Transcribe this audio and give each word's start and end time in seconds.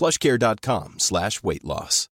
plushcare.com 0.00 0.94
slash 0.96 1.42
weight 1.42 1.64
loss. 1.64 2.06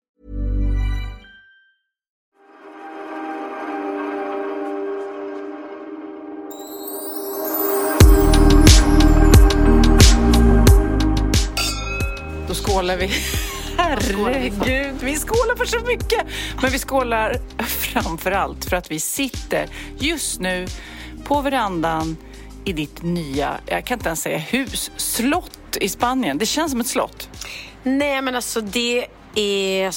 Då 12.48 12.54
skålar 12.54 12.96
vi. 12.96 13.10
Herregud, 13.76 14.94
vi 15.00 15.16
skålar 15.16 15.56
för 15.56 15.64
så 15.64 15.80
mycket. 15.80 16.26
Men 16.62 16.70
vi 16.70 16.78
skålar 16.78 17.36
framför 17.64 18.30
allt 18.30 18.64
för 18.64 18.76
att 18.76 18.90
vi 18.90 19.00
sitter 19.00 19.68
just 19.98 20.40
nu 20.40 20.66
på 21.24 21.40
verandan 21.40 22.16
i 22.64 22.72
ditt 22.72 23.02
nya, 23.02 23.60
jag 23.66 23.86
kan 23.86 23.98
inte 23.98 24.08
ens 24.08 24.20
säga 24.20 24.38
hus, 24.38 24.90
slott 24.96 25.76
i 25.80 25.88
Spanien. 25.88 26.38
Det 26.38 26.46
känns 26.46 26.70
som 26.70 26.80
ett 26.80 26.86
slott. 26.86 27.28
Nej 27.84 28.22
men 28.22 28.34
alltså 28.34 28.60
det 28.60 29.06
är... 29.34 29.94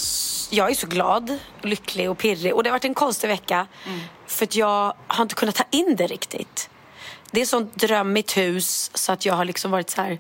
Jag 0.49 0.69
är 0.69 0.73
så 0.73 0.88
glad, 0.88 1.38
lycklig 1.61 2.09
och 2.09 2.17
pirrig. 2.17 2.55
Och 2.55 2.63
det 2.63 2.69
har 2.69 2.73
varit 2.73 2.85
en 2.85 2.93
konstig 2.93 3.27
vecka. 3.27 3.67
För 4.27 4.45
att 4.45 4.55
jag 4.55 4.93
har 5.07 5.21
inte 5.21 5.35
kunnat 5.35 5.55
ta 5.55 5.63
in 5.71 5.95
det 5.95 6.08
riktigt. 6.08 6.69
Det 7.31 7.41
är 7.41 7.45
sånt 7.45 7.75
drömmigt 7.75 8.38
hus 8.38 8.91
så 8.93 9.11
att 9.11 9.25
jag 9.25 9.33
har 9.33 9.45
liksom 9.45 9.71
varit 9.71 9.89
så 9.89 10.02
här... 10.02 10.19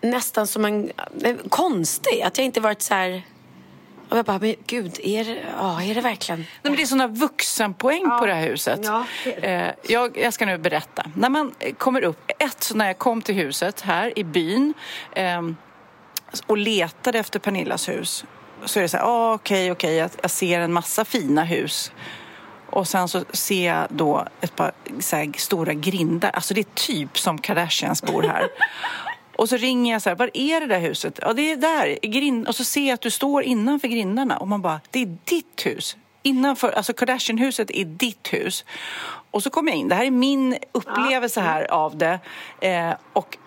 Nästan 0.00 0.46
som 0.46 0.64
en... 0.64 0.92
en 1.22 1.38
konstig. 1.48 2.22
Att 2.22 2.38
jag 2.38 2.44
inte 2.44 2.60
varit 2.60 2.82
så 2.82 2.94
här... 2.94 3.22
Och 4.08 4.18
jag 4.18 4.24
bara, 4.24 4.38
men 4.38 4.54
gud, 4.66 5.00
är 5.02 5.24
det, 5.24 5.44
ja, 5.58 5.82
är 5.82 5.94
det 5.94 6.00
verkligen? 6.00 6.38
Nej, 6.38 6.48
men 6.62 6.76
det 6.76 6.82
är 6.82 6.86
såna 6.86 7.06
vuxenpoäng 7.06 8.02
på 8.18 8.26
det 8.26 8.34
här 8.34 8.48
huset. 8.48 8.80
Ja, 8.82 9.04
det 9.24 9.46
är 9.46 9.66
Eh, 9.66 9.74
jag, 9.88 10.18
jag 10.18 10.34
ska 10.34 10.46
nu 10.46 10.58
berätta. 10.58 11.10
När 11.14 11.28
man 11.28 11.54
kommer 11.78 12.04
upp, 12.04 12.30
ett, 12.38 12.72
när 12.74 12.86
jag 12.86 12.98
kom 12.98 13.22
till 13.22 13.34
huset 13.34 13.80
här 13.80 14.18
i 14.18 14.24
byn 14.24 14.74
ehm, 15.14 15.56
och 16.46 16.58
letade 16.58 17.18
efter 17.18 17.38
Pernillas 17.38 17.88
hus 17.88 18.24
så 18.64 18.78
är 18.78 18.82
det 18.82 18.88
så 18.88 18.96
här, 18.96 19.04
ah, 19.04 19.34
okej, 19.34 19.72
okej, 19.72 19.94
jag, 19.94 20.10
jag 20.22 20.30
ser 20.30 20.60
en 20.60 20.72
massa 20.72 21.04
fina 21.04 21.44
hus. 21.44 21.92
Och 22.70 22.88
sen 22.88 23.08
så 23.08 23.24
ser 23.32 23.66
jag 23.66 23.86
då 23.90 24.26
ett 24.40 24.56
par 24.56 24.72
här, 25.12 25.38
stora 25.38 25.74
grindar. 25.74 26.30
Alltså 26.30 26.54
det 26.54 26.60
är 26.60 26.74
typ 26.74 27.18
som 27.18 27.38
Kardashians 27.38 28.02
bor 28.02 28.22
här. 28.22 28.48
Och 29.36 29.48
så 29.48 29.56
ringer 29.56 29.92
jag 29.92 30.02
så 30.02 30.08
här, 30.08 30.16
var 30.16 30.30
är 30.34 30.60
det 30.60 30.66
där 30.66 30.80
huset? 30.80 31.18
Ja, 31.22 31.32
det 31.32 31.52
är 31.52 31.56
där, 31.56 32.04
i 32.04 32.08
grind. 32.08 32.48
Och 32.48 32.54
så 32.54 32.64
ser 32.64 32.86
jag 32.86 32.94
att 32.94 33.00
du 33.00 33.10
står 33.10 33.42
innanför 33.42 33.88
grindarna 33.88 34.38
och 34.38 34.48
man 34.48 34.62
bara, 34.62 34.80
det 34.90 35.02
är 35.02 35.16
ditt 35.24 35.66
hus. 35.66 35.96
Innanför, 36.22 36.70
alltså 36.70 36.92
Kardashian-huset 36.92 37.70
är 37.70 37.84
ditt 37.84 38.32
hus. 38.32 38.64
Och 39.30 39.42
så 39.42 39.50
kommer 39.50 39.70
jag 39.70 39.78
in, 39.78 39.88
det 39.88 39.94
här 39.94 40.04
är 40.04 40.10
min 40.10 40.56
upplevelse 40.72 41.40
här 41.40 41.70
av 41.70 41.96
det. 41.96 42.18
Eh, 42.60 42.92
och 43.12 43.38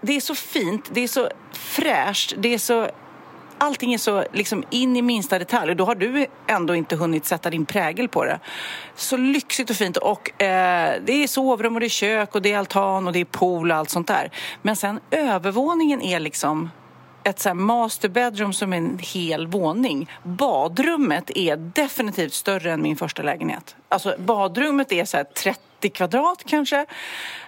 det 0.00 0.16
är 0.16 0.20
så 0.20 0.34
fint, 0.34 0.88
det 0.92 1.00
är 1.00 1.08
så 1.08 1.28
fräscht, 1.52 2.34
det 2.36 2.54
är 2.54 2.58
så 2.58 2.90
allting 3.60 3.94
är 3.94 3.98
så 3.98 4.24
liksom 4.32 4.64
in 4.70 4.96
i 4.96 5.02
minsta 5.02 5.38
detalj 5.38 5.70
och 5.70 5.76
då 5.76 5.84
har 5.84 5.94
du 5.94 6.26
ändå 6.46 6.74
inte 6.74 6.96
hunnit 6.96 7.26
sätta 7.26 7.50
din 7.50 7.66
prägel 7.66 8.08
på 8.08 8.24
det. 8.24 8.40
Så 8.94 9.16
lyxigt 9.16 9.70
och 9.70 9.76
fint 9.76 9.96
och 9.96 10.42
eh, 10.42 10.94
det 11.04 11.12
är 11.12 11.26
sovrum 11.26 11.74
och 11.74 11.80
det 11.80 11.86
är 11.86 11.88
kök 11.88 12.34
och 12.34 12.42
det 12.42 12.52
är 12.52 12.58
altan 12.58 13.06
och 13.06 13.12
det 13.12 13.20
är 13.20 13.24
pool 13.24 13.70
och 13.70 13.76
allt 13.76 13.90
sånt 13.90 14.08
där. 14.08 14.30
Men 14.62 14.76
sen 14.76 15.00
övervåningen 15.10 16.02
är 16.02 16.20
liksom 16.20 16.70
ett 17.24 17.40
så 17.40 17.48
här 17.48 17.54
master 17.54 18.08
bedroom 18.08 18.52
som 18.52 18.72
är 18.72 18.76
en 18.76 18.98
hel 18.98 19.46
våning. 19.46 20.10
Badrummet 20.22 21.30
är 21.34 21.56
definitivt 21.56 22.32
större 22.32 22.72
än 22.72 22.82
min 22.82 22.96
första 22.96 23.22
lägenhet. 23.22 23.76
Alltså 23.88 24.14
badrummet 24.18 24.92
är 24.92 25.04
så 25.04 25.16
här 25.16 25.24
30 25.24 25.90
kvadrat 25.90 26.42
kanske. 26.46 26.86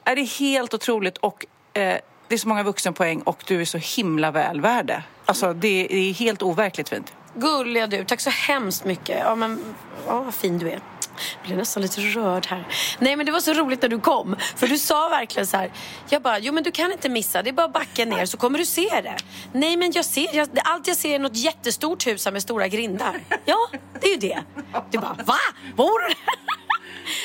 Är 0.04 0.16
det 0.16 0.22
helt 0.22 0.74
otroligt 0.74 1.18
och 1.18 1.46
eh, 1.72 1.98
det 2.32 2.36
är 2.36 2.38
så 2.38 2.48
många 2.48 2.62
vuxenpoäng 2.62 3.22
och 3.22 3.44
du 3.46 3.60
är 3.60 3.64
så 3.64 3.78
himla 3.78 4.30
väl 4.30 4.60
värd 4.60 4.86
det. 4.86 5.02
Alltså 5.24 5.52
det, 5.52 5.86
det 5.90 6.10
är 6.10 6.12
helt 6.12 6.42
overkligt 6.42 6.88
fint. 6.88 7.12
Gulliga 7.34 7.86
du, 7.86 8.04
tack 8.04 8.20
så 8.20 8.30
hemskt 8.30 8.84
mycket. 8.84 9.18
Ja, 9.24 9.34
men, 9.34 9.74
ja, 10.06 10.22
vad 10.22 10.34
fin 10.34 10.58
du 10.58 10.66
är. 10.66 10.72
Jag 10.72 11.46
blev 11.46 11.58
nästan 11.58 11.82
lite 11.82 12.00
rörd 12.00 12.46
här. 12.46 12.66
Nej 12.98 13.16
men 13.16 13.26
det 13.26 13.32
var 13.32 13.40
så 13.40 13.52
roligt 13.52 13.82
när 13.82 13.88
du 13.88 14.00
kom. 14.00 14.36
För 14.56 14.66
du 14.66 14.78
sa 14.78 15.08
verkligen 15.08 15.46
så 15.46 15.56
här. 15.56 15.72
Jag 16.08 16.22
bara, 16.22 16.38
jo 16.38 16.52
men 16.52 16.62
du 16.62 16.70
kan 16.70 16.92
inte 16.92 17.08
missa. 17.08 17.42
Det 17.42 17.50
är 17.50 17.52
bara 17.52 17.66
att 17.66 17.72
backa 17.72 18.04
ner 18.04 18.26
så 18.26 18.36
kommer 18.36 18.58
du 18.58 18.64
se 18.64 19.00
det. 19.02 19.16
Nej 19.52 19.76
men 19.76 19.92
jag 19.92 20.04
ser, 20.04 20.36
jag, 20.36 20.48
allt 20.64 20.86
jag 20.86 20.96
ser 20.96 21.14
är 21.14 21.18
något 21.18 21.36
jättestort 21.36 22.06
hus 22.06 22.24
här 22.24 22.32
med 22.32 22.42
stora 22.42 22.68
grindar. 22.68 23.20
Ja, 23.44 23.68
det 24.00 24.06
är 24.06 24.10
ju 24.10 24.16
det. 24.16 24.42
Du 24.90 24.98
bara, 24.98 25.16
va? 25.24 25.38
Bor 25.76 26.08
du 26.08 26.14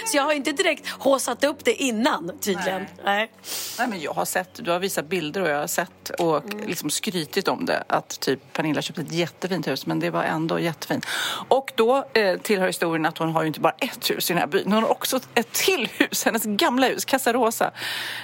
så 0.06 0.18
jag 0.18 0.24
har 0.24 0.34
inte 0.34 0.52
direkt 0.52 0.90
håsat 0.90 1.44
upp 1.44 1.66
det 1.66 1.74
innan 1.74 2.32
tydligen. 2.40 2.86
Nej. 3.06 3.32
Nej, 3.80 3.88
men 3.88 4.02
jag 4.02 4.14
har 4.14 4.26
sett, 4.26 4.66
du 4.66 4.72
har 4.72 4.80
visat 4.80 5.06
bilder 5.06 5.42
och 5.42 5.50
jag 5.50 5.60
har 5.60 5.68
sett 5.68 6.10
och 6.20 6.44
liksom 6.66 6.90
skrytit 6.90 7.48
om 7.48 7.66
det 7.66 7.84
att 7.88 8.20
typ 8.20 8.54
Pernilla 8.54 8.82
köpte 8.82 9.02
ett 9.02 9.12
jättefint 9.12 9.68
hus 9.68 9.86
men 9.86 10.00
det 10.00 10.10
var 10.10 10.24
ändå 10.24 10.60
jättefint. 10.60 11.06
Och 11.48 11.72
då 11.76 12.06
eh, 12.14 12.38
tillhör 12.38 12.68
historien 12.68 13.06
att 13.06 13.18
hon 13.18 13.32
har 13.32 13.42
ju 13.42 13.48
inte 13.48 13.60
bara 13.60 13.76
ett 13.80 14.10
hus 14.10 14.30
i 14.30 14.34
den 14.34 14.40
här 14.40 14.48
byn, 14.48 14.72
hon 14.72 14.84
har 14.84 14.92
också 14.92 15.20
ett 15.36 15.52
till 15.52 15.90
hus, 15.94 16.26
hennes 16.26 16.44
gamla 16.44 16.88
hus, 16.88 17.06
Casa 17.06 17.34
Rosa, 17.34 17.72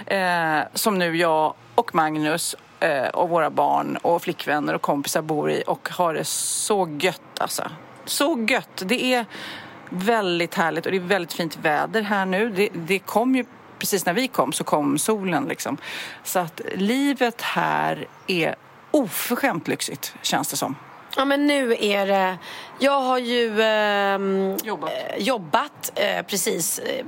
eh, 0.05 0.59
som 0.73 0.99
nu 0.99 1.17
jag 1.17 1.53
och 1.75 1.95
Magnus 1.95 2.55
eh, 2.79 3.07
och 3.07 3.29
våra 3.29 3.49
barn 3.49 3.97
och 3.97 4.21
flickvänner 4.21 4.73
och 4.73 4.81
kompisar 4.81 5.21
bor 5.21 5.51
i 5.51 5.63
och 5.67 5.89
har 5.89 6.13
det 6.13 6.25
så 6.25 6.97
gött 6.99 7.39
alltså. 7.39 7.71
Så 8.05 8.45
gött! 8.49 8.83
Det 8.85 9.13
är 9.13 9.25
väldigt 9.93 10.55
härligt 10.55 10.85
och 10.85 10.91
det 10.91 10.97
är 10.97 11.01
väldigt 11.01 11.33
fint 11.33 11.57
väder 11.61 12.01
här 12.01 12.25
nu. 12.25 12.49
Det, 12.49 12.69
det 12.73 12.99
kom 12.99 13.35
ju 13.35 13.45
precis 13.79 14.05
när 14.05 14.13
vi 14.13 14.27
kom 14.27 14.53
så 14.53 14.63
kom 14.63 14.97
solen 14.97 15.45
liksom. 15.45 15.77
Så 16.23 16.39
att 16.39 16.61
livet 16.75 17.41
här 17.41 18.07
är 18.27 18.55
oförskämt 18.91 19.67
lyxigt 19.67 20.15
känns 20.21 20.49
det 20.49 20.57
som. 20.57 20.75
Ja 21.15 21.25
men 21.25 21.47
nu 21.47 21.75
är 21.79 22.07
det... 22.07 22.37
Jag 22.79 23.01
har 23.01 23.17
ju 23.17 23.61
ehm, 23.61 24.57
Jobbat. 24.63 24.91
eh, 24.91 25.17
jobbat 25.23 25.91
eh, 25.95 26.25
precis. 26.25 26.79
Eh, 26.79 27.05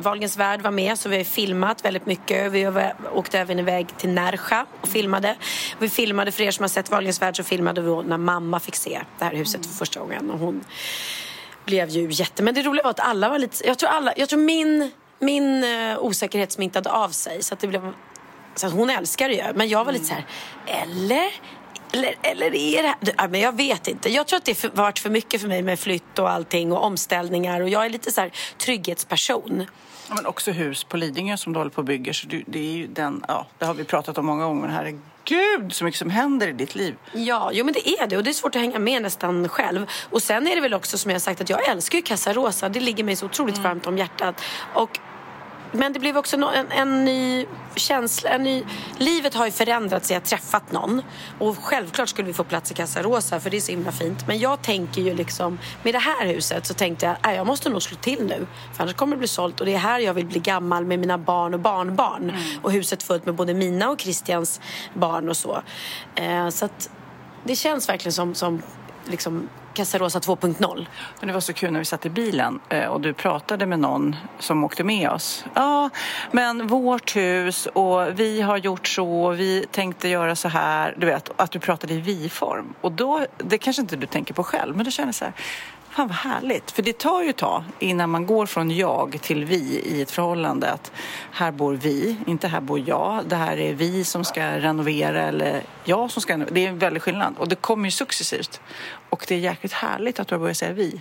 Wahlgrens 0.00 0.36
värld 0.36 0.62
var 0.62 0.70
med 0.70 0.98
så 0.98 1.08
vi 1.08 1.16
har 1.16 1.24
filmat 1.24 1.84
väldigt 1.84 2.06
mycket. 2.06 2.52
Vi 2.52 2.90
åkte 3.12 3.38
även 3.38 3.58
iväg 3.58 3.86
till 3.96 4.10
Närsja 4.10 4.66
och 4.80 4.88
filmade. 4.88 5.36
Vi 5.78 5.88
filmade, 5.88 6.32
för 6.32 6.42
er 6.42 6.50
som 6.50 6.62
har 6.62 6.68
sett 6.68 6.90
Wahlgrens 6.90 7.22
värld 7.22 7.36
så 7.36 7.42
filmade 7.42 7.80
vi 7.80 8.02
när 8.02 8.18
mamma 8.18 8.60
fick 8.60 8.76
se 8.76 9.00
det 9.18 9.24
här 9.24 9.32
huset 9.34 9.66
för 9.66 9.72
första 9.74 10.00
gången. 10.00 10.30
Och 10.30 10.38
hon 10.38 10.64
blev 11.66 11.88
ju 11.88 12.08
jätte... 12.10 12.42
Men 12.42 12.54
det 12.54 12.62
roliga 12.62 12.82
var 12.82 12.90
att 12.90 13.00
alla 13.00 13.28
var 13.28 13.38
lite... 13.38 13.66
Jag 13.66 13.78
tror, 13.78 13.90
alla, 13.90 14.12
jag 14.16 14.28
tror 14.28 14.40
min, 14.40 14.90
min 15.18 15.64
eh, 15.64 15.98
osäkerhet 15.98 16.52
smittade 16.52 16.90
av 16.90 17.08
sig. 17.08 17.42
Så 17.42 17.54
att 17.54 17.60
det 17.60 17.66
blev... 17.66 17.92
Så 18.54 18.66
att 18.66 18.72
hon 18.72 18.90
älskar 18.90 19.28
det 19.28 19.34
ju. 19.34 19.42
Men 19.54 19.68
jag 19.68 19.84
var 19.84 19.92
lite 19.92 20.04
så 20.04 20.14
här, 20.14 20.26
eller? 20.66 21.32
Eller, 21.92 22.14
eller 22.22 22.54
är 22.54 22.82
det 22.82 22.88
här... 22.88 22.96
Ja, 23.16 23.28
men 23.28 23.40
jag 23.40 23.56
vet 23.56 23.88
inte. 23.88 24.12
Jag 24.12 24.26
tror 24.26 24.36
att 24.36 24.44
det 24.44 24.62
har 24.62 24.70
varit 24.70 24.98
för 24.98 25.10
mycket 25.10 25.40
för 25.40 25.48
mig 25.48 25.62
med 25.62 25.78
flytt 25.78 26.18
och 26.18 26.30
allting 26.30 26.72
och 26.72 26.84
omställningar. 26.84 27.60
Och 27.60 27.68
jag 27.68 27.84
är 27.84 27.90
lite 27.90 28.12
så 28.12 28.20
här 28.20 28.32
trygghetsperson. 28.58 29.66
Ja, 30.08 30.14
men 30.14 30.26
också 30.26 30.50
hus 30.50 30.84
på 30.84 30.96
Lidingö 30.96 31.36
som 31.36 31.52
du 31.52 31.58
håller 31.58 31.70
på 31.70 31.78
och 31.78 31.84
bygger. 31.84 32.12
Så 32.12 32.26
det 32.46 32.58
är 32.58 32.76
ju 32.76 32.86
den, 32.86 33.24
ja, 33.28 33.46
det 33.58 33.64
har 33.64 33.74
vi 33.74 33.84
pratat 33.84 34.18
om 34.18 34.26
många 34.26 34.44
gånger. 34.44 34.68
Herregud 34.68 35.00
så 35.70 35.84
mycket 35.84 35.98
som 35.98 36.10
händer 36.10 36.48
i 36.48 36.52
ditt 36.52 36.74
liv. 36.74 36.94
Ja, 37.12 37.50
jo 37.52 37.64
men 37.64 37.74
det 37.74 37.88
är 37.88 38.06
det 38.06 38.16
och 38.16 38.24
det 38.24 38.30
är 38.30 38.34
svårt 38.34 38.54
att 38.54 38.60
hänga 38.60 38.78
med 38.78 39.02
nästan 39.02 39.48
själv. 39.48 39.86
Och 40.10 40.22
sen 40.22 40.46
är 40.46 40.54
det 40.54 40.60
väl 40.60 40.74
också 40.74 40.98
som 40.98 41.10
jag 41.10 41.14
har 41.14 41.20
sagt 41.20 41.40
att 41.40 41.50
jag 41.50 41.68
älskar 41.68 41.98
ju 41.98 42.02
Casa 42.02 42.32
Rosa. 42.32 42.68
Det 42.68 42.80
ligger 42.80 43.04
mig 43.04 43.16
så 43.16 43.26
otroligt 43.26 43.58
varmt 43.58 43.86
om 43.86 43.98
hjärtat. 43.98 44.42
Och 44.74 44.98
men 45.72 45.92
det 45.92 45.98
blev 45.98 46.16
också 46.16 46.36
en, 46.36 46.72
en 46.72 47.04
ny 47.04 47.46
känsla. 47.76 48.30
En 48.30 48.42
ny, 48.42 48.64
livet 48.98 49.34
har 49.34 49.46
ju 49.46 49.52
förändrats. 49.52 50.10
Jag 50.10 50.16
har 50.16 50.24
träffat 50.24 50.72
någon. 50.72 51.02
Och 51.38 51.58
självklart 51.58 52.08
skulle 52.08 52.26
vi 52.26 52.32
få 52.32 52.44
plats 52.44 52.70
i 52.70 52.74
Casa 52.74 53.02
Rosa 53.02 53.40
för 53.40 53.50
det 53.50 53.56
är 53.56 53.60
så 53.60 53.72
himla 53.72 53.92
fint. 53.92 54.26
Men 54.26 54.38
jag 54.38 54.62
tänker 54.62 55.02
ju 55.02 55.14
liksom, 55.14 55.58
med 55.82 55.94
det 55.94 55.98
här 55.98 56.26
huset 56.26 56.66
så 56.66 56.74
tänkte 56.74 57.16
jag, 57.22 57.34
jag 57.34 57.46
måste 57.46 57.68
nog 57.68 57.82
slå 57.82 57.96
till 57.96 58.26
nu. 58.26 58.46
För 58.74 58.82
annars 58.82 58.94
kommer 58.94 59.16
det 59.16 59.18
bli 59.18 59.28
sålt. 59.28 59.60
Och 59.60 59.66
det 59.66 59.74
är 59.74 59.78
här 59.78 59.98
jag 59.98 60.14
vill 60.14 60.26
bli 60.26 60.40
gammal 60.40 60.84
med 60.84 60.98
mina 60.98 61.18
barn 61.18 61.54
och 61.54 61.60
barnbarn. 61.60 62.30
Mm. 62.30 62.42
Och 62.62 62.72
huset 62.72 63.02
fullt 63.02 63.26
med 63.26 63.34
både 63.34 63.54
mina 63.54 63.90
och 63.90 64.00
Christians 64.00 64.60
barn 64.94 65.28
och 65.28 65.36
så. 65.36 65.62
Eh, 66.14 66.48
så 66.48 66.64
att 66.64 66.90
det 67.44 67.56
känns 67.56 67.88
verkligen 67.88 68.12
som, 68.12 68.34
som 68.34 68.62
liksom 69.04 69.48
Casarosa 69.76 70.18
2.0. 70.18 70.86
det 71.20 71.32
var 71.32 71.40
så 71.40 71.52
kul 71.52 71.72
när 71.72 71.78
vi 71.78 71.84
satt 71.84 72.06
i 72.06 72.10
bilen 72.10 72.60
eh, 72.68 72.86
och 72.86 73.00
du 73.00 73.12
pratade 73.12 73.66
med 73.66 73.78
någon 73.78 74.16
som 74.38 74.64
åkte 74.64 74.84
med 74.84 75.10
oss. 75.10 75.44
Ja, 75.54 75.90
men 76.30 76.66
vårt 76.66 77.16
hus 77.16 77.66
och 77.66 78.20
vi 78.20 78.40
har 78.40 78.56
gjort 78.56 78.88
så, 78.88 79.30
vi 79.30 79.66
tänkte 79.70 80.08
göra 80.08 80.36
så 80.36 80.48
här. 80.48 80.94
Du 80.98 81.06
vet, 81.06 81.30
att 81.36 81.50
du 81.50 81.58
pratade 81.58 81.94
i 81.94 82.00
vi-form. 82.00 82.74
Och 82.80 82.92
då, 82.92 83.26
det 83.38 83.58
kanske 83.58 83.82
inte 83.82 83.96
du 83.96 84.06
tänker 84.06 84.34
på 84.34 84.44
själv, 84.44 84.76
men 84.76 84.84
du 84.84 84.90
känner 84.90 85.12
så 85.12 85.24
här 85.24 85.34
Fan 85.96 86.08
vad 86.08 86.16
härligt. 86.16 86.70
För 86.70 86.82
det 86.82 86.98
tar 86.98 87.22
ju 87.22 87.30
ett 87.30 87.36
tag 87.36 87.64
innan 87.78 88.10
man 88.10 88.26
går 88.26 88.46
från 88.46 88.70
jag 88.70 89.18
till 89.22 89.44
vi 89.44 89.82
i 89.84 90.02
ett 90.02 90.10
förhållande. 90.10 90.70
Att 90.70 90.92
här 91.30 91.52
bor 91.52 91.74
vi, 91.74 92.16
inte 92.26 92.48
här 92.48 92.60
bor 92.60 92.82
jag. 92.88 93.24
Det 93.28 93.36
här 93.36 93.56
är 93.56 93.74
vi 93.74 94.04
som 94.04 94.24
ska 94.24 94.58
renovera 94.58 95.22
eller 95.22 95.62
jag 95.84 96.10
som 96.10 96.22
ska 96.22 96.32
renovera. 96.32 96.54
Det 96.54 96.64
är 96.64 96.68
en 96.68 96.78
väldig 96.78 97.02
skillnad. 97.02 97.34
Och 97.38 97.48
det 97.48 97.54
kommer 97.54 97.84
ju 97.84 97.90
successivt. 97.90 98.60
Och 99.10 99.24
det 99.28 99.34
är 99.34 99.38
jäkligt 99.38 99.72
härligt 99.72 100.20
att 100.20 100.28
du 100.28 100.34
har 100.34 100.40
börjat 100.40 100.56
säga 100.56 100.72
vi. 100.72 101.00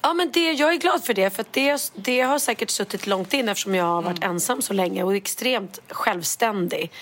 Ja, 0.00 0.14
men 0.14 0.30
det, 0.32 0.52
jag 0.52 0.72
är 0.72 0.78
glad 0.78 1.04
för 1.04 1.14
det. 1.14 1.30
För 1.30 1.44
det, 1.50 1.92
det 1.94 2.20
har 2.20 2.38
säkert 2.38 2.70
suttit 2.70 3.06
långt 3.06 3.34
in 3.34 3.48
eftersom 3.48 3.74
jag 3.74 3.84
har 3.84 4.02
varit 4.02 4.24
mm. 4.24 4.30
ensam 4.30 4.62
så 4.62 4.72
länge 4.72 5.02
och 5.02 5.16
extremt 5.16 5.78
självständig. 5.88 6.92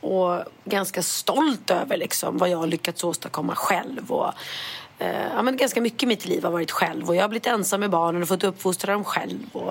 Och 0.00 0.44
ganska 0.64 1.02
stolt 1.02 1.70
över 1.70 1.96
liksom, 1.96 2.38
vad 2.38 2.48
jag 2.48 2.58
har 2.58 2.66
lyckats 2.66 3.04
åstadkomma 3.04 3.54
själv. 3.54 4.12
Och, 4.12 4.32
eh, 5.02 5.26
ja, 5.34 5.42
men 5.42 5.56
ganska 5.56 5.80
mycket 5.80 6.02
i 6.02 6.06
mitt 6.06 6.26
liv 6.26 6.44
har 6.44 6.50
varit 6.50 6.70
själv 6.70 7.08
och 7.08 7.16
jag 7.16 7.22
har 7.22 7.28
blivit 7.28 7.46
ensam 7.46 7.80
med 7.80 7.90
barnen 7.90 8.22
och 8.22 8.28
fått 8.28 8.44
uppfostra 8.44 8.92
dem 8.92 9.04
själv. 9.04 9.38
Och, 9.52 9.68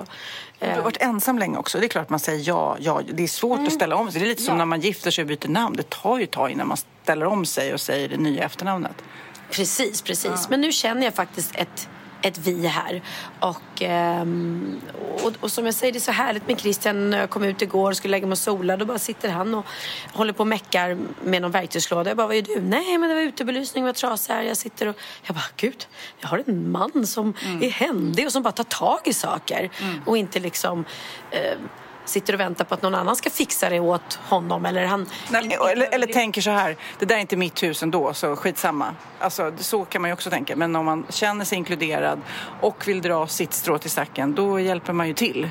eh. 0.60 0.68
Du 0.68 0.74
har 0.74 0.82
varit 0.82 1.02
ensam 1.02 1.38
länge 1.38 1.58
också. 1.58 1.78
Det 1.78 1.86
är 1.86 1.88
klart 1.88 2.10
man 2.10 2.20
säger 2.20 2.48
ja, 2.48 2.76
ja. 2.80 3.02
Det 3.12 3.22
är 3.22 3.28
svårt 3.28 3.58
mm. 3.58 3.66
att 3.66 3.72
ställa 3.72 3.96
om 3.96 4.12
sig. 4.12 4.20
Det 4.20 4.26
är 4.26 4.28
lite 4.28 4.42
som 4.42 4.58
när 4.58 4.64
man 4.64 4.80
gifter 4.80 5.10
sig 5.10 5.22
och 5.22 5.28
byter 5.28 5.48
namn. 5.48 5.76
Det 5.76 5.90
tar 5.90 6.18
ju 6.18 6.24
ett 6.24 6.30
tag 6.30 6.50
innan 6.50 6.68
man 6.68 6.76
ställer 7.02 7.26
om 7.26 7.46
sig 7.46 7.74
och 7.74 7.80
säger 7.80 8.08
det 8.08 8.16
nya 8.16 8.44
efternamnet. 8.44 9.02
Precis, 9.50 10.02
precis. 10.02 10.30
Ja. 10.30 10.46
Men 10.50 10.60
nu 10.60 10.72
känner 10.72 11.04
jag 11.04 11.14
faktiskt 11.14 11.56
ett 11.56 11.88
ett 12.22 12.38
vi 12.38 12.66
här. 12.66 13.02
Och, 13.40 13.82
ehm, 13.82 14.80
och, 15.22 15.32
och, 15.40 15.52
som 15.52 15.64
jag 15.64 15.74
säger, 15.74 15.92
det 15.92 15.98
är 15.98 16.00
så 16.00 16.12
härligt 16.12 16.48
med 16.48 16.60
Christian. 16.60 17.10
När 17.10 17.18
jag 17.18 17.30
kom 17.30 17.44
ut 17.44 17.62
igår 17.62 17.90
och 17.90 17.96
skulle 17.96 18.10
lägga 18.10 18.26
mig 18.26 18.32
och 18.32 18.38
sola, 18.38 18.76
då 18.76 18.84
bara 18.84 18.98
sitter 18.98 19.28
han 19.28 19.54
och 19.54 19.66
håller 20.12 20.32
på 20.32 20.40
och 20.40 20.46
meckar 20.46 20.98
med 21.24 21.42
någon 21.42 21.50
verktygslåda. 21.50 22.10
Jag 22.10 22.16
bara, 22.16 22.26
vad 22.26 22.36
är 22.36 22.42
du? 22.42 22.60
Nej, 22.60 22.98
men 22.98 23.08
det 23.08 23.14
var 23.14 23.22
utebelysning, 23.22 23.84
var 23.84 23.92
trasig 23.92 24.34
här. 24.34 24.42
Jag 24.42 24.56
sitter 24.56 24.86
och, 24.88 24.96
jag 25.22 25.34
bara, 25.34 25.44
gud, 25.56 25.86
jag 26.20 26.28
har 26.28 26.42
en 26.46 26.70
man 26.70 27.06
som 27.06 27.34
mm. 27.44 27.62
är 27.62 27.70
händig 27.70 28.26
och 28.26 28.32
som 28.32 28.42
bara 28.42 28.52
tar 28.52 28.64
tag 28.64 29.00
i 29.04 29.12
saker. 29.12 29.70
Mm. 29.80 30.00
Och 30.06 30.16
inte 30.16 30.40
liksom 30.40 30.84
eh, 31.30 31.58
sitter 32.04 32.34
och 32.34 32.40
väntar 32.40 32.64
på 32.64 32.74
att 32.74 32.82
någon 32.82 32.94
annan 32.94 33.16
ska 33.16 33.30
fixa 33.30 33.70
det 33.70 33.80
åt 33.80 34.14
honom. 34.14 34.66
Eller, 34.66 34.86
han, 34.86 35.06
Nej, 35.30 35.58
eller, 35.72 35.94
eller 35.94 36.06
tänker 36.06 36.40
så 36.40 36.50
här, 36.50 36.76
det 36.98 37.06
där 37.06 37.16
är 37.16 37.20
inte 37.20 37.36
mitt 37.36 37.62
hus 37.62 37.82
ändå, 37.82 38.14
så 38.14 38.36
skitsamma. 38.36 38.94
Alltså, 39.18 39.52
så 39.58 39.84
kan 39.84 40.02
man 40.02 40.08
ju 40.08 40.14
också 40.14 40.30
tänka. 40.30 40.56
Men 40.56 40.76
om 40.76 40.84
man 40.84 41.06
känner 41.10 41.44
sig 41.44 41.58
inkluderad 41.58 42.20
och 42.60 42.88
vill 42.88 43.02
dra 43.02 43.26
sitt 43.26 43.52
strå 43.52 43.78
till 43.78 43.90
stacken, 43.90 44.34
då 44.34 44.60
hjälper 44.60 44.92
man 44.92 45.08
ju 45.08 45.14
till. 45.14 45.50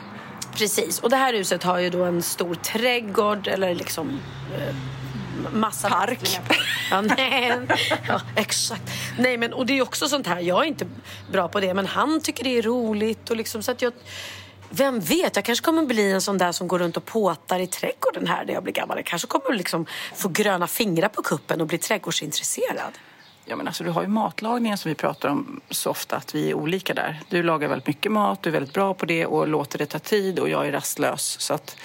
Precis, 0.56 1.00
och 1.00 1.09
det 1.09 1.15
här 1.15 1.33
huset 1.33 1.63
har 1.63 1.80
ju 1.80 1.89
då 1.89 2.03
en 2.03 2.21
stor 2.21 2.56
trädgård 2.56 3.47
eller 3.47 3.75
liksom 3.75 4.19
eh, 4.57 4.75
massa 5.54 5.89
Park. 5.89 6.39
Ja, 6.92 7.01
nej, 7.01 7.54
ja, 8.07 8.21
exakt. 8.36 8.81
Nej, 9.19 9.38
men, 9.38 9.54
och 9.54 9.65
det 9.65 9.77
är 9.77 9.81
också 9.81 10.07
sånt 10.07 10.27
här, 10.27 10.39
jag 10.39 10.63
är 10.63 10.68
inte 10.68 10.86
bra 11.31 11.47
på 11.47 11.59
det, 11.59 11.74
men 11.74 11.86
han 11.86 12.21
tycker 12.21 12.44
det 12.44 12.57
är 12.57 12.62
roligt. 12.62 13.30
Och 13.30 13.38
liksom, 13.38 13.63
så 13.63 13.71
att 13.71 13.81
jag, 13.81 13.94
vem 14.71 15.00
vet, 15.00 15.35
jag 15.35 15.45
kanske 15.45 15.65
kommer 15.65 15.85
bli 15.85 16.12
en 16.12 16.21
sån 16.21 16.38
där 16.38 16.51
som 16.51 16.68
går 16.68 16.79
runt 16.79 16.97
och 16.97 17.06
påtar 17.06 17.59
i 17.59 17.68
trädgården 17.68 18.27
här 18.27 18.45
när 18.45 18.53
jag 18.53 18.63
blir 18.63 18.73
gammal. 18.73 18.97
Jag 18.97 19.06
kanske 19.06 19.27
kommer 19.27 19.56
liksom 19.56 19.85
få 20.15 20.29
gröna 20.29 20.68
fingrar 20.68 21.07
på 21.07 21.21
kuppen 21.21 21.62
och 21.62 21.68
bli 21.68 21.77
trädgårdsintresserad. 21.77 22.97
Ja, 23.45 23.56
men 23.56 23.68
alltså, 23.68 23.83
du 23.83 23.89
har 23.89 24.01
ju 24.01 24.07
matlagningen 24.07 24.77
som 24.77 24.89
vi 24.89 24.95
pratar 24.95 25.29
om 25.29 25.62
så 25.69 25.89
ofta, 25.89 26.15
att 26.15 26.35
vi 26.35 26.50
är 26.50 26.53
olika 26.53 26.94
där. 26.94 27.19
Du 27.29 27.44
lagar 27.44 27.68
väldigt 27.68 27.88
mycket 27.88 28.12
mat, 28.12 28.44
du 28.44 28.50
är 28.50 28.53
väldigt 28.53 28.73
bra 28.73 28.94
på 28.94 29.06
det 29.06 29.25
och 29.25 29.47
låter 29.47 29.77
det 29.77 29.85
ta 29.85 30.00
tid 30.00 30.39
och 30.39 30.50
jag 30.50 30.68
är 30.68 30.71
rastlös. 30.71 31.39
Så 31.39 31.53
att 31.53 31.75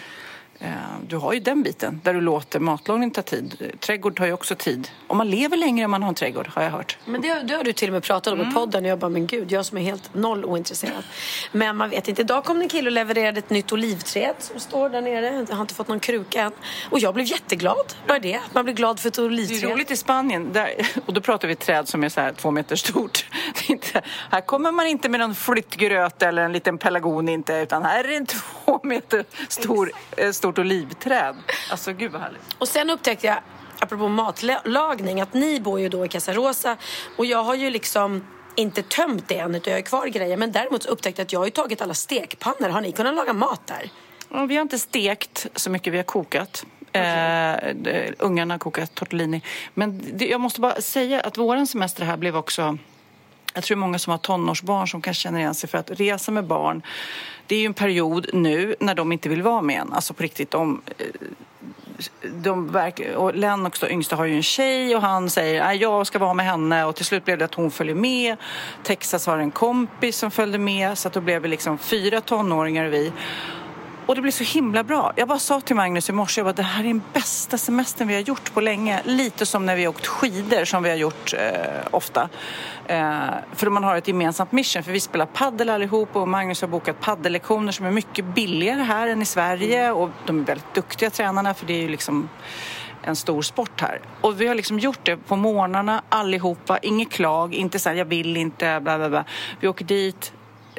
du 1.06 1.16
har 1.16 1.32
ju 1.32 1.40
den 1.40 1.62
biten 1.62 2.00
där 2.04 2.14
du 2.14 2.20
låter 2.20 2.60
matlagning 2.60 3.10
ta 3.10 3.22
tid. 3.22 3.72
Trädgård 3.80 4.16
tar 4.16 4.26
ju 4.26 4.32
också 4.32 4.54
tid. 4.54 4.88
Och 5.06 5.16
man 5.16 5.30
lever 5.30 5.56
längre 5.56 5.84
om 5.84 5.90
man 5.90 6.02
har 6.02 6.08
en 6.08 6.14
trädgård, 6.14 6.48
har 6.54 6.62
jag 6.62 6.70
hört. 6.70 6.98
Men 7.04 7.20
det, 7.20 7.42
det 7.42 7.54
har 7.54 7.64
du 7.64 7.72
till 7.72 7.88
och 7.88 7.92
med 7.92 8.02
pratat 8.02 8.32
om 8.32 8.40
mm. 8.40 8.50
i 8.50 8.54
podden. 8.54 8.84
Och 8.84 8.90
jag 8.90 8.98
bara, 8.98 9.08
men 9.08 9.26
gud, 9.26 9.52
jag 9.52 9.66
som 9.66 9.78
är 9.78 9.82
helt 9.82 10.14
noll 10.14 10.44
ointresserad. 10.44 11.04
Men 11.52 11.76
man 11.76 11.90
vet 11.90 12.08
inte. 12.08 12.22
Idag 12.22 12.44
kom 12.44 12.58
det 12.58 12.64
en 12.64 12.68
kille 12.68 12.88
och 12.88 12.92
levererade 12.92 13.38
ett 13.38 13.50
nytt 13.50 13.72
olivträd 13.72 14.34
som 14.38 14.60
står 14.60 14.88
där 14.88 15.00
nere. 15.00 15.46
Jag 15.48 15.56
har 15.56 15.62
inte 15.62 15.74
fått 15.74 15.88
någon 15.88 16.00
kruka 16.00 16.42
än. 16.42 16.52
Och 16.90 16.98
jag 16.98 17.14
blev 17.14 17.26
jätteglad. 17.26 17.94
Bara 18.06 18.18
det, 18.18 18.34
att 18.34 18.54
man 18.54 18.64
blir 18.64 18.74
glad 18.74 19.00
för 19.00 19.08
ett 19.08 19.18
olivträd. 19.18 19.60
Det 19.60 19.66
är 19.66 19.74
roligt 19.74 19.90
i 19.90 19.96
Spanien. 19.96 20.52
Där, 20.52 20.70
och 21.06 21.12
då 21.12 21.20
pratar 21.20 21.48
vi 21.48 21.52
ett 21.52 21.60
träd 21.60 21.88
som 21.88 22.04
är 22.04 22.08
så 22.08 22.20
här 22.20 22.32
två 22.32 22.50
meter 22.50 22.76
stort. 22.76 23.26
Inte, 23.68 24.02
här 24.30 24.40
kommer 24.40 24.72
man 24.72 24.86
inte 24.86 25.08
med 25.08 25.20
någon 25.20 25.34
flyttgröt 25.34 26.22
eller 26.22 26.42
en 26.42 26.52
liten 26.52 26.78
pelargon 26.78 27.28
inte. 27.28 27.54
Utan 27.54 27.82
här 27.82 28.04
är 28.04 28.08
det 28.08 28.16
en 28.16 28.26
två 28.26 28.80
meter 28.82 29.24
stor, 29.48 29.92
eh, 30.16 30.30
stor 30.30 30.45
stort 30.46 30.58
olivträd. 30.58 31.36
Alltså 31.70 31.92
gud 31.92 32.12
vad 32.12 32.20
härligt. 32.20 32.56
Och 32.58 32.68
sen 32.68 32.90
upptäckte 32.90 33.26
jag, 33.26 33.36
apropå 33.78 34.08
matlagning, 34.08 35.20
att 35.20 35.34
ni 35.34 35.60
bor 35.60 35.80
ju 35.80 35.88
då 35.88 36.04
i 36.04 36.08
Casarosa 36.08 36.76
och 37.16 37.26
jag 37.26 37.42
har 37.42 37.54
ju 37.54 37.70
liksom 37.70 38.24
inte 38.54 38.82
tömt 38.82 39.28
det 39.28 39.38
än 39.38 39.54
utan 39.54 39.70
jag 39.70 39.78
har 39.78 39.82
kvar 39.82 40.06
grejer. 40.06 40.36
Men 40.36 40.52
däremot 40.52 40.86
upptäckte 40.86 41.20
jag 41.20 41.26
att 41.26 41.32
jag 41.32 41.40
har 41.40 41.50
tagit 41.50 41.82
alla 41.82 41.94
stekpannor. 41.94 42.68
Har 42.68 42.80
ni 42.80 42.92
kunnat 42.92 43.14
laga 43.14 43.32
mat 43.32 43.66
där? 43.66 43.90
Ja, 44.28 44.46
vi 44.46 44.54
har 44.54 44.62
inte 44.62 44.78
stekt 44.78 45.46
så 45.54 45.70
mycket, 45.70 45.92
vi 45.92 45.96
har 45.96 46.04
kokat. 46.04 46.64
Okay. 46.88 47.02
Eh, 47.02 48.12
ungarna 48.18 48.54
har 48.54 48.58
kokat 48.58 48.94
tortellini. 48.94 49.42
Men 49.74 50.02
det, 50.12 50.26
jag 50.26 50.40
måste 50.40 50.60
bara 50.60 50.80
säga 50.80 51.20
att 51.20 51.38
våran 51.38 51.66
semester 51.66 52.04
här 52.04 52.16
blev 52.16 52.36
också 52.36 52.78
jag 53.56 53.64
tror 53.64 53.76
många 53.76 53.98
som 53.98 54.10
har 54.10 54.18
tonårsbarn 54.18 54.88
som 54.88 55.02
kan 55.02 55.14
känner 55.14 55.38
igen 55.38 55.54
sig 55.54 55.70
för 55.70 55.78
att 55.78 55.90
resa 56.00 56.32
med 56.32 56.44
barn 56.44 56.82
det 57.46 57.54
är 57.54 57.60
ju 57.60 57.66
en 57.66 57.74
period 57.74 58.26
nu 58.32 58.76
när 58.80 58.94
de 58.94 59.12
inte 59.12 59.28
vill 59.28 59.42
vara 59.42 59.62
med 59.62 59.80
en. 59.80 59.92
Alltså 59.92 60.14
på 60.14 60.22
riktigt, 60.22 60.50
de, 60.50 60.82
eh, 60.98 61.06
de 62.34 62.72
verkar, 62.72 63.14
och 63.14 63.34
Lennox, 63.34 63.78
också 63.78 63.92
yngsta, 63.92 64.16
har 64.16 64.24
ju 64.24 64.36
en 64.36 64.42
tjej 64.42 64.96
och 64.96 65.02
han 65.02 65.30
säger 65.30 65.62
att 65.62 65.80
jag 65.80 66.06
ska 66.06 66.18
vara 66.18 66.34
med 66.34 66.46
henne 66.46 66.84
och 66.84 66.96
till 66.96 67.04
slut 67.04 67.24
blev 67.24 67.38
det 67.38 67.44
att 67.44 67.54
hon 67.54 67.70
följer 67.70 67.94
med. 67.94 68.36
Texas 68.82 69.26
har 69.26 69.38
en 69.38 69.50
kompis 69.50 70.18
som 70.18 70.30
följde 70.30 70.58
med 70.58 70.98
så 70.98 71.08
att 71.08 71.14
då 71.14 71.20
blev 71.20 71.42
vi 71.42 71.48
liksom 71.48 71.78
fyra 71.78 72.20
tonåringar 72.20 72.84
och 72.84 72.92
vi. 72.92 73.12
Och 74.06 74.14
det 74.14 74.20
blev 74.20 74.32
så 74.32 74.44
himla 74.44 74.84
bra. 74.84 75.12
Jag 75.16 75.28
bara 75.28 75.38
sa 75.38 75.60
till 75.60 75.76
Magnus 75.76 76.08
i 76.08 76.12
morse, 76.12 76.40
jag 76.40 76.46
bara, 76.46 76.52
det 76.52 76.62
här 76.62 76.84
är 76.84 76.88
den 76.88 77.02
bästa 77.12 77.58
semestern 77.58 78.08
vi 78.08 78.14
har 78.14 78.20
gjort 78.20 78.54
på 78.54 78.60
länge. 78.60 79.00
Lite 79.04 79.46
som 79.46 79.66
när 79.66 79.76
vi 79.76 79.84
har 79.84 79.90
åkt 79.90 80.06
skidor 80.06 80.64
som 80.64 80.82
vi 80.82 80.88
har 80.88 80.96
gjort 80.96 81.34
eh, 81.34 81.50
ofta. 81.90 82.28
Eh, 82.86 83.28
för 83.52 83.70
man 83.70 83.84
har 83.84 83.96
ett 83.96 84.08
gemensamt 84.08 84.52
mission. 84.52 84.82
För 84.82 84.92
vi 84.92 85.00
spelar 85.00 85.26
paddel 85.26 85.70
allihop 85.70 86.16
och 86.16 86.28
Magnus 86.28 86.60
har 86.60 86.68
bokat 86.68 87.00
paddellektioner 87.00 87.72
som 87.72 87.86
är 87.86 87.90
mycket 87.90 88.24
billigare 88.24 88.82
här 88.82 89.08
än 89.08 89.22
i 89.22 89.24
Sverige. 89.26 89.90
Och 89.92 90.10
de 90.26 90.40
är 90.40 90.44
väldigt 90.44 90.74
duktiga 90.74 91.10
tränarna 91.10 91.54
för 91.54 91.66
det 91.66 91.74
är 91.74 91.82
ju 91.82 91.88
liksom 91.88 92.28
en 93.02 93.16
stor 93.16 93.42
sport 93.42 93.80
här. 93.80 94.00
Och 94.20 94.40
vi 94.40 94.46
har 94.46 94.54
liksom 94.54 94.78
gjort 94.78 95.00
det 95.02 95.16
på 95.16 95.36
morgnarna 95.36 96.02
allihopa, 96.08 96.78
inget 96.78 97.10
klag, 97.10 97.54
inte 97.54 97.78
så 97.78 97.88
här, 97.88 97.96
jag 97.96 98.04
vill 98.04 98.36
inte, 98.36 98.80
bla 98.80 98.98
bla 98.98 99.08
bla. 99.08 99.24
Vi 99.60 99.68
åker 99.68 99.84
dit, 99.84 100.32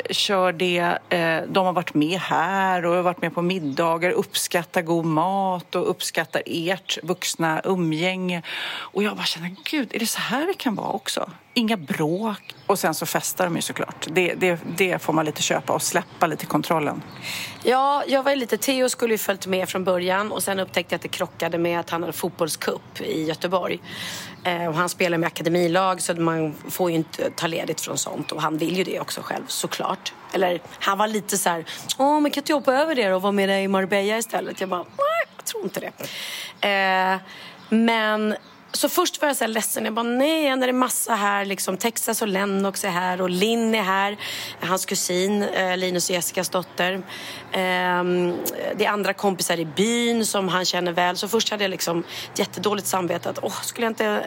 kör 0.10 0.52
det. 0.52 0.98
Eh, 1.10 1.42
de 1.50 1.66
har 1.66 1.74
varit 1.74 1.94
med 1.94 2.20
här 2.20 2.86
och 2.86 3.04
varit 3.04 3.22
med 3.22 3.34
på 3.34 3.42
middagar, 3.42 4.12
uppskattar 4.12 4.82
god 4.82 5.06
mat 5.06 5.76
och 5.76 5.90
uppskattar 5.90 6.42
ert 6.46 6.98
vuxna 7.04 7.62
umgänge. 7.64 8.42
Och 8.70 9.04
jag 9.04 9.16
bara 9.16 9.26
känner, 9.26 9.56
gud, 9.72 9.96
är 9.96 10.00
det 10.00 10.08
så 10.08 10.20
här 10.20 10.48
det 10.48 10.54
kan 10.54 10.76
vara 10.76 10.92
också? 10.92 11.32
Inga 11.54 11.78
bråk. 11.78 12.56
Och 12.68 12.80
sen 12.80 12.94
så 12.94 13.06
festar 13.06 13.46
de 13.46 13.56
ju 13.56 13.62
såklart. 13.62 14.08
Det, 14.10 14.34
det, 14.34 14.60
det 14.78 15.02
får 15.02 15.14
man 15.14 15.26
lite 15.26 15.42
köpa 15.42 15.74
och 15.74 15.82
släppa 15.82 16.28
lite 16.28 16.46
kontrollen. 16.46 17.02
Ja, 17.64 18.04
jag 18.08 18.24
var 18.24 18.36
lite... 18.36 18.58
Theo 18.58 18.90
skulle 18.90 19.14
ju 19.14 19.18
följt 19.18 19.48
med 19.48 19.70
från 19.70 19.84
början 19.84 20.32
och 20.32 20.44
sen 20.44 20.60
upptäckte 20.60 20.94
jag 20.94 20.98
att 20.98 21.02
det 21.02 21.08
krockade 21.08 21.58
med 21.58 21.80
att 21.80 21.90
han 21.90 22.02
hade 22.02 22.14
fotbollscup 22.14 23.02
i 23.02 23.24
Göteborg. 23.24 23.80
Eh, 24.48 24.68
och 24.68 24.76
han 24.76 24.90
spelar 24.90 25.18
med 25.18 25.28
akademilag 25.28 26.02
så 26.02 26.14
man 26.14 26.54
får 26.70 26.90
ju 26.90 26.96
inte 26.96 27.30
ta 27.30 27.48
ledigt 27.48 27.82
från 27.82 27.98
sånt 27.98 28.32
och 28.32 28.42
han 28.42 28.58
vill 28.58 28.78
ju 28.78 28.84
det 28.84 29.00
också 29.00 29.22
själv 29.22 29.44
såklart. 29.48 30.14
Eller 30.34 30.62
han 30.80 30.98
var 30.98 31.08
lite 31.08 31.38
så 31.38 31.50
här, 31.50 31.66
åh 31.98 32.20
men 32.20 32.32
kan 32.32 32.42
inte 32.42 32.52
jag 32.52 32.58
hoppa 32.58 32.74
över 32.74 32.96
det 32.96 33.14
och 33.14 33.22
vara 33.22 33.32
med 33.32 33.50
dig 33.50 33.64
i 33.64 33.68
Marbella 33.68 34.18
istället? 34.18 34.60
Jag 34.60 34.70
bara, 34.70 34.84
nej, 34.84 35.34
jag 35.36 35.46
tror 35.46 35.64
inte 35.64 35.80
det. 35.80 35.92
Eh, 36.68 37.20
men 37.70 38.36
så 38.72 38.90
först 38.90 39.22
var 39.22 39.28
jag 39.28 39.38
så 39.38 39.44
här 39.44 39.50
ledsen. 39.50 39.86
Jag 39.86 39.94
bara, 39.94 40.04
nej, 40.04 40.56
när 40.56 40.68
det 40.68 40.72
är 40.72 40.74
massa 40.74 41.16
här. 41.16 41.46
Liksom, 41.46 41.78
Texas 41.78 42.22
och 42.22 42.28
Lennox 42.28 42.84
är 42.84 42.90
här 42.90 43.22
och 43.22 43.30
Linn 43.30 43.76
är 43.76 43.82
här. 43.82 44.18
Hans 44.62 44.86
kusin, 44.86 45.44
eh, 45.44 45.78
Linus 45.78 46.10
och 46.10 46.16
Jessicas 46.16 46.50
dotter. 46.50 46.94
Eh, 47.52 48.04
det 48.76 48.86
är 48.86 48.90
andra 48.90 49.14
kompisar 49.14 49.60
i 49.60 49.66
byn 49.66 50.26
som 50.26 50.48
han 50.50 50.66
känner 50.66 50.92
väl. 50.92 51.18
Så 51.18 51.28
först 51.28 51.50
hade 51.50 51.64
jag 51.64 51.72
liksom 51.72 52.04
jättedåligt 52.36 52.88
samvete. 52.88 53.30
Att, 53.30 53.40
åh, 53.42 53.62
skulle 53.62 53.86
jag 53.86 53.92
inte 53.92 54.24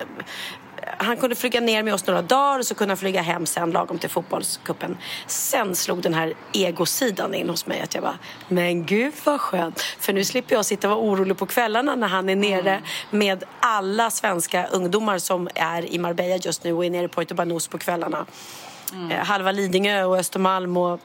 han 0.99 1.17
kunde 1.17 1.37
flyga 1.37 1.61
ner 1.61 1.83
med 1.83 1.95
oss 1.95 2.07
några 2.07 2.23
dagar 2.23 2.59
och 2.59 2.67
så 2.67 2.75
kunde 2.75 2.91
han 2.93 2.97
flyga 2.97 3.23
hem 3.23 3.47
sen 3.47 3.71
lagom 3.71 3.99
till 3.99 4.11
fotbollskuppen. 4.11 4.99
Sen 5.27 5.75
slog 5.75 6.03
den 6.03 6.15
här 6.15 6.35
egosidan 6.53 7.35
in 7.35 7.49
hos 7.49 7.67
mig 7.67 7.81
att 7.81 7.95
jag 7.95 8.03
bara, 8.03 8.19
men 8.49 8.87
gud 8.87 9.15
vad 9.25 9.41
skönt. 9.41 9.81
För 9.81 10.13
nu 10.13 10.25
slipper 10.25 10.55
jag 10.55 10.65
sitta 10.65 10.89
och 10.93 10.97
vara 10.97 11.11
orolig 11.11 11.39
på 11.39 11.47
kvällarna 11.47 11.95
när 11.95 12.09
han 12.09 12.29
är 12.29 12.37
nere 12.37 12.71
mm. 12.71 12.83
med 13.11 13.45
alla 13.61 14.11
svenska 14.11 14.67
ungdomar 14.67 15.19
som 15.19 15.49
är 15.55 15.95
i 15.95 15.99
Marbella 15.99 16.37
just 16.37 16.65
nu 16.65 16.73
och 16.73 16.85
är 16.85 16.91
nere 16.91 17.09
på 17.09 17.15
Puerto 17.15 17.35
Banús 17.35 17.69
på 17.69 17.79
kvällarna. 17.79 18.27
Mm. 18.93 19.11
Eh, 19.11 19.25
halva 19.25 19.53
Lidingö 19.53 20.05
och 20.05 20.17
Östermalm 20.17 20.77
och 20.77 21.01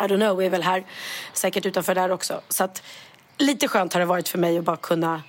I 0.00 0.02
don't 0.02 0.16
know 0.16 0.42
är 0.42 0.50
väl 0.50 0.62
här. 0.62 0.84
Säkert 1.32 1.66
utanför 1.66 1.94
där 1.94 2.12
också. 2.12 2.40
Så 2.48 2.64
att 2.64 2.82
lite 3.38 3.68
skönt 3.68 3.92
har 3.92 4.00
det 4.00 4.06
varit 4.06 4.28
för 4.28 4.38
mig 4.38 4.58
att 4.58 4.64
bara 4.64 4.76
kunna 4.76 5.22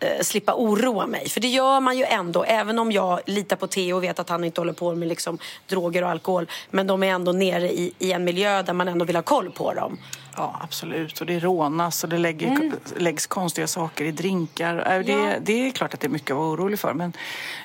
eh, 0.00 0.22
slippa 0.22 0.54
oroa 0.54 1.06
mig. 1.06 1.28
För 1.28 1.40
det 1.40 1.48
gör 1.48 1.80
man 1.80 1.98
ju 1.98 2.04
ändå, 2.04 2.44
även 2.44 2.78
om 2.78 2.92
jag 2.92 3.20
litar 3.26 3.56
på 3.56 3.66
Theo 3.66 3.96
och 3.96 4.02
vet 4.04 4.18
att 4.18 4.28
han 4.28 4.44
inte 4.44 4.60
håller 4.60 4.72
på 4.72 4.94
med 4.94 5.08
liksom, 5.08 5.38
droger 5.66 6.02
och 6.02 6.10
alkohol. 6.10 6.46
Men 6.70 6.86
de 6.86 7.02
är 7.02 7.06
ändå 7.06 7.32
nere 7.32 7.72
i, 7.72 7.92
i 7.98 8.12
en 8.12 8.24
miljö 8.24 8.62
där 8.62 8.72
man 8.72 8.88
ändå 8.88 9.04
vill 9.04 9.16
ha 9.16 9.22
koll 9.22 9.50
på 9.50 9.74
dem. 9.74 9.98
Ja, 10.38 10.58
absolut. 10.60 11.20
Och 11.20 11.26
det 11.26 11.38
rånas 11.38 12.04
och 12.04 12.10
det 12.10 12.18
lägger, 12.18 12.46
mm. 12.46 12.72
läggs 12.96 13.26
konstiga 13.26 13.66
saker 13.66 14.04
i 14.04 14.12
drinkar. 14.12 14.76
Äh, 14.76 15.04
det, 15.04 15.12
ja. 15.12 15.34
det 15.40 15.66
är 15.66 15.70
klart 15.70 15.94
att 15.94 16.00
det 16.00 16.06
är 16.06 16.10
mycket 16.10 16.30
att 16.30 16.36
vara 16.36 16.48
orolig 16.48 16.78
för. 16.78 16.94
Men 16.94 17.12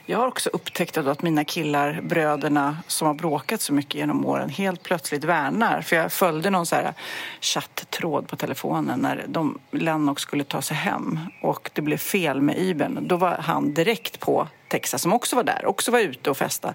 jag 0.06 0.18
har 0.18 0.28
också 0.28 0.50
upptäckt 0.54 0.98
att 0.98 1.22
mina 1.22 1.44
killar, 1.44 2.02
bröderna 2.04 2.78
som 2.88 3.08
har 3.08 3.14
bråkat 3.14 3.62
så 3.62 3.74
mycket 3.74 3.96
genom 3.96 4.26
åren 4.26 4.50
helt 4.50 4.84
plötsligt 4.84 5.24
värnar. 5.24 5.82
För 5.82 5.96
jag 5.96 6.12
följde 6.12 6.50
någon 6.50 6.66
så 6.66 6.76
här 6.76 6.94
chatttråd 7.42 8.28
på 8.28 8.36
telefonen 8.36 9.00
när 9.00 9.26
de, 9.28 9.60
Lennox 9.72 10.22
skulle 10.22 10.44
ta 10.44 10.62
sig 10.62 10.78
hem 10.78 11.20
och 11.42 11.70
det 11.74 11.82
blev 11.82 11.98
fel 11.98 12.42
med 12.42 12.58
Iben. 12.58 13.00
Då 13.08 13.18
var 13.18 13.32
han 13.32 13.74
direkt 13.74 14.20
på 14.20 14.48
Texas 14.74 15.02
som 15.02 15.14
också 15.14 15.36
var 15.36 15.44
där, 15.44 15.66
också 15.66 15.92
var 15.92 16.00
ute 16.00 16.30
och 16.30 16.38
festade. 16.38 16.74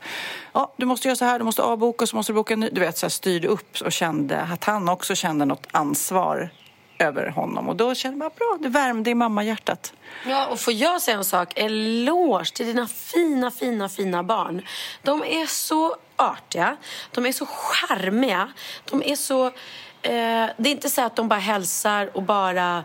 Ja, 0.53 0.75
du 0.77 0.87
måste 0.87 1.09
göra 1.09 1.17
så 1.17 1.25
här, 1.25 1.39
du 1.39 1.45
måste 1.45 1.63
avboka 1.63 2.05
och 2.05 2.09
så 2.09 2.17
måste 2.17 2.33
du 2.33 2.35
boka 2.35 2.55
en 2.55 2.61
ny. 2.61 2.69
Du 2.73 2.81
vet, 2.81 2.99
så 2.99 3.07
här, 3.07 3.11
styrde 3.11 3.49
upp 3.49 3.81
och 3.85 3.93
kände 3.93 4.41
att 4.41 4.65
han 4.65 4.89
också 4.89 5.15
kände 5.15 5.45
något 5.45 5.67
ansvar 5.71 6.51
över 6.99 7.31
honom. 7.31 7.69
Och 7.69 7.77
då 7.77 7.95
kände 7.95 8.25
jag 8.25 8.33
bra, 8.33 8.59
det 8.61 8.69
värmde 8.69 9.11
i 9.11 9.15
mammahjärtat. 9.15 9.93
Ja, 10.27 10.47
och 10.47 10.61
får 10.61 10.73
jag 10.73 11.03
säga 11.03 11.17
en 11.17 11.25
sak? 11.25 11.53
Eloge 11.57 12.55
till 12.55 12.67
dina 12.67 12.87
fina, 12.87 13.51
fina, 13.51 13.89
fina 13.89 14.23
barn. 14.23 14.63
De 15.03 15.25
är 15.25 15.47
så 15.47 15.97
artiga, 16.17 16.77
de 17.11 17.27
är 17.27 17.33
så 17.33 17.47
charmiga, 17.47 18.53
de 18.91 19.03
är 19.03 19.17
så... 19.17 19.47
Eh, 19.47 20.47
det 20.57 20.69
är 20.69 20.71
inte 20.71 20.91
så 20.91 21.03
att 21.03 21.17
de 21.17 21.29
bara 21.29 21.41
hälsar 21.41 22.11
och 22.17 22.23
bara 22.23 22.85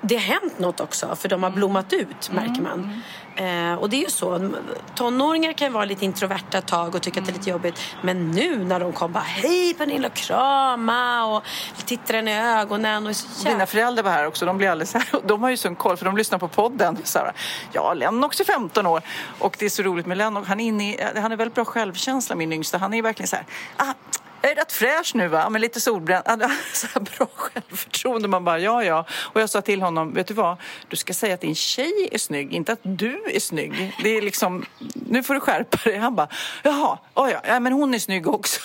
det 0.00 0.14
har 0.14 0.22
hänt 0.22 0.58
något 0.58 0.80
också, 0.80 1.16
för 1.16 1.28
de 1.28 1.42
har 1.42 1.50
blommat 1.50 1.92
ut, 1.92 2.30
märker 2.30 2.62
man. 2.62 3.02
Eh, 3.36 3.74
och 3.74 3.90
det 3.90 3.96
är 3.96 4.00
ju 4.00 4.10
så. 4.10 4.50
Tonåringar 4.94 5.52
kan 5.52 5.72
vara 5.72 5.84
lite 5.84 6.04
introverta 6.04 6.58
ett 6.58 6.66
tag 6.66 6.94
och 6.94 7.02
tycka 7.02 7.20
att 7.20 7.26
det 7.26 7.32
är 7.32 7.34
lite 7.34 7.50
jobbigt. 7.50 7.80
Men 8.02 8.30
nu 8.30 8.64
när 8.64 8.80
de 8.80 8.92
kommer 8.92 9.14
bara 9.14 9.24
hej 9.24 9.74
Pernilla, 9.74 10.08
krama 10.08 11.36
och 11.36 11.42
tittar 11.86 12.14
en 12.14 12.28
i 12.28 12.38
ögonen. 12.38 13.06
Och 13.06 13.16
så 13.16 13.26
jävla... 13.38 13.50
Dina 13.50 13.66
föräldrar 13.66 14.02
var 14.02 14.10
här 14.10 14.26
också. 14.26 14.46
De 14.46 14.58
blir 14.58 14.68
alldeles 14.68 14.94
här. 14.94 15.04
De 15.24 15.42
har 15.42 15.50
ju 15.50 15.56
sån 15.56 15.76
koll 15.76 15.96
för 15.96 16.04
de 16.04 16.16
lyssnar 16.16 16.38
på 16.38 16.48
podden. 16.48 16.98
Så 17.04 17.18
här, 17.18 17.32
ja, 17.72 17.94
Lennox 17.94 18.40
är 18.40 18.44
15 18.44 18.86
år 18.86 19.02
och 19.38 19.56
det 19.58 19.64
är 19.64 19.70
så 19.70 19.82
roligt 19.82 20.06
med 20.06 20.18
Lennox. 20.18 20.48
Han 20.48 20.60
är, 20.60 20.64
inne 20.64 20.90
i, 20.90 21.00
han 21.16 21.32
är 21.32 21.36
väldigt 21.36 21.54
bra 21.54 21.64
självkänsla, 21.64 22.36
min 22.36 22.52
yngsta. 22.52 22.78
Han 22.78 22.94
är 22.94 23.02
verkligen 23.02 23.28
så 23.28 23.36
här, 23.36 23.44
ah, 23.76 23.94
jag 24.42 24.50
är 24.50 24.54
rätt 24.54 24.72
fräsch 24.72 25.14
nu 25.14 25.28
va, 25.28 25.50
med 25.50 25.60
lite 25.60 25.80
solbränd. 25.80 26.24
Så 26.72 26.86
här 26.94 27.00
bra 27.00 27.26
självförtroende. 27.34 28.28
Man 28.28 28.44
bara, 28.44 28.58
ja 28.58 28.84
ja. 28.84 29.06
Och 29.10 29.40
jag 29.40 29.50
sa 29.50 29.60
till 29.60 29.82
honom, 29.82 30.14
vet 30.14 30.26
du 30.26 30.34
vad? 30.34 30.56
Du 30.88 30.96
ska 30.96 31.14
säga 31.14 31.34
att 31.34 31.40
din 31.40 31.54
tjej 31.54 32.08
är 32.12 32.18
snygg, 32.18 32.52
inte 32.52 32.72
att 32.72 32.80
du 32.82 33.22
är 33.32 33.40
snygg. 33.40 33.94
Det 34.02 34.08
är 34.08 34.22
liksom, 34.22 34.64
nu 34.94 35.22
får 35.22 35.34
du 35.34 35.40
skärpa 35.40 35.78
dig. 35.90 35.98
Han 35.98 36.14
bara, 36.14 36.28
jaha, 36.62 36.98
oh 37.14 37.30
ja, 37.30 37.40
ja 37.46 37.60
men 37.60 37.72
hon 37.72 37.94
är 37.94 37.98
snygg 37.98 38.26
också. 38.28 38.60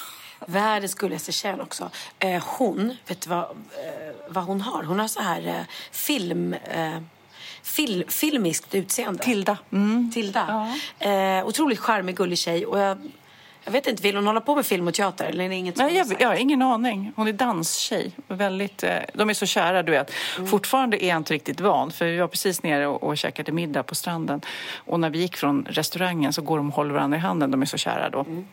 Världens 0.46 0.96
gulligaste 0.96 1.32
tjej 1.32 1.62
också. 1.62 1.90
Eh, 2.20 2.44
hon, 2.48 2.98
vet 3.08 3.22
du 3.22 3.30
vad, 3.30 3.44
eh, 3.44 4.16
vad 4.28 4.44
hon 4.44 4.62
har? 4.62 4.84
Hon 4.84 5.00
har 5.00 5.08
så 5.08 5.22
här 5.22 5.48
eh, 5.48 5.63
film... 5.92 6.54
Eh, 6.54 7.01
fil, 7.63 8.06
filmiskt 8.08 8.75
utseende. 8.75 9.24
Tilda. 9.24 9.58
Mm. 9.72 10.12
Tilda. 10.13 10.70
Ja. 11.00 11.10
Eh, 11.10 11.46
otroligt 11.46 11.80
charmig, 11.80 12.16
gullig 12.16 12.38
tjej. 12.38 12.66
Och 12.66 12.80
jag 12.80 12.98
jag 13.63 13.72
vet 13.72 13.88
inte, 13.88 14.03
vill 14.03 14.15
hon 14.15 14.27
hålla 14.27 14.41
på 14.41 14.56
med 14.56 14.65
film 14.65 14.88
och 14.88 14.94
teater? 14.94 15.25
Eller 15.25 15.46
är 15.46 15.50
det 15.50 15.56
inget 15.56 15.77
Nej, 15.77 15.96
jag, 15.96 16.15
jag 16.20 16.27
har 16.27 16.36
ingen 16.36 16.62
aning. 16.62 17.13
Hon 17.15 17.27
är 17.27 17.34
danstjej. 17.34 18.12
Väldigt, 18.27 18.84
eh, 18.84 19.00
de 19.13 19.30
är 19.30 19.34
så 19.34 19.46
kära, 19.46 19.84
du 19.84 19.91
vet. 19.91 20.12
Mm. 20.38 20.50
Fortfarande 20.50 21.06
är 21.06 21.10
jag 21.10 21.18
inte 21.18 21.34
riktigt 21.34 21.60
van, 21.60 21.91
för 21.91 22.06
vi 22.06 22.18
var 22.18 22.27
precis 22.27 22.63
nere 22.63 22.88
och, 22.88 23.03
och 23.03 23.18
käkade 23.18 23.51
middag 23.51 23.84
på 23.84 23.96
stranden. 23.96 24.41
Och 24.75 25.00
när 25.00 25.10
vi 25.10 25.20
gick 25.20 25.38
från 25.38 25.65
restaurangen 25.70 26.34
så 26.34 26.41
går 26.41 26.58
de 26.58 26.70
och 26.70 26.75
håller 26.75 26.94
varandra 26.94 27.18
i 27.18 27.22
handen. 27.22 27.51
De 27.51 27.62
är 27.62 27.65
så 27.65 27.77
kära 27.77 28.10
då. 28.10 28.20
Mm. 28.20 28.48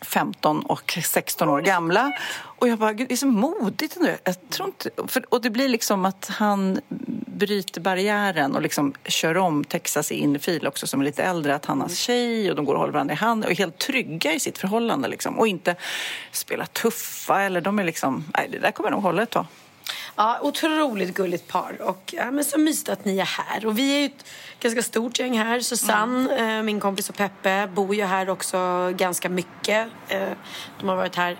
15 0.00 0.60
och 0.60 0.98
16 1.02 1.48
år 1.48 1.60
gamla. 1.60 2.12
Och 2.38 2.68
jag 2.68 2.78
bara, 2.78 2.92
gud, 2.92 3.08
det 3.08 3.14
är 3.14 3.16
så 3.16 3.26
modigt 3.26 3.96
ändå. 3.96 4.10
Jag 4.24 4.50
tror 4.50 4.68
inte, 4.68 4.90
för, 5.08 5.34
och 5.34 5.42
det 5.42 5.50
blir 5.50 5.68
liksom 5.68 6.04
att 6.04 6.28
han 6.38 6.80
bryter 7.36 7.80
barriären 7.80 8.56
och 8.56 8.62
liksom 8.62 8.94
kör 9.04 9.36
om 9.36 9.64
Texas 9.64 10.12
in 10.12 10.38
fil 10.38 10.66
också 10.66 10.86
som 10.86 11.00
är 11.00 11.04
lite 11.04 11.22
äldre. 11.22 11.54
Att 11.54 11.66
han 11.66 11.80
har 11.80 11.88
tjej 11.88 12.50
och 12.50 12.56
de 12.56 12.64
går 12.64 12.74
och 12.74 12.80
håller 12.80 12.92
varandra 12.92 13.14
i 13.14 13.16
hand 13.16 13.44
och 13.44 13.50
är 13.50 13.54
helt 13.54 13.78
trygga 13.78 14.32
i 14.32 14.40
sitt 14.40 14.58
förhållande 14.58 15.08
liksom. 15.08 15.38
Och 15.38 15.48
inte 15.48 15.76
spelar 16.32 16.66
tuffa 16.66 17.42
eller 17.42 17.60
de 17.60 17.78
är 17.78 17.84
liksom, 17.84 18.24
nej 18.34 18.48
det 18.52 18.58
där 18.58 18.70
kommer 18.70 18.90
nog 18.90 19.02
hålla 19.02 19.22
ett 19.22 19.30
tag. 19.30 19.46
Ja, 20.16 20.38
otroligt 20.42 21.14
gulligt 21.14 21.48
par. 21.48 21.82
Och 21.82 22.14
ja, 22.16 22.30
men 22.30 22.44
så 22.44 22.58
mysigt 22.58 22.88
att 22.88 23.04
ni 23.04 23.18
är 23.18 23.24
här. 23.24 23.66
Och 23.66 23.78
vi 23.78 24.02
är 24.02 24.06
ett 24.06 24.24
ganska 24.60 24.82
stort 24.82 25.18
gäng 25.18 25.38
här. 25.38 25.60
Susanne, 25.60 26.32
mm. 26.32 26.58
eh, 26.58 26.62
min 26.62 26.80
kompis 26.80 27.08
och 27.08 27.16
Peppe, 27.16 27.68
bor 27.74 27.94
ju 27.94 28.04
här 28.04 28.30
också 28.30 28.90
ganska 28.96 29.28
mycket. 29.28 29.88
Eh, 30.08 30.28
de 30.80 30.88
har 30.88 30.96
varit 30.96 31.16
här 31.16 31.38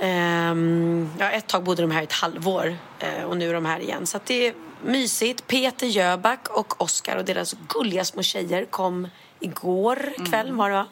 Um, 0.00 1.10
ja, 1.18 1.30
ett 1.30 1.46
tag 1.46 1.64
bodde 1.64 1.82
de 1.82 1.90
här 1.90 2.02
ett 2.02 2.12
halvår 2.12 2.66
uh, 2.66 3.24
och 3.24 3.36
nu 3.36 3.48
är 3.48 3.54
de 3.54 3.64
här 3.64 3.80
igen. 3.80 4.06
Så 4.06 4.20
det 4.24 4.54
mysigt. 4.84 5.46
Peter 5.46 5.86
Jöback 5.86 6.48
och 6.48 6.82
Oskar 6.82 7.16
och 7.16 7.24
deras 7.24 7.56
gulliga 7.68 8.04
små 8.04 8.22
tjejer 8.22 8.64
kom 8.64 9.08
igår 9.40 10.12
kväll 10.30 10.46
mm. 10.46 10.56
var 10.56 10.70
det 10.70 10.76
va? 10.76 10.86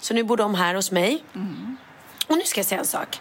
Så 0.00 0.14
nu 0.14 0.22
bor 0.22 0.36
de 0.36 0.54
här 0.54 0.74
hos 0.74 0.90
mig. 0.90 1.24
Mm. 1.34 1.76
Och 2.26 2.36
nu 2.36 2.42
ska 2.44 2.60
jag 2.60 2.66
säga 2.66 2.78
en 2.78 2.86
sak. 2.86 3.20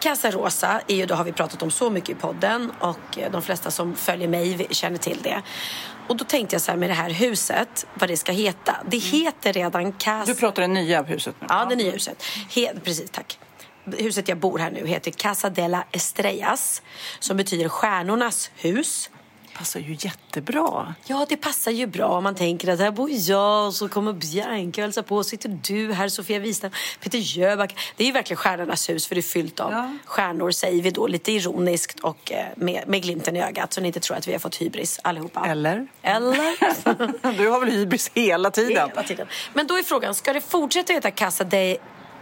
Casa 0.00 0.30
Rosa 0.30 0.80
är 0.86 0.96
ju, 0.96 1.06
då 1.06 1.14
har 1.14 1.24
vi 1.24 1.32
pratat 1.32 1.62
om 1.62 1.70
så 1.70 1.90
mycket 1.90 2.10
i 2.10 2.14
podden 2.14 2.72
och 2.80 3.18
eh, 3.18 3.30
de 3.30 3.42
flesta 3.42 3.70
som 3.70 3.94
följer 3.94 4.28
mig 4.28 4.66
känner 4.70 4.98
till 4.98 5.18
det. 5.22 5.42
Och 6.08 6.16
då 6.16 6.24
tänkte 6.24 6.54
jag 6.54 6.62
så 6.62 6.70
här 6.70 6.78
med 6.78 6.90
det 6.90 6.94
här 6.94 7.10
huset, 7.10 7.86
vad 7.94 8.08
det 8.08 8.16
ska 8.16 8.32
heta. 8.32 8.76
Det 8.86 8.96
mm. 8.96 9.10
heter 9.10 9.52
redan 9.52 9.92
Casa... 9.92 10.32
Du 10.32 10.38
pratar 10.38 10.62
det 10.62 10.68
nya 10.68 11.02
huset 11.02 11.34
nu? 11.40 11.46
Ja, 11.50 11.64
det 11.64 11.76
nya 11.76 11.90
huset. 11.90 12.22
He... 12.54 12.72
Precis, 12.84 13.10
tack 13.10 13.38
huset 13.92 14.28
jag 14.28 14.38
bor 14.38 14.58
här 14.58 14.70
nu 14.70 14.86
heter 14.86 15.10
Casa 15.10 15.50
de 15.50 15.68
la 15.68 15.84
Estrellas 15.92 16.82
som 17.18 17.36
betyder 17.36 17.68
stjärnornas 17.68 18.50
hus 18.54 19.10
passar 19.58 19.80
ju 19.80 19.96
jättebra. 20.00 20.94
Ja, 21.06 21.26
det 21.28 21.36
passar 21.36 21.70
ju 21.70 21.86
bra. 21.86 22.20
Man 22.20 22.34
tänker 22.34 22.68
att 22.72 22.80
här 22.80 22.90
bor 22.90 23.10
jag 23.12 23.66
och 23.66 23.74
så 23.74 23.88
kommer 23.88 24.12
Bianca 24.12 24.80
och 24.80 24.82
hälsar 24.82 25.02
på. 25.02 25.24
Sitter 25.24 25.58
du 25.62 25.92
här, 25.92 26.08
Sofia 26.08 26.38
Wistam, 26.38 26.70
Peter 27.00 27.18
Jöback. 27.18 27.78
Det 27.96 28.04
är 28.04 28.06
ju 28.06 28.12
verkligen 28.12 28.36
stjärnornas 28.36 28.88
hus 28.88 29.06
för 29.06 29.14
det 29.14 29.20
är 29.20 29.22
fyllt 29.22 29.60
av 29.60 29.72
ja. 29.72 29.92
stjärnor, 30.04 30.50
säger 30.50 30.82
vi 30.82 30.90
då 30.90 31.06
lite 31.06 31.32
ironiskt 31.32 32.00
och 32.00 32.32
eh, 32.32 32.46
med, 32.56 32.84
med 32.86 33.02
glimten 33.02 33.36
i 33.36 33.42
ögat 33.42 33.72
så 33.72 33.80
ni 33.80 33.86
inte 33.86 34.00
tror 34.00 34.16
att 34.16 34.28
vi 34.28 34.32
har 34.32 34.38
fått 34.38 34.56
hybris 34.56 35.00
allihopa. 35.02 35.46
Eller? 35.46 35.86
Eller? 36.02 37.36
du 37.38 37.48
har 37.48 37.60
väl 37.60 37.70
hybris 37.70 38.10
hela 38.14 38.50
tiden? 38.50 38.88
Hela 38.88 39.02
tiden. 39.02 39.26
Men 39.54 39.66
då 39.66 39.78
är 39.78 39.82
frågan, 39.82 40.14
ska 40.14 40.32
det 40.32 40.40
fortsätta 40.40 40.92
heta 40.92 41.10
Casa 41.10 41.44
de, 41.44 41.78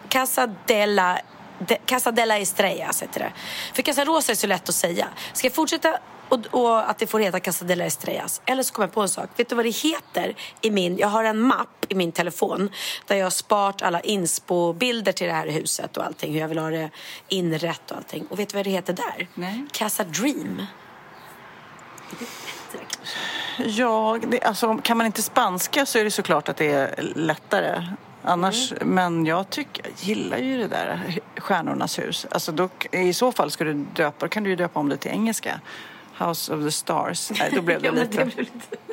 Casa 0.09 0.47
de 0.67 0.87
la 0.87 1.19
de, 1.59 1.77
Casa 1.87 2.11
de 2.11 2.27
la 2.27 2.39
Estrellas 2.39 3.03
heter 3.03 3.21
det. 3.21 3.33
För 3.75 3.83
Casa 3.83 4.05
Rosa 4.05 4.33
är 4.33 4.37
så 4.37 4.47
lätt 4.47 4.69
att 4.69 4.75
säga. 4.75 5.09
Ska 5.33 5.47
jag 5.47 5.55
fortsätta 5.55 5.99
och, 6.35 6.61
och, 6.61 6.91
att 6.91 6.99
det 6.99 7.07
får 7.07 7.21
heta 7.21 7.41
Casa 7.41 7.65
de 7.65 7.77
la 7.77 7.85
Estrellas. 7.85 8.41
Eller 8.47 8.63
så 8.63 8.75
kommer 8.75 8.87
jag 8.87 8.95
på 8.95 9.03
en 9.03 9.09
sak. 9.09 9.31
Vet 9.37 9.49
du 9.49 9.55
vad 9.55 9.65
det 9.65 9.71
heter 9.71 10.35
i 10.61 10.71
min... 10.71 10.99
Jag 10.99 11.09
har 11.09 11.25
en 11.25 11.41
mapp 11.41 11.87
i 11.89 11.95
min 11.95 12.13
telefon 12.13 12.71
där 13.07 13.17
jag 13.17 13.25
har 13.25 13.31
sparat 13.31 13.83
alla 13.83 14.01
inspo-bilder 14.01 15.13
till 15.13 15.27
det 15.27 15.33
här 15.33 15.47
huset 15.47 15.97
och 15.97 16.05
allting. 16.05 16.33
Hur 16.33 16.41
jag 16.41 16.49
vill 16.49 16.59
ha 16.59 16.71
det 16.71 16.91
inrätt 17.29 17.91
och 17.91 17.97
allting. 17.97 18.27
Och 18.31 18.39
vet 18.39 18.49
du 18.49 18.57
vad 18.57 18.67
det 18.67 18.71
heter 18.71 18.93
där? 18.93 19.29
Nej. 19.35 19.67
Casa 19.73 20.05
Dream. 20.05 20.63
Ja, 23.59 24.19
det, 24.23 24.43
alltså, 24.43 24.77
kan 24.83 24.97
man 24.97 25.07
inte 25.07 25.23
spanska 25.23 25.87
så 25.87 25.99
är 25.99 26.05
det 26.05 26.11
såklart 26.11 26.49
att 26.49 26.57
det 26.57 26.73
är 26.73 27.13
lättare. 27.15 27.83
Annars, 28.23 28.73
mm. 28.73 28.89
Men 28.89 29.27
jag, 29.27 29.51
tycker, 29.51 29.85
jag 29.85 29.93
gillar 29.97 30.39
ju 30.39 30.59
det 30.59 30.69
där 30.69 31.19
Stjärnornas 31.37 31.99
hus. 31.99 32.27
Alltså 32.31 32.53
då, 32.53 32.69
I 32.91 33.13
så 33.13 33.33
fall 33.33 33.51
ska 33.51 33.65
du 33.65 33.75
döpa, 33.75 34.29
kan 34.29 34.45
du 34.45 34.51
ju 34.51 34.57
döpa 34.57 34.81
om 34.81 34.89
det 34.89 34.97
till 34.97 35.11
engelska. 35.11 35.61
House 36.19 36.55
of 36.55 36.65
the 36.65 36.71
Stars. 36.71 37.31
Nej, 37.39 37.53
då 37.55 37.63
blev 37.63 37.83
det 37.83 37.89
Ja, 37.89 37.93
lite 37.93 38.31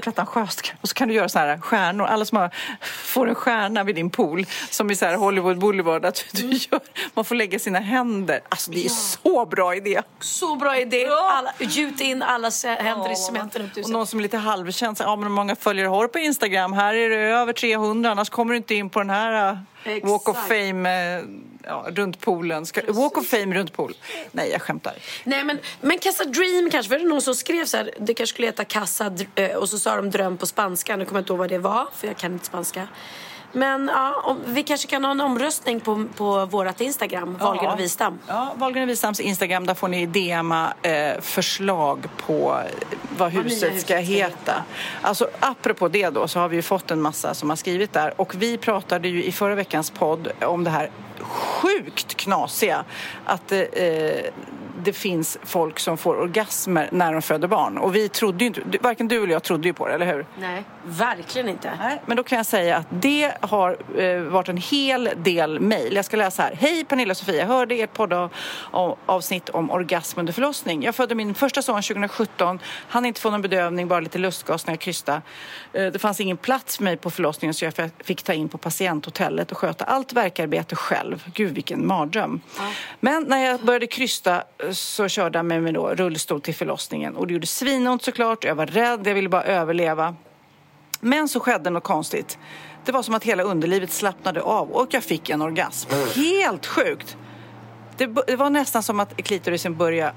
pretentiöst. 0.01 0.73
Och 0.81 0.89
så 0.89 0.95
kan 0.95 1.07
du 1.07 1.13
göra 1.13 1.29
så 1.29 1.39
här 1.39 1.57
stjärnor. 1.57 2.05
Alla 2.05 2.25
som 2.25 2.37
har, 2.37 2.49
får 2.81 3.29
en 3.29 3.35
stjärna 3.35 3.83
vid 3.83 3.95
din 3.95 4.09
pool, 4.09 4.45
som 4.69 4.91
i 4.91 4.95
så 4.95 5.05
här 5.05 5.15
Hollywood 5.15 5.59
Boulevard, 5.59 6.05
att 6.05 6.25
du 6.31 6.47
gör, 6.47 6.79
man 7.13 7.25
får 7.25 7.35
lägga 7.35 7.59
sina 7.59 7.79
händer. 7.79 8.41
Alltså 8.49 8.71
det 8.71 8.85
är 8.85 8.89
så 8.89 9.45
bra 9.45 9.75
idé. 9.75 10.01
Så 10.19 10.55
bra 10.55 10.77
idé. 10.77 11.07
Alla, 11.07 11.53
gjut 11.59 12.01
in 12.01 12.21
alla 12.23 12.49
händer 12.63 13.11
i 13.11 13.15
cementen 13.15 13.69
Och 13.83 13.89
någon 13.89 14.07
som 14.07 14.19
är 14.19 14.23
lite 14.23 14.37
halvkänd 14.37 14.97
ja 14.99 15.15
men 15.15 15.23
hur 15.23 15.29
många 15.29 15.55
följare 15.55 15.87
har 15.87 16.01
du 16.01 16.07
på 16.07 16.19
Instagram? 16.19 16.73
Här 16.73 16.93
är 16.93 17.09
det 17.09 17.15
över 17.15 17.53
300, 17.53 18.11
annars 18.11 18.29
kommer 18.29 18.53
du 18.53 18.57
inte 18.57 18.75
in 18.75 18.89
på 18.89 18.99
den 18.99 19.09
här 19.09 19.59
uh, 19.87 20.11
Walk 20.11 20.29
of 20.29 20.35
Exakt. 20.35 20.47
Fame 20.47 21.19
uh, 21.19 21.25
ja, 21.63 21.85
runt 21.89 22.19
poolen. 22.19 22.65
Ska, 22.65 22.81
walk 22.87 23.17
of 23.17 23.27
Fame 23.27 23.55
runt 23.55 23.73
pool. 23.73 23.93
Nej, 24.31 24.49
jag 24.49 24.61
skämtar. 24.61 24.93
Nej 25.23 25.43
men, 25.43 25.59
men 25.81 25.99
Casa 25.99 26.25
Dream 26.25 26.69
kanske, 26.71 26.89
för 26.89 26.99
det 26.99 27.05
någon 27.05 27.21
som 27.21 27.35
skrev 27.35 27.65
så 27.65 27.77
här, 27.77 27.91
det 27.99 28.13
kanske 28.13 28.33
skulle 28.33 28.47
heta 28.47 28.65
Casa 28.65 29.13
eh, 29.35 29.55
och 29.55 29.69
så 29.69 29.79
sa 29.79 29.95
de 29.95 30.09
dröm 30.09 30.37
på 30.37 30.45
spanska, 30.45 30.95
nu 30.95 31.05
kommer 31.05 31.19
jag 31.19 31.21
inte 31.21 31.33
ihåg 31.33 31.39
vad 31.39 31.49
det 31.49 31.57
var 31.57 31.87
för 31.95 32.07
jag 32.07 32.17
kan 32.17 32.33
inte 32.33 32.45
spanska. 32.45 32.87
Men 33.51 33.91
ja, 33.93 34.21
om, 34.23 34.37
vi 34.45 34.63
kanske 34.63 34.87
kan 34.87 35.03
ha 35.03 35.11
en 35.11 35.21
omröstning 35.21 35.79
på, 35.79 36.05
på 36.17 36.45
vårt 36.45 36.81
Instagram, 36.81 37.37
Wahlgren 37.37 37.71
och 37.71 37.79
Wistam. 37.79 38.19
Ja, 38.27 38.53
Wahlgren 38.55 38.83
och 38.83 38.89
Wistams 38.89 39.19
Instagram, 39.19 39.65
där 39.65 39.73
får 39.73 39.87
ni 39.87 40.05
DMa 40.05 40.73
eh, 40.81 41.21
förslag 41.21 42.07
på 42.17 42.61
vad 43.17 43.31
huset 43.31 43.57
ska 43.57 43.67
huset 43.67 43.81
ska 43.81 43.95
heta. 43.95 44.27
heta. 44.27 44.63
Alltså 45.01 45.29
apropå 45.39 45.87
det 45.87 46.09
då 46.09 46.27
så 46.27 46.39
har 46.39 46.49
vi 46.49 46.55
ju 46.55 46.61
fått 46.61 46.91
en 46.91 47.01
massa 47.01 47.33
som 47.33 47.49
har 47.49 47.55
skrivit 47.55 47.93
där 47.93 48.21
och 48.21 48.35
vi 48.35 48.57
pratade 48.57 49.07
ju 49.07 49.23
i 49.23 49.31
förra 49.31 49.55
veckans 49.55 49.89
podd 49.89 50.31
om 50.41 50.63
det 50.63 50.69
här 50.69 50.89
sjukt 51.21 52.15
knasiga 52.15 52.85
att 53.25 53.51
eh, 53.51 53.59
det 54.83 54.93
finns 54.93 55.37
folk 55.43 55.79
som 55.79 55.97
får 55.97 56.15
orgasmer 56.15 56.89
när 56.91 57.13
de 57.13 57.21
föder 57.21 57.47
barn 57.47 57.77
och 57.77 57.95
vi 57.95 58.09
trodde 58.09 58.43
ju 58.43 58.47
inte, 58.47 58.61
varken 58.81 59.07
du 59.07 59.23
eller 59.23 59.33
jag 59.33 59.43
trodde 59.43 59.67
ju 59.67 59.73
på 59.73 59.87
det, 59.87 59.93
eller 59.93 60.13
hur? 60.13 60.25
Nej, 60.39 60.63
verkligen 60.83 61.49
inte. 61.49 61.71
Nej, 61.79 62.01
men 62.05 62.17
då 62.17 62.23
kan 62.23 62.37
jag 62.37 62.45
säga 62.45 62.77
att 62.77 62.87
det 62.89 63.33
har 63.39 63.77
eh, 63.97 64.21
varit 64.21 64.49
en 64.49 64.57
hel 64.57 65.09
del 65.17 65.59
mejl. 65.59 65.95
Jag 65.95 66.05
ska 66.05 66.17
läsa 66.17 66.43
här. 66.43 66.55
Hej 66.59 66.85
Pernilla 66.85 67.11
och 67.11 67.17
Sofia, 67.17 67.35
jag 67.35 67.47
hörde 67.47 67.75
ert 67.75 67.93
poddavsnitt 67.93 69.49
om 69.49 69.71
orgasm 69.71 70.19
under 70.19 70.33
förlossning. 70.33 70.83
Jag 70.83 70.95
födde 70.95 71.15
min 71.15 71.33
första 71.33 71.61
son 71.61 71.81
2017. 71.81 72.59
Han 72.87 73.05
inte 73.05 73.21
få 73.21 73.29
någon 73.29 73.41
bedövning, 73.41 73.87
bara 73.87 73.99
lite 73.99 74.17
lustgas 74.17 74.67
när 74.67 74.73
jag 74.73 74.79
krystade. 74.79 75.21
Eh, 75.73 75.85
det 75.85 75.99
fanns 75.99 76.19
ingen 76.19 76.37
plats 76.37 76.77
för 76.77 76.83
mig 76.83 76.97
på 76.97 77.11
förlossningen 77.11 77.53
så 77.53 77.65
jag 77.65 77.73
fick 78.03 78.23
ta 78.23 78.33
in 78.33 78.49
på 78.49 78.57
patienthotellet 78.57 79.51
och 79.51 79.57
sköta 79.57 79.85
allt 79.85 80.13
verkarbete 80.13 80.75
själv. 80.75 81.23
Gud 81.33 81.53
vilken 81.53 81.87
mardröm. 81.87 82.41
Men 82.99 83.23
när 83.23 83.45
jag 83.45 83.59
började 83.59 83.87
krysta 83.87 84.43
eh, 84.63 84.70
så 84.73 85.07
körde 85.07 85.39
han 85.39 85.47
med 85.47 85.63
mig 85.63 85.73
då 85.73 85.87
rullstol 85.87 86.41
till 86.41 86.55
förlossningen 86.55 87.15
och 87.15 87.27
det 87.27 87.33
gjorde 87.33 87.47
svinont 87.47 88.03
såklart. 88.03 88.43
Jag 88.43 88.55
var 88.55 88.65
rädd, 88.65 89.07
jag 89.07 89.13
ville 89.13 89.29
bara 89.29 89.43
överleva. 89.43 90.15
Men 90.99 91.27
så 91.27 91.39
skedde 91.39 91.69
något 91.69 91.83
konstigt. 91.83 92.37
Det 92.85 92.91
var 92.91 93.03
som 93.03 93.15
att 93.15 93.23
hela 93.23 93.43
underlivet 93.43 93.91
slappnade 93.91 94.41
av 94.41 94.71
och 94.71 94.87
jag 94.93 95.03
fick 95.03 95.29
en 95.29 95.41
orgasm. 95.41 95.89
Helt 96.15 96.65
sjukt! 96.65 97.17
Det, 97.97 98.07
det 98.27 98.35
var 98.35 98.49
nästan 98.49 98.83
som 98.83 98.99
att 98.99 99.17
klitorisen 99.17 99.77
började 99.77 100.13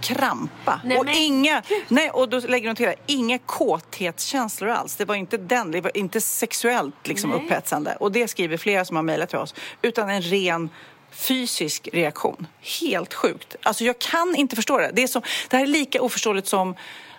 krampa. 0.00 0.80
Nej, 0.84 0.98
och 0.98 1.04
men 1.04 1.14
inga, 1.14 1.62
nej, 1.88 2.10
och 2.10 2.28
då 2.28 2.40
lägger 2.40 2.68
hon 2.68 2.76
till 2.76 2.86
det, 2.86 2.94
inga 3.06 3.38
kåthetskänslor 3.38 4.70
alls. 4.70 4.96
Det 4.96 5.04
var 5.04 5.14
inte 5.14 5.36
den, 5.36 5.70
det 5.70 5.80
var 5.80 5.96
inte 5.96 6.20
sexuellt 6.20 6.94
liksom 7.08 7.30
Nej. 7.30 7.44
upphetsande. 7.44 7.96
Och 8.00 8.12
det 8.12 8.28
skriver 8.28 8.56
flera 8.56 8.84
som 8.84 8.96
har 8.96 9.02
mejlat 9.02 9.28
till 9.28 9.38
oss. 9.38 9.54
Utan 9.82 10.10
en 10.10 10.22
ren 10.22 10.70
fysisk 11.16 11.88
reaktion. 11.92 12.46
Helt 12.80 13.14
sjukt. 13.14 13.56
Alltså 13.62 13.84
jag 13.84 13.98
kan 13.98 14.34
inte 14.36 14.56
förstå 14.56 14.78
det. 14.78 14.90
Det, 14.92 15.02
är 15.02 15.06
som, 15.06 15.22
det 15.48 15.56
här 15.56 15.64
är 15.64 15.68
lika 15.68 16.02
oförståeligt 16.02 16.48
som 16.48 16.74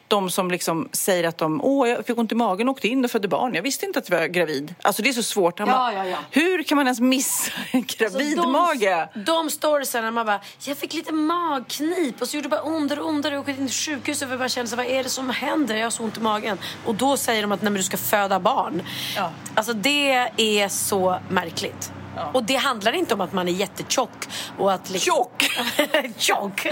de 0.08 0.30
som 0.30 0.52
liksom 0.52 0.90
säger 0.92 1.24
att 1.24 1.38
de 1.38 1.62
Åh, 1.64 1.90
jag 1.90 2.06
fick 2.06 2.18
ont 2.18 2.32
i 2.32 2.36
magen 2.36 2.68
och 2.70 2.72
åkte 2.72 2.88
in 2.88 3.06
och 3.06 3.12
födde 3.12 3.28
barn. 3.28 3.54
Jag 3.54 3.62
visste 3.62 3.86
inte 3.86 4.00
att 4.00 4.10
jag 4.10 4.20
var 4.20 4.28
gravid. 4.28 4.76
Alltså 4.82 5.02
det 5.02 5.10
är 5.10 5.14
så 5.14 5.24
svårt. 5.24 5.60
Han 5.60 5.68
Ja, 5.68 5.94
ja, 5.94 6.06
ja. 6.06 6.18
Hur 6.32 6.64
kan 6.64 6.76
man 6.76 6.88
ens 6.88 7.00
missa 7.00 7.52
en 7.72 7.84
gravid 7.98 8.40
Alltså, 8.40 8.52
de? 9.14 9.22
De 9.26 9.50
storiesen 9.50 10.04
när 10.04 10.12
man 10.12 10.26
bara, 10.26 10.42
jag 10.60 10.78
fick 10.78 10.94
lite 10.94 11.14
magknip 11.14 12.22
och 12.22 12.28
så 12.28 12.38
gjorde 12.38 12.46
det 12.46 12.50
bara 12.50 12.62
ondare 12.62 13.02
och 13.02 13.10
ondare. 13.10 13.34
Jag 13.34 13.40
åkte 13.40 13.52
in 13.52 13.68
till 13.68 13.76
sjukhuset 13.76 14.32
och 14.32 14.38
bara 14.38 14.50
kände 14.50 14.76
vad 14.76 14.86
är 14.86 15.04
det 15.04 15.10
som 15.10 15.30
händer? 15.30 15.76
Jag 15.76 15.86
har 15.86 15.92
så 15.92 16.04
ont 16.04 16.18
i 16.18 16.22
magen. 16.22 16.58
Och 16.86 16.96
då 16.96 17.18
säger 17.18 17.42
de 17.42 17.52
att 17.52 17.62
nej, 17.62 17.72
men 17.72 17.80
du 17.80 17.84
ska 17.84 17.98
föda 17.98 18.40
barn. 18.40 18.82
Alltså 19.56 19.74
det 19.74 20.12
är 20.38 20.70
så 20.70 21.20
märkligt. 21.30 21.92
Och 22.34 22.44
det 22.44 22.56
handlar 22.56 22.94
inte 22.94 23.14
om 23.14 23.22
att 23.22 23.34
man 23.34 23.48
är 23.48 23.52
jättetjock. 23.52 24.28
Och 24.58 24.74
att 24.74 24.90
liksom... 24.90 25.14
Tjock! 25.14 25.50
Tjock! 26.18 26.68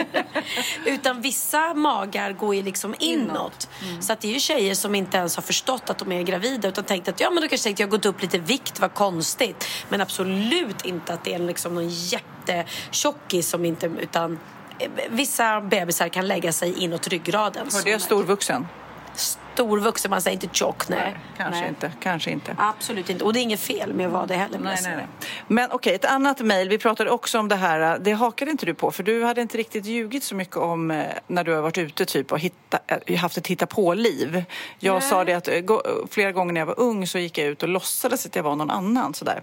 Utan 0.85 1.21
vissa 1.21 1.73
magar 1.73 2.31
går 2.31 2.55
ju 2.55 2.63
liksom 2.63 2.95
inåt. 2.99 3.69
Så 4.01 4.13
att 4.13 4.21
det 4.21 4.27
är 4.27 4.33
ju 4.33 4.39
tjejer 4.39 4.75
som 4.75 4.95
inte 4.95 5.17
ens 5.17 5.35
har 5.35 5.43
förstått 5.43 5.89
att 5.89 5.97
de 5.97 6.11
är 6.11 6.21
gravida 6.23 6.67
utan 6.67 6.83
tänkt 6.83 7.07
att 7.07 7.19
ja 7.19 7.29
men 7.29 7.43
då 7.43 7.47
kanske 7.47 7.63
tänkt, 7.63 7.79
jag 7.79 7.87
har 7.87 7.91
gått 7.91 8.05
upp 8.05 8.21
lite 8.21 8.37
vikt, 8.37 8.79
vad 8.79 8.93
konstigt. 8.93 9.67
Men 9.89 10.01
absolut 10.01 10.85
inte 10.85 11.13
att 11.13 11.23
det 11.23 11.33
är 11.33 11.39
liksom 11.39 11.75
någon 11.75 11.89
jättetjockis 11.89 13.49
som 13.49 13.65
inte, 13.65 13.85
utan 13.85 14.39
eh, 14.79 14.89
vissa 15.09 15.61
bebisar 15.61 16.09
kan 16.09 16.27
lägga 16.27 16.51
sig 16.51 16.83
inåt 16.83 17.07
ryggraden. 17.07 17.67
Hörde 17.73 17.89
jag 17.89 18.01
storvuxen? 18.01 18.67
Storvuxen, 19.15 20.11
man 20.11 20.21
säger 20.21 20.43
inte 20.43 20.55
tjock, 20.55 20.89
nej. 20.89 21.15
Kanske 21.37 21.61
nej. 21.61 21.69
inte. 21.69 21.91
Kanske 21.99 22.31
inte. 22.31 22.55
Absolut 22.57 23.09
inte. 23.09 23.23
Och 23.23 23.33
det 23.33 23.39
är 23.39 23.41
inget 23.41 23.59
fel 23.59 23.93
med 23.93 24.05
att 24.05 24.13
vara 24.13 24.25
det 24.25 24.35
heller. 24.35 24.59
Nej, 24.59 24.77
nej, 24.83 24.95
nej. 24.95 25.07
Men 25.47 25.71
okej, 25.71 25.95
ett 25.95 26.05
annat 26.05 26.39
mejl. 26.39 26.69
Vi 26.69 26.77
pratade 26.77 27.09
också 27.09 27.39
om 27.39 27.47
det 27.47 27.55
här. 27.55 27.99
Det 27.99 28.11
hakade 28.11 28.51
inte 28.51 28.65
du 28.65 28.73
på, 28.73 28.91
för 28.91 29.03
du 29.03 29.23
hade 29.23 29.41
inte 29.41 29.57
riktigt 29.57 29.85
ljugit 29.85 30.23
så 30.23 30.35
mycket 30.35 30.57
om 30.57 30.91
eh, 30.91 31.05
när 31.27 31.43
du 31.43 31.53
har 31.53 31.61
varit 31.61 31.77
ute 31.77 32.05
typ 32.05 32.31
och 32.31 32.39
hitta, 32.39 32.79
eh, 32.87 33.17
haft 33.17 33.37
ett 33.37 33.47
hitta 33.47 33.65
på-liv. 33.65 34.43
Jag 34.79 35.03
sa 35.03 35.23
det 35.23 35.33
att 35.33 35.47
eh, 35.47 35.63
flera 36.09 36.31
gånger 36.31 36.53
när 36.53 36.61
jag 36.61 36.65
var 36.65 36.79
ung 36.79 37.07
så 37.07 37.19
gick 37.19 37.37
jag 37.37 37.47
ut 37.47 37.63
och 37.63 37.69
låtsades 37.69 38.25
att 38.25 38.35
jag 38.35 38.43
var 38.43 38.55
någon 38.55 38.71
annan. 38.71 39.13
Sådär. 39.13 39.41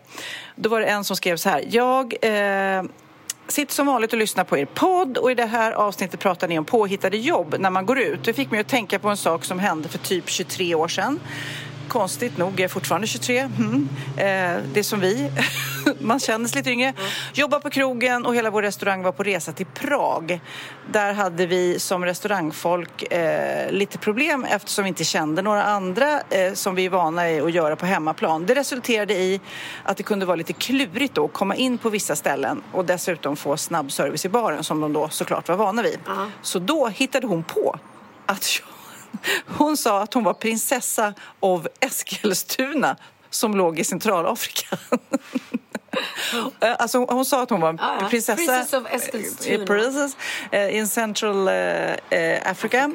Då 0.57 0.69
var 0.69 0.81
det 0.81 0.87
en 0.87 1.05
som 1.05 1.17
skrev 1.17 1.37
så 1.37 1.49
här. 1.49 1.65
Jag 1.71 2.15
eh, 2.23 2.83
sitter 3.49 3.75
som 3.75 3.87
vanligt 3.87 4.13
och 4.13 4.19
lyssnar 4.19 4.45
på 4.45 4.59
er 4.59 4.65
podd 4.65 5.19
och 5.19 5.31
i 5.31 5.35
det 5.35 5.47
här 5.47 5.73
avsnittet 5.73 6.21
pratar 6.21 6.49
ni 6.49 6.59
om 6.59 6.65
påhittade 6.65 7.17
jobb 7.17 7.55
när 7.59 7.71
man 7.71 7.87
går 7.87 7.99
ut. 7.99 8.25
Det 8.25 8.33
fick 8.33 8.51
mig 8.51 8.61
att 8.61 8.69
tänka 8.69 8.99
på 8.99 9.09
en 9.09 9.17
sak 9.17 9.45
som 9.45 9.59
hände 9.59 9.89
för 9.89 9.99
typ 9.99 10.29
23 10.29 10.75
år 10.75 10.89
sedan. 10.89 11.21
Konstigt 11.93 12.39
nog, 12.39 12.61
är 12.61 12.69
fortfarande 12.69 13.07
23. 13.07 13.39
Mm. 13.39 13.89
Eh, 14.17 14.63
det 14.73 14.81
är 14.81 14.83
som 14.83 15.01
vi. 15.01 15.31
Man 15.99 16.21
känner 16.21 16.49
sig 16.49 16.57
lite 16.57 16.71
yngre. 16.71 16.93
Jobbar 17.33 17.61
på 17.61 17.71
krogen 17.71 18.27
och 18.27 18.35
hela 18.35 18.51
vår 18.51 18.63
restaurang 18.63 19.03
var 19.03 19.13
på 19.13 19.23
resa 19.23 19.53
till 19.53 19.67
Prag. 19.67 20.41
Där 20.93 21.13
hade 21.13 21.47
vi 21.47 21.79
som 21.79 22.05
restaurangfolk 22.05 23.13
eh, 23.13 23.73
lite 23.73 23.99
problem 23.99 24.45
eftersom 24.45 24.85
vi 24.85 24.89
inte 24.89 25.05
kände 25.05 25.43
några 25.43 25.63
andra 25.63 26.21
eh, 26.31 26.53
som 26.55 26.75
vi 26.75 26.85
är 26.85 26.91
vana 26.91 27.31
i 27.31 27.41
att 27.41 27.53
göra 27.53 27.77
på 27.77 27.87
hemmaplan. 27.87 28.47
Det 28.47 28.55
resulterade 28.55 29.15
i 29.15 29.41
att 29.85 29.97
det 29.97 30.03
kunde 30.03 30.27
vara 30.27 30.37
lite 30.37 30.53
klurigt 30.53 31.15
då 31.15 31.25
att 31.25 31.33
komma 31.33 31.55
in 31.57 31.79
på 31.79 31.91
vissa 31.91 32.17
ställen 32.17 32.63
och 32.73 32.85
dessutom 32.85 33.37
få 33.37 33.57
snabb 33.57 33.93
service 33.93 34.25
i 34.25 34.29
baren 34.29 34.65
som 34.65 34.81
de 34.81 34.93
då 34.93 35.09
såklart 35.09 35.49
var 35.49 35.57
vana 35.57 35.83
vid. 35.83 35.99
Så 36.43 36.59
då 36.59 36.89
hittade 36.89 37.27
hon 37.27 37.43
på 37.43 37.79
att 38.27 38.45
hon 39.47 39.77
sa 39.77 40.03
att 40.03 40.15
hon 40.15 40.25
var 40.25 40.35
prinsessa 40.35 41.15
av 41.41 41.69
Eskilstuna 41.81 42.97
som 43.31 43.57
låg 43.57 43.79
i 43.79 43.85
Centralafrika. 43.85 44.79
Eh, 46.61 46.77
Alltså 46.79 46.99
hon, 46.99 47.25
sa 47.25 47.43
att 47.43 47.51
hon 47.51 47.61
var 47.61 47.77
ja. 47.81 48.07
prinsessa 48.11 48.37
Princess 48.37 48.73
of 48.73 48.87
Eskilstuna. 48.91 49.67
princess, 49.67 50.17
eh, 50.51 50.77
in 50.77 50.89
Central 50.89 51.49
eh, 51.49 51.55
eh, 52.11 52.51
Africa. 52.51 52.91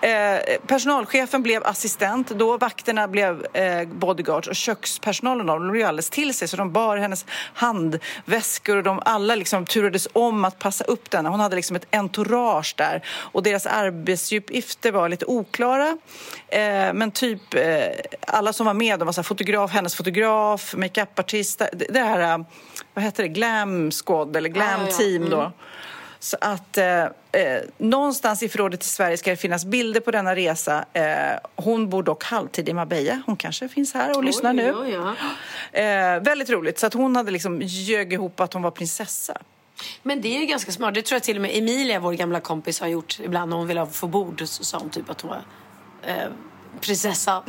Eh, 0.00 0.58
personalchefen 0.66 1.42
blev 1.42 1.66
assistent, 1.66 2.28
då 2.28 2.56
vakterna 2.56 3.08
blev 3.08 3.46
bodyguards 3.86 4.48
och 4.48 4.54
kökspersonalen 4.56 5.46
de 5.46 5.70
blev 5.70 5.86
alldeles 5.86 6.10
till 6.10 6.34
sig 6.34 6.48
så 6.48 6.56
de 6.56 6.72
bar 6.72 6.96
hennes 6.96 7.24
handväskor 7.54 8.76
och 8.76 8.82
de 8.82 9.00
alla 9.04 9.34
liksom 9.34 9.66
turades 9.66 10.08
om 10.12 10.44
att 10.44 10.58
passa 10.58 10.84
upp 10.84 11.10
denna. 11.10 11.28
Hon 11.28 11.40
hade 11.40 11.56
liksom 11.56 11.76
ett 11.76 11.86
entourage 11.94 12.74
där 12.76 13.04
och 13.08 13.42
deras 13.42 13.66
arbetsuppgifter 13.66 14.92
var 14.92 15.08
lite 15.08 15.24
oklara. 15.26 15.96
Men 16.94 17.10
typ 17.10 17.40
alla 18.26 18.52
som 18.52 18.66
var 18.66 18.74
med, 18.74 18.98
de 18.98 19.04
var 19.04 19.12
så 19.12 19.20
här, 19.20 19.24
fotograf, 19.24 19.70
hennes 19.70 19.94
fotograf, 19.94 20.74
makeupartist, 20.76 21.58
det, 21.58 21.86
det 21.90 22.00
här, 22.00 22.39
vad 22.94 23.04
heter 23.04 23.22
det, 23.22 23.28
glam 23.28 23.90
squad 23.90 24.36
eller 24.36 24.48
glam 24.48 24.66
Ja, 24.68 24.78
ja, 24.80 24.86
ja. 24.90 24.96
team 24.96 25.30
då. 25.30 25.52
Så 26.22 26.36
att 26.40 26.78
eh, 26.78 27.02
eh, 27.02 27.10
någonstans 27.78 28.42
i 28.42 28.48
förrådet 28.48 28.82
i 28.82 28.86
Sverige 28.86 29.16
ska 29.16 29.30
det 29.30 29.36
finnas 29.36 29.64
bilder 29.64 30.00
på 30.00 30.10
denna 30.10 30.36
resa. 30.36 30.84
Eh, 30.92 31.04
hon 31.56 31.88
bor 31.88 32.02
dock 32.02 32.24
halvtid 32.24 32.68
i 32.68 32.72
Marbella. 32.72 33.22
Hon 33.26 33.36
kanske 33.36 33.68
finns 33.68 33.94
här 33.94 34.16
och 34.16 34.24
lyssnar 34.24 34.52
nu. 34.52 34.74
Oj, 34.74 34.98
oj, 34.98 35.14
oj. 35.72 35.82
Eh, 35.82 36.20
väldigt 36.22 36.50
roligt. 36.50 36.78
Så 36.78 36.86
att 36.86 36.94
hon 36.94 37.16
hade 37.16 37.30
liksom 37.30 37.62
ljög 37.62 38.12
ihop 38.12 38.40
att 38.40 38.52
hon 38.52 38.62
var 38.62 38.70
prinsessa. 38.70 39.36
Men 40.02 40.20
det 40.20 40.36
är 40.36 40.40
ju 40.40 40.46
ganska 40.46 40.72
smart. 40.72 40.94
Det 40.94 41.02
tror 41.02 41.16
jag 41.16 41.22
till 41.22 41.36
och 41.36 41.42
med 41.42 41.50
Emilia, 41.58 42.00
vår 42.00 42.12
gamla 42.12 42.40
kompis, 42.40 42.80
har 42.80 42.88
gjort 42.88 43.18
ibland 43.20 43.50
när 43.50 43.56
hon 43.56 43.66
vill 43.66 43.78
ha 43.78 43.86
få 43.86 44.06
bord. 44.06 44.42
Så 44.46 44.64
sa 44.64 44.78
hon 44.78 44.90
typ 44.90 45.10
att 45.10 45.20
hon 45.20 45.30
var 45.30 45.42
eh, 46.02 46.28
prinsessa 46.80 47.36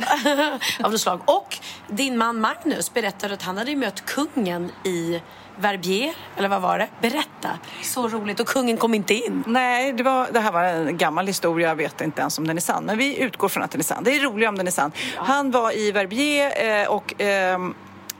av 0.82 0.90
något 0.90 1.00
slag. 1.00 1.20
Och 1.24 1.58
din 1.88 2.18
man 2.18 2.40
Magnus 2.40 2.94
berättade 2.94 3.34
att 3.34 3.42
han 3.42 3.58
hade 3.58 3.76
mött 3.76 4.06
kungen 4.06 4.70
i 4.84 5.20
Verbier, 5.56 6.14
eller 6.36 6.48
vad 6.48 6.62
var 6.62 6.78
det? 6.78 6.88
Berätta. 7.00 7.58
Så 7.82 8.08
roligt. 8.08 8.40
Och 8.40 8.46
kungen 8.46 8.76
kom 8.76 8.94
inte 8.94 9.14
in. 9.14 9.44
Nej, 9.46 9.92
det, 9.92 10.02
var, 10.02 10.28
det 10.32 10.40
här 10.40 10.52
var 10.52 10.64
en 10.64 10.96
gammal 10.96 11.26
historia. 11.26 11.68
Jag 11.68 11.76
vet 11.76 12.00
inte 12.00 12.20
ens 12.20 12.38
om 12.38 12.46
den 12.46 12.56
är 12.56 12.60
sann. 12.60 12.84
Men 12.84 12.98
vi 12.98 13.18
utgår 13.18 13.48
från 13.48 13.62
att 13.62 13.70
den 13.70 13.80
är 13.80 13.84
sann. 13.84 14.04
Det 14.04 14.16
är 14.16 14.20
roligt 14.20 14.48
om 14.48 14.58
den 14.58 14.66
är 14.66 14.70
sann. 14.70 14.92
Han 15.16 15.50
var 15.50 15.76
i 15.76 15.92
Verbier 15.92 16.80
eh, 16.82 16.88
och 16.88 17.20
eh, 17.20 17.58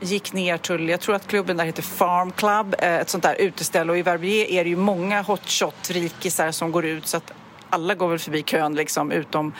gick 0.00 0.32
ner 0.32 0.58
till, 0.58 0.88
jag 0.88 1.00
tror 1.00 1.14
att 1.14 1.26
klubben 1.26 1.56
där 1.56 1.64
heter 1.64 1.82
Farm 1.82 2.30
Club, 2.30 2.74
eh, 2.78 2.94
ett 2.94 3.10
sånt 3.10 3.22
där 3.22 3.34
uteställe. 3.34 3.92
Och 3.92 3.98
i 3.98 4.02
Verbier 4.02 4.46
är 4.46 4.64
det 4.64 4.70
ju 4.70 4.76
många 4.76 5.22
hotshot-rikisar 5.22 6.50
som 6.50 6.72
går 6.72 6.84
ut 6.84 7.06
så 7.06 7.16
att 7.16 7.32
alla 7.70 7.94
går 7.94 8.08
väl 8.08 8.18
förbi 8.18 8.42
kön 8.42 8.74
liksom, 8.74 9.12
utom 9.12 9.52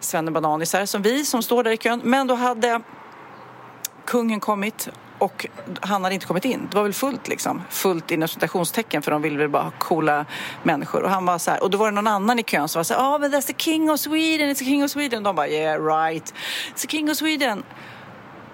svennebananisar 0.00 0.86
som 0.86 1.02
vi 1.02 1.24
som 1.24 1.42
står 1.42 1.62
där 1.62 1.70
i 1.70 1.76
kön. 1.76 2.00
Men 2.04 2.26
då 2.26 2.34
hade 2.34 2.80
kungen 4.04 4.40
kommit 4.40 4.88
och 5.18 5.46
han 5.80 6.04
hade 6.04 6.14
inte 6.14 6.26
kommit 6.26 6.44
in. 6.44 6.68
Det 6.70 6.76
var 6.76 6.82
väl 6.82 6.92
fullt 6.92 7.28
liksom. 7.28 7.62
Fullt 7.70 8.10
inom 8.10 8.28
citationstecken 8.28 9.02
för 9.02 9.10
de 9.10 9.22
ville 9.22 9.38
väl 9.38 9.48
bara 9.48 9.62
ha 9.62 9.70
coola 9.70 10.26
människor. 10.62 11.02
Och 11.02 11.10
han 11.10 11.26
var 11.26 11.38
så 11.38 11.50
här, 11.50 11.62
och 11.62 11.70
då 11.70 11.78
var 11.78 11.86
det 11.86 11.94
någon 11.94 12.06
annan 12.06 12.38
i 12.38 12.42
kön 12.42 12.68
som 12.68 12.78
var 12.78 12.84
så 12.84 12.94
här, 12.94 13.00
ah, 13.00 13.16
oh, 13.16 13.20
but 13.20 13.32
that's 13.32 13.46
the 13.46 13.54
king 13.56 13.90
of 13.90 14.00
Sweden, 14.00 14.50
it's 14.50 14.58
the 14.58 14.64
king 14.64 14.84
of 14.84 14.90
Sweden. 14.90 15.22
De 15.22 15.36
bara, 15.36 15.48
yeah 15.48 15.84
right, 15.84 16.34
it's 16.74 16.80
the 16.80 16.88
king 16.88 17.10
of 17.10 17.16
Sweden. 17.16 17.62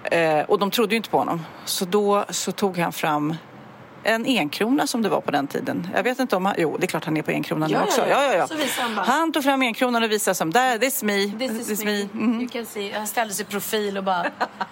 Eh, 0.03 0.39
och 0.39 0.59
de 0.59 0.71
trodde 0.71 0.91
ju 0.91 0.97
inte 0.97 1.09
på 1.09 1.17
honom. 1.17 1.45
Så 1.65 1.85
då 1.85 2.25
så 2.29 2.51
tog 2.51 2.77
han 2.77 2.93
fram 2.93 3.35
en 4.07 4.25
enkrona 4.25 4.87
som 4.87 5.01
det 5.01 5.09
var 5.09 5.21
på 5.21 5.31
den 5.31 5.47
tiden. 5.47 5.87
Jag 5.95 6.03
vet 6.03 6.19
inte 6.19 6.35
om 6.35 6.45
han... 6.45 6.55
Jo, 6.57 6.77
det 6.77 6.85
är 6.85 6.87
klart 6.87 7.05
han 7.05 7.17
är 7.17 7.21
på 7.21 7.31
enkronan 7.31 7.69
Ja, 7.69 7.79
nu 7.79 7.85
också. 7.85 8.07
ja, 8.09 8.33
ja. 8.33 8.47
Ja, 8.95 9.03
han 9.05 9.31
tog 9.31 9.43
fram 9.43 9.61
enkronan 9.61 10.03
och 10.03 10.11
visade 10.11 10.35
som, 10.35 10.51
där, 10.51 10.77
this 10.77 11.03
me. 11.03 11.31
This 11.39 11.69
is 11.69 11.83
me. 11.83 12.07
Mhm. 12.11 12.39
You 12.41 12.49
can 12.49 12.65
see. 12.65 12.91
Han 12.91 13.07
ställde 13.07 13.33
sig 13.33 13.45
i 13.45 13.51
profil 13.51 13.97
och 13.97 14.03
bara... 14.03 14.25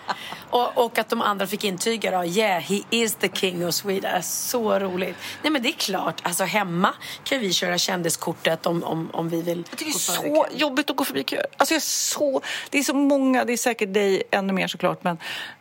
och, 0.50 0.86
och 0.86 0.98
att 0.98 1.10
de 1.10 1.22
andra 1.22 1.48
fick 1.48 1.64
intyga 1.64 2.12
då, 2.12 2.26
yeah, 2.26 2.62
he 2.62 2.82
is 2.90 3.16
the 3.16 3.30
king 3.30 3.68
of 3.68 3.74
Sweden. 3.74 4.24
Så 4.24 4.80
roligt. 4.80 5.16
Nej 5.42 5.52
men 5.52 5.62
det 5.62 5.70
är 5.70 5.74
klart, 5.74 6.22
alltså 6.24 6.44
hemma 6.44 6.94
kan 7.24 7.40
vi 7.40 7.54
köra 7.54 7.78
kändiskortet 7.78 8.66
om, 8.66 8.84
om, 8.84 9.10
om 9.14 9.30
vi 9.30 9.42
vill. 9.42 9.64
Jag 9.70 9.80
tycker 9.80 9.92
det 9.92 10.28
är 10.28 10.34
så 10.34 10.46
jobbigt 10.58 10.90
att 10.90 10.96
gå 10.96 11.04
förbi 11.04 11.24
köer. 11.24 11.46
Alltså 11.58 11.74
jag 11.74 11.80
är 11.80 11.82
så, 11.82 12.42
det 12.70 12.80
är 12.80 12.84
så 12.84 12.94
många, 12.94 13.46
det 13.46 13.54
är 13.54 13.58
säkert 13.58 13.94
dig 13.94 14.24
ännu 14.32 14.54
mer 14.54 14.68
såklart, 14.68 15.04
men 15.04 15.18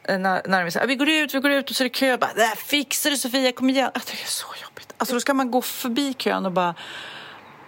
när, 0.09 0.43
när 0.49 0.64
vi 0.64 0.71
säger 0.71 0.87
vi 0.87 0.95
går 0.97 1.09
ut, 1.09 1.35
vi 1.35 1.38
går 1.40 1.51
ut 1.51 1.71
och 1.71 1.77
så 1.77 1.83
är 1.83 1.85
det 1.85 1.90
kö. 1.95 2.07
Jag 2.07 2.21
Bara, 2.21 2.33
det 2.35 2.57
fixar 2.57 3.11
du 3.11 3.17
Sofia, 3.17 3.53
kom 3.53 3.71
igen. 3.71 3.90
Tycker 3.95 4.17
det 4.17 4.23
är 4.23 4.27
så 4.27 4.47
jobbigt. 4.62 4.95
Alltså 4.99 5.14
då 5.14 5.21
ska 5.21 5.35
man 5.35 5.51
gå 5.51 5.62
förbi 5.62 6.14
kön 6.14 6.47
och 6.47 6.53
bara, 6.53 6.75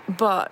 bara 0.06 0.48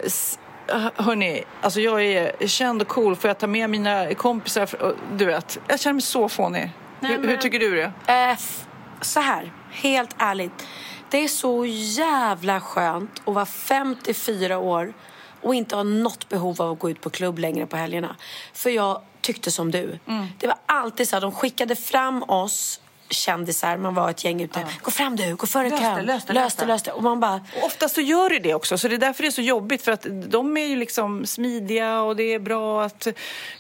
Hörni, 0.97 1.44
alltså 1.61 1.81
jag 1.81 2.05
är 2.05 2.47
känd 2.47 2.83
och 2.83 2.88
cool. 2.88 3.16
Får 3.16 3.29
jag 3.29 3.38
ta 3.38 3.47
med 3.47 3.70
mina 3.70 4.14
kompisar? 4.14 4.68
Du 5.16 5.25
vet, 5.25 5.59
jag 5.68 5.81
känner 5.81 5.94
mig 5.94 6.03
så 6.03 6.29
fånig. 6.29 6.70
Nej, 7.01 7.11
hur, 7.12 7.18
hur 7.18 7.27
men- 7.29 7.38
tycker 7.38 7.59
du 7.59 7.75
det? 7.77 7.92
Eh, 8.07 8.31
f- 8.31 8.64
så 9.01 9.20
här, 9.20 9.53
helt 9.70 10.11
ärligt. 10.18 10.66
Det 11.11 11.18
är 11.18 11.29
så 11.29 11.66
jävla 11.66 12.61
skönt 12.61 13.23
att 13.25 13.35
vara 13.35 13.47
54 13.47 14.59
år 14.59 14.92
och 15.40 15.55
inte 15.55 15.77
ha 15.77 15.83
något 15.83 16.29
behov 16.29 16.62
av 16.62 16.73
att 16.73 16.79
gå 16.79 16.90
ut 16.90 17.01
på 17.01 17.11
klubb 17.11 17.38
längre 17.38 17.66
på 17.66 17.77
helgerna. 17.77 18.16
För 18.53 18.70
jag 18.70 19.03
tyckte 19.24 19.50
som 19.50 19.70
du. 19.70 19.98
Mm. 20.06 20.26
Det 20.38 20.46
var 20.46 20.56
alltid 20.66 21.08
så 21.08 21.16
här, 21.16 21.20
de 21.20 21.32
skickade 21.32 21.76
fram 21.76 22.22
oss 22.22 22.80
kändisar, 23.16 23.77
man 23.77 23.94
var 23.94 24.11
ett 24.11 24.24
gäng 24.24 24.42
ute. 24.42 24.66
Gå 24.83 24.90
fram 24.90 25.16
du, 25.16 25.37
gå 25.37 25.46
före 25.46 25.68
Lös 25.70 25.81
det, 25.81 25.85
kön. 25.87 26.05
lös 26.07 26.24
det, 26.24 26.33
lös 26.33 26.42
lös 26.44 26.55
det, 26.55 26.62
det. 26.62 26.66
lös 26.66 26.83
det. 26.83 26.92
Och 26.92 27.03
man 27.03 27.20
bara, 27.20 27.35
Och 27.35 27.64
oftast 27.64 27.94
så 27.94 28.00
gör 28.00 28.31
det 28.31 28.38
det 28.38 28.55
också, 28.55 28.79
så 28.79 28.88
det 28.88 28.94
är 28.94 28.98
därför 28.98 29.22
det 29.22 29.29
är 29.29 29.31
så 29.31 29.40
jobbigt. 29.40 29.83
För 29.83 29.92
att 29.92 30.07
de 30.11 30.57
är 30.57 30.66
ju 30.66 30.77
liksom 30.77 31.27
smidiga 31.27 32.00
och 32.00 32.16
det 32.16 32.35
är 32.35 32.38
bra 32.38 32.83
att 32.85 33.07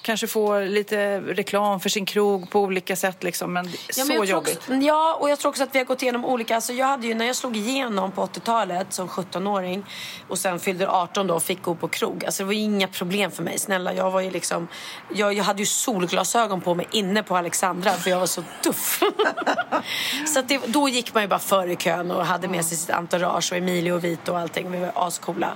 kanske 0.02 0.26
få 0.26 0.60
lite 0.60 1.20
reklam 1.20 1.80
för 1.80 1.88
sin 1.88 2.06
krog 2.06 2.50
på 2.50 2.60
olika 2.60 2.96
sätt. 2.96 3.22
Liksom. 3.22 3.52
Men 3.52 3.70
Ja, 3.88 4.04
så 4.04 4.06
men 4.06 4.24
jobbigt. 4.26 4.56
Också, 4.58 4.74
ja, 4.74 5.16
och 5.20 5.30
jag 5.30 5.38
tror 5.38 5.48
också 5.48 5.62
att 5.62 5.74
vi 5.74 5.78
har 5.78 5.86
gått 5.86 6.02
igenom 6.02 6.24
olika... 6.24 6.54
Alltså 6.54 6.72
jag 6.72 6.86
hade 6.86 7.06
ju, 7.06 7.14
när 7.14 7.26
jag 7.26 7.36
slog 7.36 7.56
igenom 7.56 8.12
på 8.12 8.26
80-talet 8.26 8.92
som 8.92 9.08
17-åring 9.08 9.84
och 10.28 10.38
sen 10.38 10.60
fyllde 10.60 10.88
18 10.88 11.26
då 11.26 11.34
och 11.34 11.42
fick 11.42 11.62
gå 11.62 11.74
på 11.74 11.88
krog. 11.88 12.24
Alltså 12.24 12.42
det 12.42 12.46
var 12.46 12.52
inga 12.52 12.88
problem 12.88 13.30
för 13.30 13.42
mig. 13.42 13.58
Snälla, 13.58 13.94
jag 13.94 14.10
var 14.10 14.20
ju 14.20 14.30
liksom... 14.30 14.68
Jag, 15.14 15.32
jag 15.32 15.44
hade 15.44 15.60
ju 15.62 15.66
solglasögon 15.66 16.60
på 16.60 16.74
mig 16.74 16.86
inne 16.90 17.22
på 17.22 17.36
Alexandra 17.36 17.92
för 17.92 18.10
jag 18.10 18.18
var 18.18 18.26
så 18.26 18.42
tuff. 18.62 19.00
så 20.26 20.42
det, 20.42 20.60
då 20.66 20.88
gick 20.88 21.14
man 21.14 21.22
ju 21.22 21.28
bara 21.28 21.38
före 21.38 21.76
kön 21.76 22.10
och 22.10 22.26
hade 22.26 22.48
med 22.48 22.64
sig 22.64 22.76
sitt 22.78 22.90
entourage 22.90 23.52
och 23.52 23.58
Emilio 23.58 23.92
och 23.92 24.04
Vito 24.04 24.32
och 24.32 24.38
allting. 24.38 24.70
Vi 24.70 24.78
var 24.78 24.92
ascoola. 24.94 25.54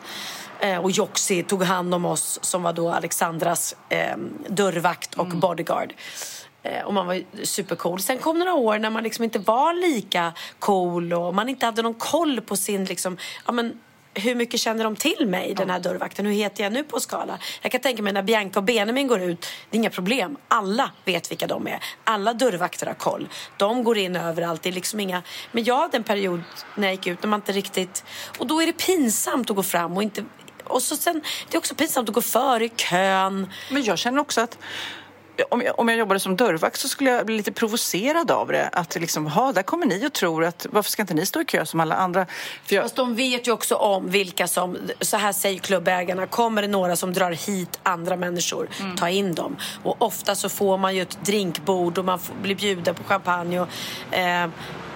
Eh, 0.60 0.78
och 0.78 0.90
Joxi 0.90 1.42
tog 1.42 1.62
hand 1.62 1.94
om 1.94 2.04
oss 2.04 2.38
som 2.42 2.62
var 2.62 2.72
då 2.72 2.90
Alexandras 2.90 3.76
eh, 3.88 4.16
dörrvakt 4.48 5.14
och 5.14 5.26
bodyguard. 5.26 5.94
Eh, 6.62 6.84
Och 6.84 6.94
man 6.94 7.06
var 7.06 7.22
supercool. 7.44 8.00
Sen 8.00 8.18
kom 8.18 8.38
några 8.38 8.54
år 8.54 8.78
när 8.78 8.90
man 8.90 9.02
liksom 9.02 9.24
inte 9.24 9.38
var 9.38 9.74
lika 9.74 10.32
cool 10.58 11.12
och 11.12 11.34
man 11.34 11.48
inte 11.48 11.66
hade 11.66 11.82
någon 11.82 11.94
koll 11.94 12.40
på 12.40 12.56
sin 12.56 12.84
liksom, 12.84 13.16
ja 13.46 13.52
men 13.52 13.80
hur 14.18 14.34
mycket 14.34 14.60
känner 14.60 14.84
de 14.84 14.96
till 14.96 15.26
mig, 15.28 15.54
den 15.54 15.70
här 15.70 15.80
dörrvakten? 15.80 16.26
Hur 16.26 16.32
heter 16.32 16.64
jag 16.64 16.72
nu 16.72 16.84
på 16.84 17.00
skala? 17.00 17.38
Jag 17.62 17.72
kan 17.72 17.80
tänka 17.80 18.02
mig 18.02 18.12
när 18.12 18.22
Bianca 18.22 18.60
och 18.60 18.64
Benjamin 18.64 19.06
går 19.06 19.20
ut, 19.20 19.46
det 19.70 19.76
är 19.76 19.78
inga 19.78 19.90
problem. 19.90 20.36
Alla 20.48 20.90
vet 21.04 21.30
vilka 21.30 21.46
de 21.46 21.66
är. 21.66 21.80
Alla 22.04 22.34
dörrvakter 22.34 22.86
har 22.86 22.94
koll. 22.94 23.28
De 23.56 23.84
går 23.84 23.98
in 23.98 24.16
överallt. 24.16 24.62
Det 24.62 24.68
är 24.68 24.72
liksom 24.72 25.00
inga... 25.00 25.22
Men 25.52 25.64
jag 25.64 25.76
hade 25.76 25.96
en 25.96 26.04
period 26.04 26.42
när 26.74 26.88
jag 26.88 26.94
gick 26.94 27.06
ut 27.06 27.22
när 27.22 27.28
man 27.28 27.40
inte 27.40 27.52
riktigt... 27.52 28.04
Och 28.38 28.46
då 28.46 28.62
är 28.62 28.66
det 28.66 28.72
pinsamt 28.72 29.50
att 29.50 29.56
gå 29.56 29.62
fram 29.62 29.96
och 29.96 30.02
inte... 30.02 30.24
Och 30.64 30.82
så 30.82 30.96
sen, 30.96 31.22
det 31.48 31.56
är 31.56 31.58
också 31.58 31.74
pinsamt 31.74 32.08
att 32.08 32.14
gå 32.14 32.22
före 32.22 32.64
i 32.64 32.68
kön. 32.68 33.52
Men 33.70 33.84
jag 33.84 33.98
känner 33.98 34.20
också 34.20 34.40
att 34.40 34.58
om 35.48 35.62
jag, 35.62 35.78
om 35.78 35.88
jag 35.88 35.98
jobbade 35.98 36.20
som 36.20 36.36
dörrvakt 36.36 36.80
så 36.80 36.88
skulle 36.88 37.10
jag 37.10 37.26
bli 37.26 37.36
lite 37.36 37.52
provocerad 37.52 38.30
av 38.30 38.48
det. 38.48 38.68
Att 38.72 38.94
liksom, 39.00 39.26
ha, 39.26 39.52
där 39.52 39.62
kommer 39.62 39.86
ni 39.86 40.06
och 40.06 40.12
tror 40.12 40.44
att 40.44 40.66
varför 40.70 40.90
ska 40.90 41.02
inte 41.02 41.14
ni 41.14 41.26
stå 41.26 41.40
i 41.40 41.44
kö 41.44 41.66
som 41.66 41.80
alla 41.80 41.94
andra? 41.94 42.26
För 42.64 42.74
jag, 42.74 42.84
Fast 42.84 42.96
de 42.96 43.14
vet 43.14 43.48
ju 43.48 43.52
också 43.52 43.74
om 43.74 44.10
vilka 44.10 44.46
som, 44.46 44.76
så 45.00 45.16
här 45.16 45.32
säger 45.32 45.58
klubbägarna, 45.58 46.26
kommer 46.26 46.62
det 46.62 46.68
några 46.68 46.96
som 46.96 47.12
drar 47.12 47.30
hit 47.30 47.78
andra 47.82 48.16
människor, 48.16 48.68
ta 48.96 49.08
in 49.08 49.34
dem. 49.34 49.56
Och 49.82 50.02
ofta 50.02 50.34
så 50.34 50.48
får 50.48 50.78
man 50.78 50.96
ju 50.96 51.02
ett 51.02 51.18
drinkbord 51.24 51.98
och 51.98 52.04
man 52.04 52.18
får, 52.18 52.34
blir 52.42 52.54
bjuden 52.54 52.94
på 52.94 53.04
champagne. 53.04 53.60
Och, 53.60 53.68
eh, 54.14 54.48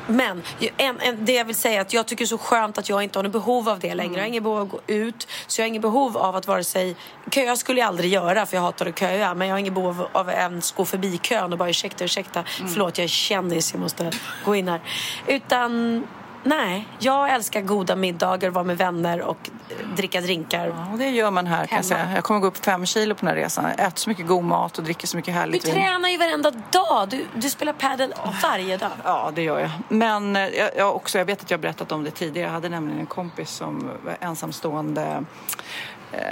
men 0.06 0.42
en, 0.76 1.00
en, 1.00 1.24
det 1.24 1.32
jag 1.32 1.44
vill 1.44 1.54
säga 1.54 1.76
är 1.76 1.80
att 1.80 1.92
jag 1.92 2.06
tycker 2.06 2.24
det 2.24 2.26
är 2.26 2.26
så 2.26 2.38
skönt 2.38 2.78
att 2.78 2.88
jag 2.88 3.02
inte 3.02 3.18
har 3.18 3.22
något 3.22 3.32
behov 3.32 3.68
av 3.68 3.78
det 3.78 3.94
längre. 3.94 4.14
Jag 4.14 4.20
har 4.20 4.28
inget 4.28 4.42
behov 4.42 4.58
av 4.58 4.62
att 4.62 4.70
gå 4.70 4.80
ut. 4.86 5.28
Så 5.46 5.60
jag 5.60 5.64
har 5.64 5.68
inget 5.68 5.82
behov 5.82 6.16
av 6.16 6.36
att 6.36 6.46
vare 6.46 6.64
sig... 6.64 6.96
Köa 7.30 7.56
skulle 7.56 7.80
jag 7.80 7.88
aldrig 7.88 8.12
göra 8.12 8.46
för 8.46 8.56
jag 8.56 8.62
hatar 8.62 8.86
att 8.86 8.98
köa. 8.98 9.34
Men 9.34 9.48
jag 9.48 9.54
har 9.54 9.58
inget 9.58 9.74
behov 9.74 10.06
av 10.12 10.28
att 10.28 10.34
ens 10.34 10.72
gå 10.72 10.84
förbi 10.84 11.18
kön 11.18 11.52
och 11.52 11.58
bara 11.58 11.70
ursäkta, 11.70 12.04
ursäkta. 12.04 12.44
Förlåt, 12.44 12.98
jag 12.98 13.04
är 13.04 13.08
kändis, 13.08 13.72
jag 13.72 13.80
måste 13.80 14.10
gå 14.44 14.54
in 14.54 14.68
här. 14.68 14.80
Utan 15.26 16.02
Nej, 16.44 16.88
jag 16.98 17.30
älskar 17.30 17.60
goda 17.60 17.96
middagar, 17.96 18.50
vara 18.50 18.64
med 18.64 18.78
vänner 18.78 19.20
och 19.22 19.50
eh, 19.68 19.86
dricka 19.96 20.20
drinkar. 20.20 20.66
ja, 20.66 20.92
och 20.92 20.98
det 20.98 21.10
gör 21.10 21.30
man 21.30 21.46
här 21.46 21.66
kan 21.66 21.76
jag 21.76 21.84
säga. 21.84 22.08
Jag 22.14 22.24
kommer 22.24 22.40
gå 22.40 22.46
upp 22.46 22.64
fem 22.64 22.86
kilo 22.86 23.14
på 23.14 23.18
den 23.26 23.28
här 23.36 23.42
resan. 23.42 23.64
Jag 23.64 23.86
äter 23.86 23.96
så 23.98 24.10
mycket 24.10 24.26
god 24.26 24.44
mat 24.44 24.78
och 24.78 24.84
dricker 24.84 25.06
så 25.06 25.16
mycket 25.16 25.34
Du 25.34 25.40
härligt 25.40 25.64
vin. 25.66 25.72
tränar 25.74 26.08
ju 26.08 26.18
varenda 26.18 26.50
dag. 26.50 27.08
Du, 27.08 27.26
du 27.34 27.50
spelar 27.50 27.72
padel 27.72 28.14
varje 28.42 28.76
dag. 28.76 28.90
Ja, 29.04 29.32
det 29.34 29.42
gör 29.42 29.58
jag. 29.60 29.70
Men 29.88 30.36
eh, 30.36 30.42
jag, 30.48 30.70
jag, 30.76 30.96
också, 30.96 31.18
jag 31.18 31.24
vet 31.24 31.40
att 31.42 31.50
jag 31.50 31.58
har 31.58 31.62
berättat 31.62 31.92
om 31.92 32.04
det 32.04 32.10
tidigare. 32.10 32.46
Jag 32.46 32.54
hade 32.54 32.68
nämligen 32.68 33.00
en 33.00 33.06
kompis 33.06 33.50
som 33.50 33.90
var 34.04 34.16
ensamstående 34.20 35.24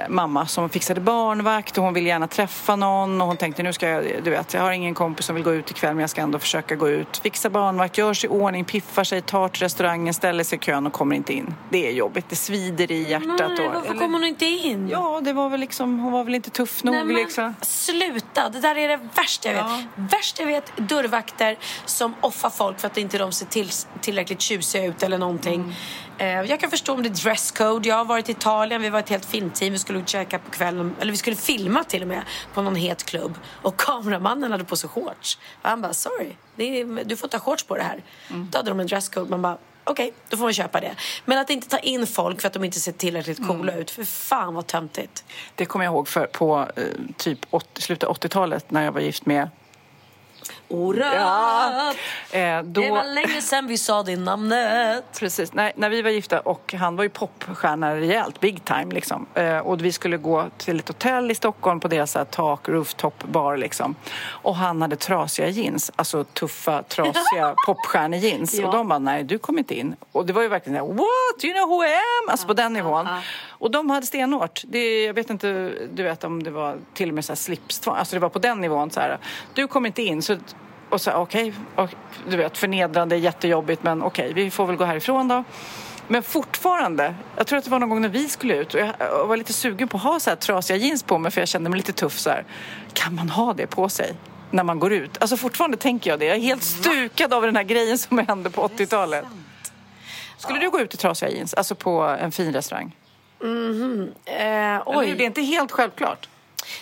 mamma 0.09 0.47
som 0.47 0.69
fixade 0.69 1.01
barnvakt 1.01 1.79
och 1.79 1.85
hon 1.85 1.95
ville 1.95 2.09
gärna 2.09 2.29
träffa 2.29 2.77
någon 2.77 3.21
och 3.21 3.27
hon 3.27 3.37
tänkte 3.37 3.63
nu 3.63 3.73
ska 3.73 3.89
jag, 3.89 4.05
du 4.25 4.31
vet, 4.31 4.55
jag 4.55 4.61
har 4.61 4.73
ingen 4.73 4.95
kompis 4.95 5.27
som 5.27 5.35
vill 5.35 5.45
gå 5.45 5.55
ut 5.55 5.71
ikväll 5.71 5.95
men 5.95 6.01
jag 6.01 6.11
ska 6.11 6.21
ändå 6.21 6.39
försöka 6.39 6.75
gå 6.77 6.89
ut. 6.89 7.21
Fixa 7.23 7.51
barnvakt, 7.51 7.99
gör 7.99 8.15
sig 8.15 8.31
i 8.31 8.33
ordning, 8.33 8.65
piffar 8.65 9.05
sig, 9.05 9.23
tar 9.23 9.49
till 9.49 9.63
restauranger, 9.63 10.13
ställer 10.13 10.45
sig 10.45 10.59
i 10.59 10.61
kön 10.61 10.87
och 10.87 10.93
kommer 10.93 11.17
inte 11.17 11.33
in. 11.33 11.55
Det 11.71 11.89
är 11.89 11.93
jobbigt, 11.93 12.25
det 12.29 12.37
svider 12.37 12.93
i 12.93 13.11
hjärtat. 13.11 13.29
Nej, 13.39 13.69
och, 13.69 13.75
varför 13.75 13.91
eller- 13.91 14.01
kommer 14.01 14.19
hon 14.19 14.25
inte 14.25 14.47
in? 14.47 14.89
Ja, 14.89 15.21
det 15.25 15.33
var 15.33 15.49
väl 15.49 15.61
liksom, 15.61 15.99
hon 15.99 16.13
var 16.13 16.25
väl 16.25 16.35
inte 16.35 16.51
tuff 16.51 16.85
nog 16.85 16.95
Nej, 16.95 17.05
men 17.05 17.17
liksom. 17.17 17.55
Sluta! 17.63 18.49
Det 18.49 18.61
där 18.61 18.77
är 18.77 18.89
det 18.89 19.01
värsta 19.15 19.49
jag 19.49 19.55
vet. 19.55 19.65
Ja. 19.67 19.83
Värsta 19.95 20.43
jag 20.43 20.47
vet 20.49 20.77
dörrvakter 20.77 21.59
som 21.85 22.15
offar 22.21 22.51
folk 22.51 22.81
för 22.81 22.87
att 22.87 22.99
inte 22.99 23.19
de 23.19 23.33
ser 23.33 23.47
till, 23.47 23.69
tillräckligt 24.01 24.41
tjusiga 24.41 24.85
ut 24.85 25.03
eller 25.03 25.19
någonting. 25.19 25.55
Mm. 25.55 25.73
Eh, 26.21 26.41
jag 26.43 26.61
kan 26.61 26.71
förstå 26.71 26.93
om 26.95 27.03
det 27.03 27.09
är 27.09 27.23
dresscode. 27.25 27.89
Jag 27.89 27.97
har 27.97 28.05
varit 28.05 28.29
i 28.29 28.33
Italien, 28.33 28.83
vi 28.83 28.91
var 28.91 28.99
ett 28.99 29.09
helt 29.09 29.25
filmteam. 29.25 29.73
Vi 29.73 29.79
skulle 29.79 30.05
käka 30.07 30.39
på 30.39 30.51
kvällen, 30.51 30.95
eller 31.01 31.13
vi 31.13 31.19
skulle 31.19 31.37
filma 31.37 31.85
till 31.85 32.03
och 32.03 32.09
med 32.09 32.23
på 32.55 32.63
någon 32.63 32.75
het 32.75 33.05
klubb. 33.05 33.35
Och 33.63 33.77
kameramannen 33.81 34.53
hade 34.53 34.65
på 34.65 34.77
sig 34.77 34.91
shorts. 34.91 35.39
Och 35.63 35.69
han 35.69 35.81
bara, 35.83 35.93
sorry, 35.93 36.33
är, 36.57 37.05
du 37.05 37.17
får 37.17 37.29
ta 37.29 37.39
shorts 37.39 37.65
på 37.65 37.77
det 37.77 37.83
här. 37.83 38.03
Mm. 38.31 38.49
Då 38.51 38.59
hade 38.59 38.71
de 38.71 38.81
en 38.81 38.87
dresscode. 38.87 39.31
Man 39.31 39.43
bara, 39.43 39.59
okej, 39.85 40.13
då 40.29 40.37
får 40.37 40.45
man 40.45 40.53
köpa 40.53 40.81
det. 40.81 40.95
Men 41.25 41.39
att 41.39 41.51
inte 41.51 41.69
ta 41.69 41.79
in 41.79 42.07
folk 42.07 42.41
för 42.41 42.47
att 42.47 42.53
de 42.55 42.65
inte 42.65 42.81
ser 42.81 42.93
tillräckligt 42.93 43.47
coola 43.47 43.73
Mm. 43.73 43.83
ut. 43.83 43.91
För 43.91 44.05
fan 44.05 44.55
vad 44.55 44.67
töntigt. 44.67 45.25
Det 45.55 45.65
kommer 45.65 45.85
jag 45.85 45.93
ihåg 45.93 46.09
för, 46.09 46.27
på 46.27 46.69
eh, 46.77 46.83
typ 47.17 47.39
80, 47.51 47.83
slutet 47.83 48.09
av 48.09 48.17
80-talet 48.17 48.71
när 48.71 48.85
jag 48.85 48.93
var 48.93 49.01
gift 49.01 49.27
med 49.27 49.49
Orört. 50.71 51.15
Ja. 51.15 51.93
Eh, 52.39 52.63
då... 52.63 52.81
Det 52.81 52.91
var 52.91 53.15
länge 53.15 53.43
sedan 53.43 53.67
vi 53.67 53.79
sa 53.79 54.03
det 54.03 54.17
namnet. 54.17 55.05
Precis. 55.19 55.53
Nej, 55.53 55.73
när 55.77 55.91
vi 55.91 56.03
var 56.03 56.11
gifta 56.11 56.41
och 56.41 56.75
han 56.79 56.97
var 56.97 57.05
ju 57.05 57.11
popstjärna 57.11 57.97
rejält, 57.97 58.41
big 58.41 58.65
time 58.65 58.95
liksom. 58.95 59.27
Eh, 59.35 59.59
och 59.59 59.85
vi 59.85 59.93
skulle 59.93 60.17
gå 60.17 60.47
till 60.59 60.79
ett 60.79 60.89
hotell 60.89 61.31
i 61.31 61.35
Stockholm 61.35 61.81
på 61.81 61.89
deras 61.89 62.15
här, 62.15 62.25
tak, 62.25 62.69
rooftop 62.69 63.25
bar 63.25 63.57
liksom. 63.57 63.95
Och 64.27 64.57
han 64.57 64.83
hade 64.83 64.97
trasiga 64.97 65.49
jeans, 65.49 65.91
alltså 65.97 66.25
tuffa, 66.25 66.83
trasiga 66.83 67.55
popstjärnejeans. 67.67 68.55
Ja. 68.55 68.67
Och 68.67 68.73
de 68.73 68.89
bara, 68.89 68.99
nej 68.99 69.25
du 69.25 69.39
kommer 69.39 69.59
inte 69.59 69.79
in. 69.79 69.97
Och 70.13 70.27
det 70.27 70.33
var 70.33 70.43
ju 70.43 70.49
verkligen 70.49 70.79
så 70.79 70.87
här, 70.87 70.95
what, 70.95 71.45
you 71.45 71.55
know 71.55 71.69
who 71.69 71.85
I 71.85 71.89
am? 71.89 72.29
Alltså 72.31 72.47
på 72.47 72.55
den 72.55 72.73
nivån. 72.73 73.09
Och 73.61 73.71
de 73.71 73.91
hade 73.91 74.07
stenhårt. 74.07 74.63
Det, 74.67 75.05
jag 75.05 75.15
vet 75.15 75.31
inte, 75.31 75.73
du 75.93 76.03
vet 76.03 76.25
om 76.25 76.43
det 76.43 76.51
var 76.51 76.79
till 76.95 77.09
och 77.09 77.15
med 77.15 77.25
så 77.25 77.33
här 77.33 77.37
slipstvång. 77.37 77.97
Alltså 77.97 78.17
det 78.17 78.21
var 78.21 78.29
på 78.29 78.39
den 78.39 78.61
nivån 78.61 78.91
så 78.91 79.01
här. 79.01 79.19
Du 79.55 79.67
kommer 79.67 79.87
inte 79.87 80.03
in. 80.03 80.23
Så, 80.23 80.37
och 80.89 81.01
så 81.01 81.13
okej, 81.13 81.55
och 81.75 81.91
du 82.29 82.37
vet 82.37 82.59
förnedrande, 82.59 83.17
jättejobbigt 83.17 83.83
men 83.83 84.03
okej, 84.03 84.33
vi 84.35 84.51
får 84.51 84.67
väl 84.67 84.77
gå 84.77 84.85
härifrån 84.85 85.29
då. 85.29 85.45
Men 86.09 86.23
fortfarande, 86.23 87.15
jag 87.37 87.47
tror 87.47 87.59
att 87.59 87.65
det 87.65 87.71
var 87.71 87.79
någon 87.79 87.89
gång 87.89 88.01
när 88.01 88.09
vi 88.09 88.29
skulle 88.29 88.57
ut 88.57 88.75
och 88.75 88.81
jag 88.81 88.95
jag 88.99 89.27
var 89.27 89.37
lite 89.37 89.53
sugen 89.53 89.89
på 89.89 89.97
att 89.97 90.03
ha 90.03 90.21
så 90.21 90.31
här 90.31 90.37
trasiga 90.37 90.77
jeans 90.77 91.03
på 91.03 91.19
mig 91.19 91.31
för 91.31 91.41
jag 91.41 91.49
kände 91.49 91.71
mig 91.71 91.77
lite 91.77 91.93
tuff 91.93 92.19
så 92.19 92.31
här. 92.31 92.45
Kan 92.93 93.15
man 93.15 93.29
ha 93.29 93.55
det 93.55 93.67
på 93.67 93.89
sig 93.89 94.15
när 94.51 94.65
man 94.65 94.79
går 94.79 94.93
ut? 94.93 95.19
Alltså 95.21 95.37
fortfarande 95.37 95.77
tänker 95.77 96.11
jag 96.11 96.19
det. 96.19 96.25
Jag 96.25 96.37
är 96.37 96.41
helt 96.41 96.63
stukad 96.63 97.35
av 97.35 97.43
den 97.43 97.57
här 97.57 97.63
grejen 97.63 97.99
som 97.99 98.19
hände 98.19 98.51
på 98.51 98.69
80-talet. 98.69 99.25
Skulle 100.39 100.59
du 100.59 100.71
gå 100.71 100.81
ut 100.81 100.95
i 100.95 100.97
trasiga 100.97 101.31
jeans, 101.31 101.55
alltså 101.55 101.75
på 101.75 102.01
en 102.03 102.33
fin 102.33 102.53
restaurang? 102.53 102.97
Eh, 103.43 104.35
Eller 104.35 104.85
hur? 104.85 104.99
oj. 104.99 105.15
Det 105.19 105.25
är 105.25 105.27
inte 105.27 105.43
helt 105.43 105.73
självklart. 105.73 106.29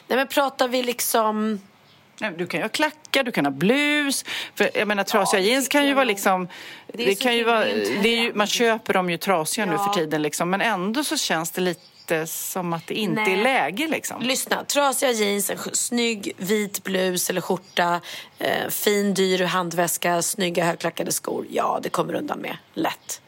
Nej 0.07 0.17
men 0.17 0.27
pratar 0.29 0.69
vi 0.69 0.83
liksom... 0.83 1.61
Nej, 2.21 2.33
Du 2.39 2.47
kan 2.47 2.61
ju 2.61 2.65
ha 2.65 2.69
klackar, 2.69 3.23
du 3.25 3.33
kan 3.33 3.45
ha 3.47 3.53
blus. 3.53 4.25
För 4.55 4.71
jag 4.75 4.89
menar 4.89 5.05
trasiga 5.05 5.41
jeans 5.41 5.69
kan 5.69 5.87
ju 5.87 5.95
vara 5.95 6.05
liksom... 6.05 6.49
Det, 6.87 7.19
så 7.19 7.23
kan 7.23 7.37
ju 7.37 7.45
vara, 7.45 7.65
det 8.03 8.09
ju, 8.09 8.33
man 8.35 8.47
köper 8.47 8.93
dem 8.95 9.11
ju 9.11 9.17
trasiga 9.17 9.67
nu 9.67 9.73
Ja. 9.73 9.79
för 9.85 10.01
tiden 10.01 10.23
liksom. 10.23 10.51
Men 10.51 10.61
ändå 10.61 11.05
så 11.05 11.17
känns 11.17 11.51
det 11.51 11.61
lite 11.61 12.27
som 12.27 12.73
att 12.73 12.87
det 12.87 12.95
inte 12.95 13.23
Nej. 13.23 13.33
är 13.33 13.37
läge 13.43 13.87
liksom. 13.89 14.23
Lyssna, 14.23 14.65
trasiga 14.65 15.11
jeans, 15.13 15.51
en 15.51 15.59
snygg 15.73 16.33
vit 16.37 16.85
blus 16.85 17.31
eller 17.31 17.41
skjorta, 17.41 18.01
eh, 18.39 18.69
fin 18.69 19.15
dyr 19.15 19.45
handväska, 19.45 20.23
snygga 20.23 20.65
högklackade 20.65 21.13
skor. 21.13 21.47
Ja, 21.51 21.81
det 21.83 21.89
kommer 21.89 22.15
undan 22.15 22.39
med. 22.39 22.57
Lätt. 22.75 23.21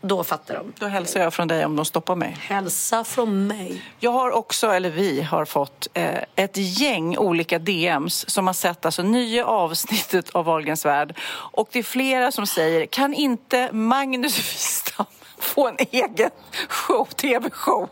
Då 0.00 0.24
fattar 0.24 0.54
de. 0.54 0.72
Då 0.78 0.86
hälsar 0.86 1.20
jag 1.20 1.34
från 1.34 1.48
dig 1.48 1.64
om 1.64 1.76
de 1.76 1.84
stoppar 1.84 2.16
mig. 2.16 2.36
Hälsa 2.40 3.04
från 3.04 3.46
mig. 3.46 3.82
Jag 3.98 4.10
har 4.10 4.30
också, 4.30 4.70
eller 4.70 4.90
vi 4.90 5.22
har 5.22 5.44
fått 5.44 5.88
eh, 5.94 6.22
ett 6.36 6.56
gäng 6.56 7.18
olika 7.18 7.58
DMs 7.58 8.30
som 8.30 8.46
har 8.46 8.54
sett 8.54 8.84
alltså 8.84 9.02
nya 9.02 9.46
avsnittet 9.46 10.30
av 10.30 10.44
Wahlgrens 10.44 10.84
värld. 10.84 11.18
Och 11.28 11.68
det 11.72 11.78
är 11.78 11.82
flera 11.82 12.32
som 12.32 12.46
säger, 12.46 12.86
kan 12.86 13.14
inte 13.14 13.72
Magnus 13.72 14.38
Wistam 14.38 15.06
få 15.38 15.68
en 15.68 15.76
egen 15.90 16.30
show, 16.68 17.04
tv-show? 17.04 17.88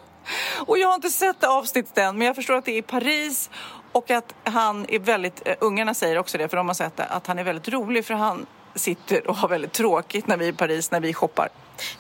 Och 0.66 0.78
jag 0.78 0.88
har 0.88 0.94
inte 0.94 1.10
sett 1.10 1.40
det 1.40 1.48
avsnittet 1.48 1.98
än, 1.98 2.18
men 2.18 2.26
jag 2.26 2.36
förstår 2.36 2.54
att 2.54 2.64
det 2.64 2.72
är 2.72 2.78
i 2.78 2.82
Paris 2.82 3.50
och 3.92 4.10
att 4.10 4.34
han 4.44 4.86
är 4.88 4.98
väldigt, 4.98 5.42
eh, 5.44 5.54
ungarna 5.60 5.94
säger 5.94 6.18
också 6.18 6.38
det, 6.38 6.48
för 6.48 6.56
de 6.56 6.66
har 6.66 6.74
sett 6.74 6.96
det, 6.96 7.04
att 7.04 7.26
han 7.26 7.38
är 7.38 7.44
väldigt 7.44 7.68
rolig 7.68 8.04
för 8.04 8.14
han 8.14 8.46
sitter 8.74 9.26
och 9.26 9.36
har 9.36 9.48
väldigt 9.48 9.72
tråkigt 9.72 10.26
när 10.26 10.36
vi 10.36 10.44
är 10.44 10.52
i 10.52 10.52
Paris, 10.52 10.90
när 10.90 11.00
vi 11.00 11.14
shoppar. 11.14 11.48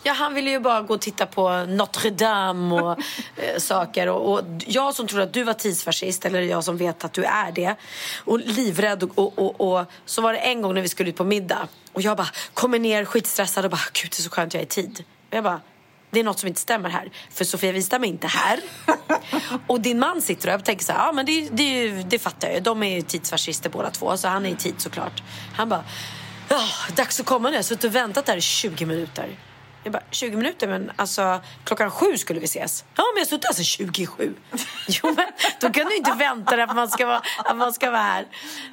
Ja, 0.02 0.12
han 0.12 0.34
ville 0.34 0.50
ju 0.50 0.60
bara 0.60 0.82
gå 0.82 0.94
och 0.94 1.00
titta 1.00 1.26
på 1.26 1.64
Notre 1.64 2.10
Dame 2.10 2.74
och 2.74 2.98
eh, 3.36 3.58
saker. 3.58 4.08
Och, 4.08 4.32
och 4.32 4.44
jag 4.66 4.94
som 4.94 5.06
tror 5.06 5.20
att 5.20 5.32
du 5.32 5.42
var 5.42 5.54
tidsfascist, 5.54 6.24
eller 6.24 6.42
jag 6.42 6.64
som 6.64 6.76
vet 6.76 7.04
att 7.04 7.12
du 7.12 7.24
är 7.24 7.52
det, 7.52 7.74
och 8.24 8.38
livrädd. 8.38 9.02
Och, 9.02 9.38
och, 9.38 9.60
och, 9.60 9.86
så 10.04 10.22
var 10.22 10.32
det 10.32 10.38
en 10.38 10.62
gång 10.62 10.74
när 10.74 10.82
vi 10.82 10.88
skulle 10.88 11.10
ut 11.10 11.16
på 11.16 11.24
middag. 11.24 11.68
Och 11.92 12.02
jag 12.02 12.16
bara 12.16 12.28
kommer 12.54 12.78
ner 12.78 13.04
skitstressad 13.04 13.64
och 13.64 13.70
bara, 13.70 13.80
gud 13.92 14.10
det 14.10 14.18
är 14.18 14.22
så 14.22 14.30
skönt 14.30 14.54
jag 14.54 14.60
är 14.60 14.64
i 14.64 14.68
tid. 14.68 15.04
Och 15.30 15.36
jag 15.36 15.44
bara, 15.44 15.60
det 16.10 16.20
är 16.20 16.24
något 16.24 16.38
som 16.38 16.48
inte 16.48 16.60
stämmer 16.60 16.88
här. 16.88 17.10
För 17.30 17.44
Sofia 17.44 17.72
Wistam 17.72 18.04
är 18.04 18.08
inte 18.08 18.26
här. 18.26 18.60
och 19.66 19.80
din 19.80 19.98
man 19.98 20.22
sitter 20.22 20.48
där 20.48 20.58
och 20.58 20.64
tänker 20.64 20.84
så 20.84 20.92
här, 20.92 21.06
ja 21.06 21.12
men 21.12 21.26
det, 21.26 21.48
det, 21.52 21.88
det 21.90 22.18
fattar 22.18 22.48
jag 22.48 22.54
ju. 22.54 22.60
De 22.60 22.82
är 22.82 22.96
ju 22.96 23.02
tidsfascister 23.02 23.70
båda 23.70 23.90
två, 23.90 24.16
så 24.16 24.28
han 24.28 24.46
är 24.46 24.50
i 24.50 24.56
tid 24.56 24.74
såklart. 24.78 25.22
Han 25.54 25.68
bara, 25.68 25.84
ja, 26.48 26.60
dags 26.96 27.20
att 27.20 27.26
komma 27.26 27.48
nu. 27.48 27.54
Jag 27.54 27.58
har 27.58 27.64
suttit 27.64 27.84
och 27.84 27.94
väntat 27.94 28.26
där 28.26 28.36
i 28.36 28.40
20 28.40 28.86
minuter. 28.86 29.28
Jag 29.84 29.92
bara, 29.92 30.02
20 30.10 30.36
minuter? 30.36 30.68
Men 30.68 30.92
alltså, 30.96 31.40
klockan 31.64 31.90
sju 31.90 32.16
skulle 32.16 32.40
vi 32.40 32.44
ses. 32.44 32.84
Ja, 32.96 33.04
men 33.14 33.20
jag 33.20 33.26
har 33.26 33.30
suttit 33.30 33.46
alltså 33.46 33.62
27. 33.62 34.34
Jo, 34.88 35.14
men 35.16 35.26
då 35.60 35.70
kan 35.70 35.86
du 35.86 35.96
inte 35.96 36.12
vänta 36.12 36.56
dig 36.56 36.64
att 36.64 36.76
man 36.76 36.88
ska 36.88 37.06
vara, 37.06 37.22
att 37.44 37.56
man 37.56 37.72
ska 37.72 37.90
vara 37.90 38.02
här. 38.02 38.26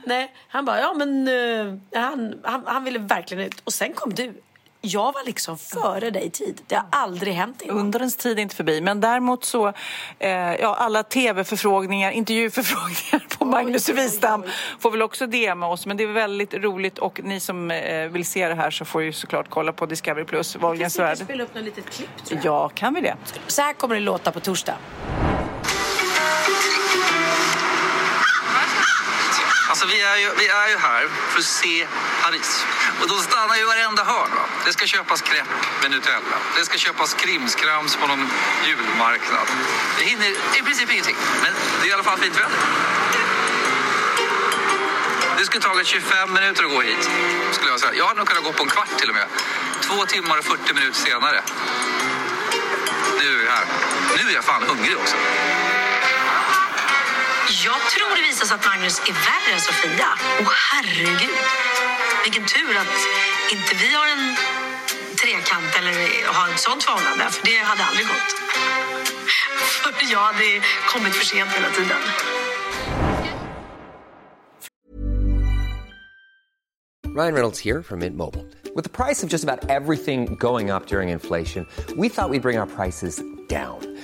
Nej, 0.06 0.34
han 0.48 0.66
bara, 0.66 0.80
ja 0.80 0.94
men 0.94 1.28
uh, 1.28 1.78
han, 1.96 2.40
han, 2.44 2.64
han 2.66 2.84
ville 2.84 3.00
verkligen 3.00 3.44
ut. 3.44 3.62
Och 3.64 3.74
sen 3.74 3.94
kom 3.94 4.14
du. 4.14 4.42
Jag 4.84 5.14
var 5.14 5.26
liksom 5.26 5.58
före 5.58 6.12
dig 6.12 6.26
i 6.26 6.30
tid. 6.30 6.62
Det 6.68 6.76
har 6.76 6.86
aldrig 6.90 7.34
hänt 7.34 7.62
innan. 7.62 7.78
Undrens 7.78 8.16
tid 8.16 8.38
är 8.38 8.42
inte 8.42 8.56
förbi. 8.56 8.82
Men 8.82 9.02
däremot 9.02 9.44
så, 9.44 9.68
eh, 10.20 10.30
ja, 10.32 10.76
alla 10.76 11.04
tv-förfrågningar, 11.04 12.12
intervjuförfrågningar 12.22 13.38
på 13.38 13.46
Magnus 13.46 13.90
Wistam 13.90 14.44
får 14.80 14.92
väl 14.92 15.02
också 15.02 15.28
DMa 15.28 15.68
oss. 15.68 15.86
Men 15.86 15.98
det 15.98 16.04
är 16.04 16.08
väldigt 16.08 16.54
roligt 16.54 16.98
och 16.98 17.22
ni 17.24 17.40
som 17.40 17.72
eh, 17.72 18.08
vill 18.08 18.26
se 18.26 18.48
det 18.48 18.56
här 18.56 18.72
så 18.72 18.86
får 18.86 19.02
ju 19.04 19.14
såklart 19.14 19.46
kolla 19.50 19.74
på 19.74 19.86
Discovery 19.86 20.26
Plus, 20.26 20.56
Wahlgrens 20.56 21.00
värld. 21.00 21.18
spela 21.18 21.44
upp 21.44 21.56
något 21.56 21.64
litet 21.64 21.90
klipp 21.90 22.26
tror 22.26 22.40
jag. 22.44 22.54
Ja, 22.54 22.70
kan 22.70 22.94
vi 22.94 23.02
det? 23.02 23.16
Så 23.48 23.62
här 23.62 23.74
kommer 23.74 23.96
det 23.96 24.02
låta 24.02 24.32
på 24.32 24.40
torsdag. 24.40 24.76
Alltså 29.70 29.88
vi 29.88 30.02
är, 30.02 30.18
ju, 30.18 30.30
vi 30.40 30.48
är 30.48 30.70
ju 30.70 30.78
här 30.78 31.08
för 31.08 31.40
att 31.40 31.46
se 31.46 31.88
Paris. 32.24 32.66
Och 33.02 33.08
då 33.08 33.18
stannar 33.18 33.56
ju 33.56 33.66
varenda 33.66 34.04
hörn. 34.04 34.32
Va? 34.36 34.44
Det 34.66 34.74
ska 34.74 34.86
köpas 34.86 35.22
crepe 35.22 35.56
med 35.82 35.92
Nutella. 35.92 36.38
Det 36.56 36.66
ska 36.66 36.78
köpas 36.78 37.14
krimskrams 37.14 37.96
på 37.96 38.08
någon 38.08 38.30
julmarknad. 38.66 39.48
Det 39.98 40.04
hinner 40.06 40.30
i 40.60 40.62
princip 40.64 40.92
ingenting. 40.92 41.18
Men 41.44 41.54
det 41.82 41.88
är 41.88 41.90
i 41.90 41.94
alla 41.94 42.04
fall 42.04 42.18
fint 42.18 42.36
väder. 42.36 42.60
Det 45.38 45.46
skulle 45.46 45.62
tagit 45.62 45.88
25 45.88 46.34
minuter 46.34 46.64
att 46.64 46.72
gå 46.72 46.82
hit. 46.82 47.10
Skulle 47.52 47.72
jag 47.72 47.80
säga. 47.80 47.94
Jag 47.94 48.06
hade 48.08 48.18
nog 48.18 48.28
kunnat 48.28 48.44
gå 48.44 48.54
på 48.54 48.64
en 48.64 48.70
kvart 48.70 48.98
till 48.98 49.10
och 49.10 49.16
med. 49.16 49.28
Två 49.82 50.06
timmar 50.06 50.38
och 50.38 50.46
40 50.46 50.74
minuter 50.74 51.00
senare. 51.00 51.42
Nu 53.20 53.34
är 53.34 53.38
vi 53.38 53.48
här. 53.48 53.66
Nu 54.18 54.30
är 54.30 54.34
jag 54.36 54.44
fan 54.44 54.64
hungrig 54.64 54.98
också. 54.98 55.16
Jag 57.66 57.82
tror 57.94 58.16
det 58.16 58.22
visar 58.22 58.46
sig 58.46 58.56
att 58.56 58.66
Magnus 58.66 59.00
är 59.00 59.14
värre 59.14 59.54
än 59.54 59.62
Sofia. 59.62 60.10
Och 60.40 60.52
herregud, 60.54 61.30
vilken 62.24 62.46
tur 62.46 62.74
att 62.84 62.98
inte 63.52 63.72
vi 63.84 63.90
har 64.00 64.08
en 64.16 64.36
trekant 65.22 65.72
eller 65.80 65.94
har 66.34 66.50
ett 66.54 66.60
sånt 66.60 66.84
förhållande. 66.84 67.24
För 67.30 67.46
det 67.46 67.58
hade 67.58 67.84
aldrig 67.84 68.08
gått. 68.08 68.32
För 70.00 70.12
jag 70.12 70.20
hade 70.20 70.62
kommit 70.88 71.14
för 71.14 71.26
sent 71.26 71.50
hela 71.50 71.70
tiden. 71.70 72.02
Ryan 77.16 77.34
Reynolds 77.34 77.60
here 77.60 77.84
from 77.84 78.00
Mint 78.00 78.16
Mobile. 78.16 78.46
With 78.74 78.86
the 78.86 78.90
price 78.90 79.22
of 79.22 79.30
just 79.30 79.44
about 79.44 79.70
everything 79.70 80.36
going 80.40 80.72
up 80.72 80.88
during 80.88 81.10
inflation, 81.10 81.68
we 81.98 82.08
thought 82.08 82.30
we'd 82.30 82.42
bring 82.42 82.58
our 82.58 82.68
prices 82.68 83.22
down. 83.50 83.91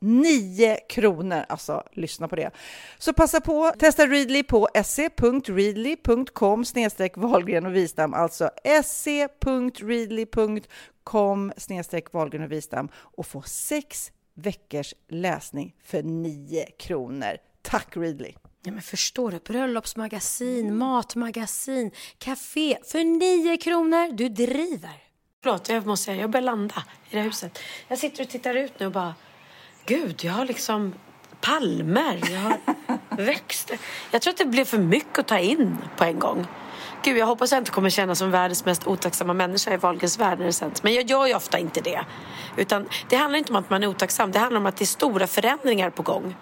9 0.00 0.76
kronor. 0.88 1.44
Alltså, 1.48 1.82
lyssna 1.92 2.28
på 2.28 2.36
det. 2.36 2.50
Så 2.98 3.12
passa 3.12 3.40
på, 3.40 3.72
testa 3.78 4.06
Readly 4.06 4.42
på 4.42 4.68
se.readly.com 4.84 6.64
snedstreck 6.64 7.16
Wahlgren 7.16 7.66
och 7.66 7.76
Wistam, 7.76 8.14
alltså 8.14 8.50
se.readly.com 8.84 9.52
snedstreck 11.56 12.12
Wahlgren 12.12 12.42
och 12.42 12.52
Wistam 12.52 12.88
och 12.94 13.26
få 13.26 13.42
sex 13.42 14.12
veckors 14.34 14.94
läsning 15.08 15.74
för 15.84 16.02
9 16.02 16.66
kronor. 16.78 17.36
Tack 17.62 17.96
Readly! 17.96 18.32
Ja, 18.62 18.72
men 18.72 18.82
förstår 18.82 19.30
du? 19.30 19.38
Bröllopsmagasin, 19.38 20.76
matmagasin, 20.76 21.90
café 22.18 22.78
för 22.84 23.04
9 23.04 23.56
kronor. 23.56 24.12
Du 24.12 24.28
driver. 24.28 25.04
Förlåt, 25.42 25.68
jag 25.68 25.86
måste 25.86 26.04
säga, 26.04 26.20
jag 26.20 26.30
börjar 26.30 26.44
landa 26.44 26.84
i 27.10 27.14
det 27.14 27.18
här 27.18 27.24
huset. 27.24 27.58
Jag 27.88 27.98
sitter 27.98 28.22
och 28.22 28.28
tittar 28.30 28.54
ut 28.54 28.80
nu 28.80 28.86
och 28.86 28.92
bara 28.92 29.14
Gud, 29.90 30.24
jag 30.24 30.32
har 30.32 30.44
liksom 30.44 30.94
palmer, 31.40 32.20
jag 32.32 32.40
har 32.40 32.58
växter. 33.16 33.78
Jag 34.10 34.22
tror 34.22 34.32
att 34.32 34.38
det 34.38 34.44
blev 34.44 34.64
för 34.64 34.78
mycket 34.78 35.18
att 35.18 35.28
ta 35.28 35.38
in 35.38 35.76
på 35.96 36.04
en 36.04 36.18
gång. 36.18 36.46
Gud, 37.04 37.16
jag 37.16 37.26
hoppas 37.26 37.52
jag 37.52 37.60
inte 37.60 37.70
kommer 37.70 37.90
kännas 37.90 38.18
som 38.18 38.30
världens 38.30 38.64
mest 38.64 38.86
otacksamma 38.86 39.34
människa 39.34 39.74
i 39.74 39.76
Wahlgrens 39.76 40.18
värld 40.18 40.38
när 40.38 40.46
det 40.46 40.52
sänds. 40.52 40.82
Men 40.82 40.94
jag 40.94 41.10
gör 41.10 41.26
ju 41.26 41.34
ofta 41.34 41.58
inte 41.58 41.80
det. 41.80 42.04
Utan 42.56 42.88
det 43.08 43.16
handlar 43.16 43.38
inte 43.38 43.52
om 43.52 43.56
att 43.56 43.70
man 43.70 43.82
är 43.82 43.86
otacksam, 43.86 44.32
det 44.32 44.38
handlar 44.38 44.60
om 44.60 44.66
att 44.66 44.76
det 44.76 44.84
är 44.84 44.86
stora 44.86 45.26
förändringar 45.26 45.90
på 45.90 46.02
gång. 46.02 46.34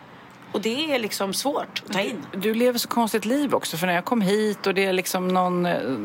Och 0.53 0.61
det 0.61 0.95
är 0.95 0.99
liksom 0.99 1.33
svårt 1.35 1.83
att 1.87 1.93
ta 1.93 2.01
in. 2.01 2.27
Du, 2.33 2.55
lever 2.55 2.79
så 2.79 2.89
konstigt 2.89 3.25
liv 3.25 3.55
också. 3.55 3.77
För 3.77 3.87
när 3.87 3.95
jag 3.95 4.05
kom 4.05 4.21
hit 4.21 4.67
och 4.67 4.75
det 4.75 4.85
är 4.85 4.93
liksom 4.93 5.29
någon, 5.29 5.63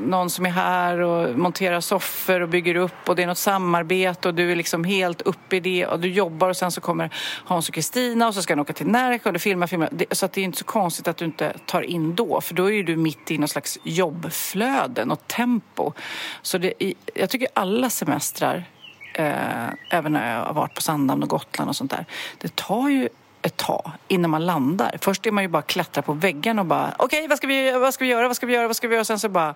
någon 0.10 0.30
som 0.30 0.46
är 0.46 0.50
här 0.50 1.00
och 1.00 1.40
monterar 1.40 1.82
soffor 1.82 2.42
och 2.42 2.50
bygger 2.50 2.76
upp 2.76 3.10
och 3.10 3.16
det 3.16 3.24
är 3.24 3.28
något 3.28 3.38
samarbete 3.38 4.28
och 4.28 4.34
du 4.34 4.52
är 4.52 4.56
liksom 4.56 4.84
helt 4.84 5.22
uppe 5.22 5.56
i 5.56 5.60
det 5.60 5.86
och 5.86 6.00
du 6.00 6.10
jobbar 6.10 6.50
och 6.50 6.58
sen 6.58 6.72
så 6.72 6.82
kommer 6.82 7.10
Hans 7.46 7.70
och 7.70 7.76
Kristina 7.76 8.28
och 8.28 8.34
så 8.34 8.42
ska 8.42 8.54
han 8.54 8.60
åka 8.60 8.74
till 8.74 8.88
Närke 8.88 9.30
och 9.30 9.34
du 9.34 9.40
filmar, 9.40 9.68
filmar. 9.68 9.90
Så 10.12 10.26
att 10.26 10.34
det 10.34 10.42
är 10.42 10.46
inte 10.46 10.58
så 10.58 10.66
konstigt 10.66 11.08
att 11.08 11.18
du 11.18 11.26
inte 11.26 11.54
tar 11.66 11.82
in 11.82 12.16
då 12.16 12.42
för 12.42 12.54
då 12.54 12.66
är 12.66 12.74
ju 12.74 12.84
du 12.84 12.96
mitt 12.96 13.32
i 13.32 13.38
någon 13.38 13.48
slags 13.48 13.80
jobbflöden 13.84 15.12
och 15.12 15.28
tempo. 15.28 15.94
Så 16.42 16.58
det, 16.58 16.74
jag 17.14 17.30
tycker 17.30 17.48
alla 17.54 17.90
semestrar 17.90 18.66
Eh, 19.14 19.70
även 19.90 20.14
när 20.14 20.36
jag 20.36 20.46
har 20.46 20.54
varit 20.54 20.76
på 20.76 20.82
Sandhamn 20.82 21.24
och 21.24 21.30
Gotland 21.30 21.70
och 21.70 21.76
sånt 21.76 21.92
där. 21.92 22.06
Det 22.38 22.56
tar 22.56 22.90
ju 22.90 23.10
ett 23.44 23.58
tag 23.58 23.92
innan 24.08 24.32
man 24.32 24.46
landar. 24.46 24.98
Först 25.02 25.26
är 25.26 25.32
man 25.32 25.44
ju 25.44 25.48
bara 25.48 25.62
klättra 25.62 26.02
på 26.02 26.14
väggen 26.14 26.60
och 26.60 26.66
bara 26.66 26.94
okej, 26.98 27.06
okay, 27.06 27.28
vad, 27.28 27.38
ska 27.38 27.48
vi, 27.48 27.72
vad 27.72 27.94
ska 27.94 28.06
vi 28.06 28.12
göra, 28.12 28.28
vad 28.28 28.36
ska 28.36 28.46
vi 28.46 28.54
göra, 28.54 28.68
vad 28.68 28.76
ska 28.76 28.88
vi 28.88 28.94
göra? 28.94 29.02
Och 29.02 29.08
Sen 29.08 29.20
så 29.20 29.30
bara, 29.30 29.56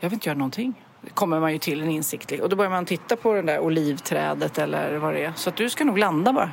jag 0.00 0.10
vill 0.10 0.16
inte 0.16 0.28
göra 0.28 0.38
någonting. 0.38 0.74
Kommer 1.14 1.40
man 1.40 1.52
ju 1.52 1.58
till 1.58 1.82
en 1.82 1.90
insikt 1.90 2.32
Och 2.32 2.48
då 2.48 2.56
börjar 2.56 2.70
man 2.70 2.84
titta 2.84 3.16
på 3.16 3.32
det 3.32 3.42
där 3.42 3.60
olivträdet 3.60 4.58
eller 4.58 4.96
vad 4.96 5.14
det 5.14 5.24
är. 5.24 5.32
Så 5.36 5.50
att 5.50 5.56
du 5.56 5.70
ska 5.70 5.84
nog 5.84 5.98
landa 5.98 6.32
bara. 6.32 6.50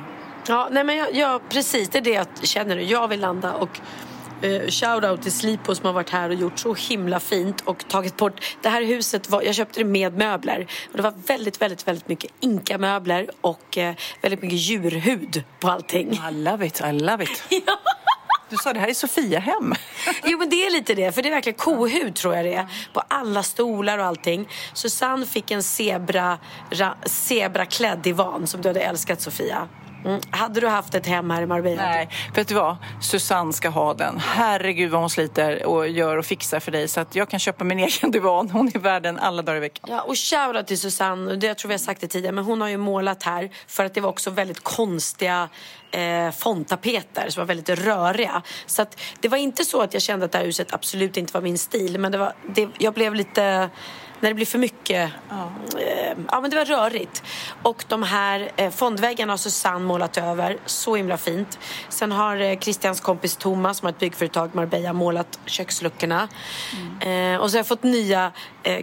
Ja, 0.48 0.68
nej 0.70 0.84
men 0.84 0.96
jag, 0.96 1.14
jag, 1.14 1.48
precis 1.48 1.88
det 1.88 1.98
är 1.98 2.02
det 2.02 2.10
jag 2.10 2.26
känner 2.42 2.76
nu. 2.76 2.82
Jag 2.82 3.08
vill 3.08 3.20
landa 3.20 3.52
och 3.52 3.80
eh, 4.42 4.66
shoutout 4.68 5.22
till 5.22 5.32
Slipo 5.32 5.74
som 5.74 5.86
har 5.86 5.92
varit 5.92 6.10
här 6.10 6.28
och 6.28 6.34
gjort 6.34 6.58
så 6.58 6.74
himla 6.74 7.20
fint 7.20 7.60
och 7.60 7.88
tagit 7.88 8.16
bort. 8.16 8.56
Det 8.62 8.68
här 8.68 8.82
huset, 8.82 9.30
var, 9.30 9.42
jag 9.42 9.54
köpte 9.54 9.80
det 9.80 9.84
med 9.84 10.18
möbler 10.18 10.66
och 10.90 10.96
det 10.96 11.02
var 11.02 11.14
väldigt, 11.26 11.62
väldigt, 11.62 11.88
väldigt 11.88 12.08
mycket 12.08 12.30
inka-möbler 12.40 13.30
och 13.40 13.78
eh, 13.78 13.94
väldigt 14.20 14.42
mycket 14.42 14.58
djurhud 14.58 15.44
på 15.60 15.68
allting. 15.68 16.12
I 16.30 16.32
love 16.32 16.66
it, 16.66 16.80
I 16.80 16.92
love 16.92 17.24
it. 17.24 17.42
ja. 17.66 17.78
Du 18.50 18.56
sa 18.56 18.72
det 18.72 18.80
här 18.80 18.88
är 18.88 18.94
Sofia-hem. 18.94 19.74
jo 20.24 20.38
men 20.38 20.50
det 20.50 20.66
är 20.66 20.70
lite 20.70 20.94
det, 20.94 21.12
för 21.12 21.22
det 21.22 21.28
är 21.28 21.34
verkligen 21.34 21.58
kohud 21.58 22.14
tror 22.14 22.34
jag 22.34 22.44
det 22.44 22.54
är. 22.54 22.66
På 22.92 23.00
alla 23.00 23.42
stolar 23.42 23.98
och 23.98 24.04
allting. 24.04 24.48
Susanne 24.74 25.26
fick 25.26 25.50
en 25.50 25.62
zebra, 25.62 26.38
ra, 26.70 26.96
zebraklädd 27.04 27.98
divan 27.98 28.46
som 28.46 28.62
du 28.62 28.68
hade 28.68 28.80
älskat 28.80 29.20
Sofia. 29.20 29.68
Mm. 30.04 30.20
Hade 30.30 30.60
du 30.60 30.68
haft 30.68 30.94
ett 30.94 31.06
hem 31.06 31.30
här 31.30 31.42
i 31.42 31.46
Marbella? 31.46 31.82
Nej, 31.82 32.08
vet 32.34 32.48
du 32.48 32.54
vad? 32.54 32.76
Susanne 33.00 33.52
ska 33.52 33.68
ha 33.68 33.94
den. 33.94 34.18
Herregud 34.18 34.90
vad 34.90 35.00
hon 35.00 35.10
sliter 35.10 35.66
och 35.66 35.88
gör 35.88 36.16
och 36.16 36.26
fixar 36.26 36.60
för 36.60 36.72
dig 36.72 36.88
så 36.88 37.00
att 37.00 37.14
jag 37.14 37.28
kan 37.28 37.40
köpa 37.40 37.64
min 37.64 37.78
egen 37.88 38.10
divan. 38.10 38.50
Hon 38.50 38.70
är 38.74 38.78
värd 38.78 39.02
den 39.02 39.18
alla 39.18 39.42
dagar 39.42 39.56
i 39.56 39.60
veckan. 39.60 39.88
Ja, 39.88 40.00
och 40.00 40.16
shoutout 40.16 40.66
till 40.66 40.78
Susanne, 40.78 41.36
det, 41.36 41.46
jag 41.46 41.58
tror 41.58 41.68
vi 41.68 41.74
har 41.74 41.78
sagt 41.78 42.00
det 42.00 42.06
tidigare, 42.06 42.34
men 42.34 42.44
hon 42.44 42.60
har 42.60 42.68
ju 42.68 42.76
målat 42.76 43.22
här 43.22 43.50
för 43.66 43.84
att 43.84 43.94
det 43.94 44.00
var 44.00 44.08
också 44.08 44.30
väldigt 44.30 44.64
konstiga 44.64 45.48
eh, 45.90 46.30
fondtapeter 46.30 47.30
som 47.30 47.40
var 47.40 47.46
väldigt 47.46 47.68
röriga. 47.68 48.42
Så 48.66 48.82
att 48.82 49.00
det 49.20 49.28
var 49.28 49.38
inte 49.38 49.64
så 49.64 49.82
att 49.82 49.94
jag 49.94 50.02
kände 50.02 50.24
att 50.24 50.32
det 50.32 50.38
här 50.38 50.44
huset 50.44 50.74
absolut 50.74 51.16
inte 51.16 51.32
var 51.32 51.40
min 51.40 51.58
stil, 51.58 51.98
men 51.98 52.12
det 52.12 52.18
var, 52.18 52.32
det, 52.54 52.68
jag 52.78 52.94
blev 52.94 53.14
lite 53.14 53.70
när 54.20 54.28
det 54.30 54.34
blir 54.34 54.46
för 54.46 54.58
mycket. 54.58 55.10
Ja. 55.28 55.50
Eh, 55.78 56.16
ja, 56.28 56.40
men 56.40 56.50
det 56.50 56.56
var 56.56 56.64
rörigt. 56.64 57.22
Och 57.62 57.84
de 57.88 58.02
här 58.02 58.50
eh, 58.56 58.70
fondväggarna 58.70 59.32
har 59.32 59.38
Susanne 59.38 59.86
målat 59.86 60.18
över. 60.18 60.58
Så 60.66 60.96
himla 60.96 61.16
fint. 61.16 61.58
Sen 61.88 62.12
har 62.12 62.36
eh, 62.36 62.58
Christians 62.58 63.00
kompis 63.00 63.36
Thomas 63.36 63.78
som 63.78 63.86
har 63.86 63.92
ett 63.92 63.98
byggföretag 63.98 64.54
Marbella 64.54 64.92
målat 64.92 65.38
köksluckorna. 65.46 66.28
Mm. 67.00 67.40
Och 67.40 67.50
så 67.50 67.56
har 67.56 67.58
jag 67.58 67.66
fått 67.66 67.82
nya 67.82 68.32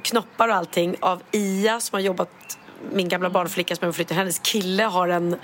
knoppar 0.01 0.49
och 0.49 0.55
allting 0.55 0.95
av 0.99 1.21
Ia 1.31 1.79
som 1.79 1.95
har 1.95 2.01
jobbat 2.01 2.29
min 2.91 3.09
gamla 3.09 3.29
barnflicka 3.29 3.75
som 3.75 3.85
jag 3.85 3.95
flyttade, 3.95 4.19
hennes 4.19 4.39
kille 4.39 4.83
har 4.83 5.07
en 5.07 5.35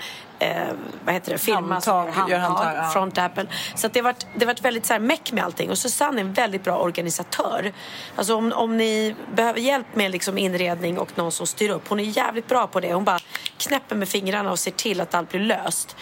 eh, 0.42 0.74
vad 1.04 1.14
heter 1.14 1.32
det, 1.32 1.38
firma 1.38 1.74
handtag, 1.74 2.04
handtag, 2.04 2.30
gör 2.30 2.38
handtag, 2.38 2.72
ja. 2.76 2.90
Front 2.90 3.18
Apple. 3.18 3.46
Så 3.74 3.88
det 3.88 3.98
har 3.98 4.04
varit, 4.04 4.26
det 4.36 4.46
varit 4.46 4.64
väldigt 4.64 4.86
så 4.86 4.92
här 4.92 5.00
meck 5.00 5.32
med 5.32 5.44
allting. 5.44 5.70
Och 5.70 5.78
Susanne 5.78 6.20
är 6.20 6.24
en 6.24 6.32
väldigt 6.32 6.64
bra 6.64 6.78
organisatör. 6.78 7.72
Alltså 8.16 8.34
om, 8.36 8.52
om 8.52 8.76
ni 8.76 9.14
behöver 9.34 9.60
hjälp 9.60 9.86
med 9.94 10.10
liksom 10.10 10.38
inredning 10.38 10.98
och 10.98 11.18
någon 11.18 11.32
som 11.32 11.46
styr 11.46 11.70
upp. 11.70 11.88
Hon 11.88 12.00
är 12.00 12.04
jävligt 12.04 12.48
bra 12.48 12.66
på 12.66 12.80
det. 12.80 12.94
Hon 12.94 13.04
bara 13.04 13.18
knäpper 13.58 13.96
med 13.96 14.08
fingrarna 14.08 14.50
och 14.50 14.58
ser 14.58 14.70
till 14.70 15.00
att 15.00 15.14
allt 15.14 15.30
blir 15.30 15.40
löst. 15.40 15.96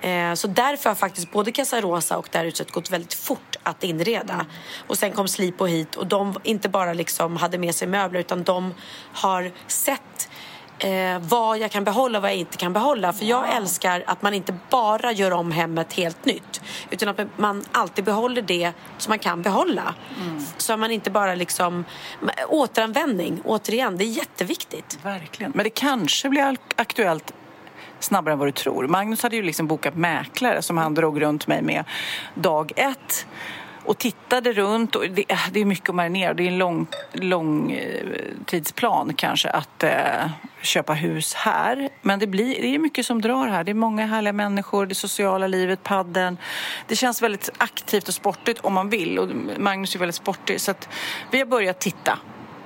Mm. 0.00 0.30
Eh, 0.30 0.34
så 0.34 0.48
därför 0.48 0.90
har 0.90 0.94
faktiskt 0.94 1.32
både 1.32 1.52
Casa 1.52 1.80
Rosa 1.80 2.16
och 2.16 2.28
det 2.32 2.38
här 2.38 2.44
huset 2.44 2.72
gått 2.72 2.90
väldigt 2.90 3.14
fort 3.14 3.56
att 3.62 3.84
inreda. 3.84 4.34
Mm. 4.34 4.46
Och 4.86 4.98
sen 4.98 5.12
kom 5.12 5.28
Slipo 5.28 5.66
hit 5.66 5.96
och 5.96 6.06
de 6.06 6.34
inte 6.42 6.68
bara 6.68 6.92
liksom 6.92 7.36
hade 7.36 7.58
med 7.58 7.74
sig 7.74 7.88
möbler 7.88 8.20
utan 8.20 8.42
de 8.42 8.74
har 9.12 9.52
sett 9.66 10.28
eh, 10.78 11.18
vad 11.18 11.58
jag 11.58 11.70
kan 11.70 11.84
behålla 11.84 12.18
och 12.18 12.22
vad 12.22 12.30
jag 12.30 12.38
inte 12.38 12.56
kan 12.56 12.72
behålla. 12.72 13.12
För 13.12 13.24
jag 13.24 13.56
älskar 13.56 14.04
att 14.06 14.22
man 14.22 14.34
inte 14.34 14.54
bara 14.70 15.12
gör 15.12 15.30
om 15.30 15.50
hemmet 15.50 15.92
helt 15.92 16.24
nytt. 16.24 16.60
Utan 16.90 17.08
att 17.08 17.38
man 17.38 17.64
alltid 17.72 18.04
behåller 18.04 18.42
det 18.42 18.72
som 18.98 19.10
man 19.10 19.18
kan 19.18 19.42
behålla. 19.42 19.94
Mm. 20.20 20.44
Så 20.56 20.72
att 20.72 20.78
man 20.78 20.90
inte 20.90 21.10
bara 21.10 21.34
liksom... 21.34 21.84
Återanvändning, 22.48 23.40
återigen, 23.44 23.96
det 23.96 24.04
är 24.04 24.06
jätteviktigt. 24.06 24.98
Verkligen. 25.02 25.52
Men 25.54 25.64
det 25.64 25.70
kanske 25.70 26.28
blir 26.28 26.56
aktuellt 26.76 27.32
snabbare 28.00 28.32
än 28.32 28.38
vad 28.38 28.48
du 28.48 28.52
tror. 28.52 28.86
Magnus 28.86 29.22
hade 29.22 29.36
ju 29.36 29.42
liksom 29.42 29.66
bokat 29.66 29.94
mäklare 29.94 30.62
som 30.62 30.76
han 30.76 30.94
drog 30.94 31.22
runt 31.22 31.46
mig 31.46 31.62
med 31.62 31.84
dag 32.34 32.72
ett 32.76 33.26
och 33.86 33.98
tittade 33.98 34.52
runt. 34.52 34.96
Och 34.96 35.10
det, 35.10 35.24
eh, 35.28 35.38
det 35.52 35.60
är 35.60 35.64
mycket 35.64 35.88
att 35.88 35.94
marinera. 35.94 36.34
Det 36.34 36.42
är 36.42 36.48
en 36.48 36.58
lång, 36.58 36.86
lång 37.12 37.72
eh, 37.72 38.04
tidsplan 38.46 39.14
kanske 39.14 39.50
att 39.50 39.82
eh, 39.82 40.30
köpa 40.62 40.92
hus 40.92 41.34
här. 41.34 41.88
Men 42.02 42.18
det, 42.18 42.26
blir, 42.26 42.62
det 42.62 42.74
är 42.74 42.78
mycket 42.78 43.06
som 43.06 43.22
drar 43.22 43.46
här. 43.46 43.64
Det 43.64 43.72
är 43.72 43.74
många 43.74 44.06
härliga 44.06 44.32
människor, 44.32 44.86
det 44.86 44.94
sociala 44.94 45.46
livet, 45.46 45.82
padden. 45.82 46.38
Det 46.86 46.96
känns 46.96 47.22
väldigt 47.22 47.50
aktivt 47.58 48.08
och 48.08 48.14
sportigt 48.14 48.60
om 48.60 48.74
man 48.74 48.88
vill. 48.88 49.18
Och 49.18 49.28
Magnus 49.58 49.94
är 49.94 49.98
väldigt 49.98 50.14
sportig. 50.14 50.60
Så 50.60 50.70
att 50.70 50.88
vi 51.30 51.38
har 51.38 51.46
börjat 51.46 51.80
titta. 51.80 52.18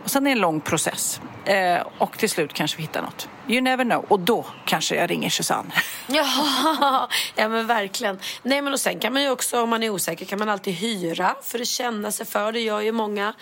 Och 0.05 0.11
sen 0.11 0.27
är 0.27 0.31
det 0.31 0.35
en 0.35 0.41
lång 0.41 0.61
process. 0.61 1.21
Eh, 1.45 1.83
och 1.99 2.19
till 2.19 2.31
slut 2.31 2.53
kanske 2.53 2.77
vi 2.77 2.83
hittar 2.83 3.03
något. 3.03 3.29
You 3.49 3.61
never 3.61 3.85
know. 3.85 4.05
Och 4.09 4.21
då 4.21 4.47
kanske 4.65 4.97
jag 4.97 5.11
ringer 5.11 5.31
Susanne. 5.31 5.71
Ja, 6.07 7.09
ja 7.35 7.49
men 7.49 7.67
verkligen. 7.67 8.19
Nej 8.43 8.63
men 8.63 8.73
och 8.73 8.81
sen 8.81 8.99
kan 8.99 9.13
man 9.13 9.23
ju 9.23 9.31
också, 9.31 9.63
om 9.63 9.71
man 9.71 9.83
är 9.83 9.91
osäker, 9.91 10.27
kan 10.27 10.39
man 10.39 10.49
alltid 10.49 10.75
hyra 10.75 11.35
för 11.43 11.61
att 11.61 11.67
känna 11.67 12.13
sig 12.13 12.27
för. 12.27 12.53
Det 12.53 12.61
gör 12.61 12.81
ju 12.81 12.93
många 12.93 13.35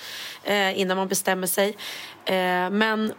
eh, 0.44 0.80
innan 0.80 0.96
man 0.96 1.08
bestämmer 1.08 1.46
sig. 1.46 1.76
Eh, 2.24 2.70
men 2.70 3.12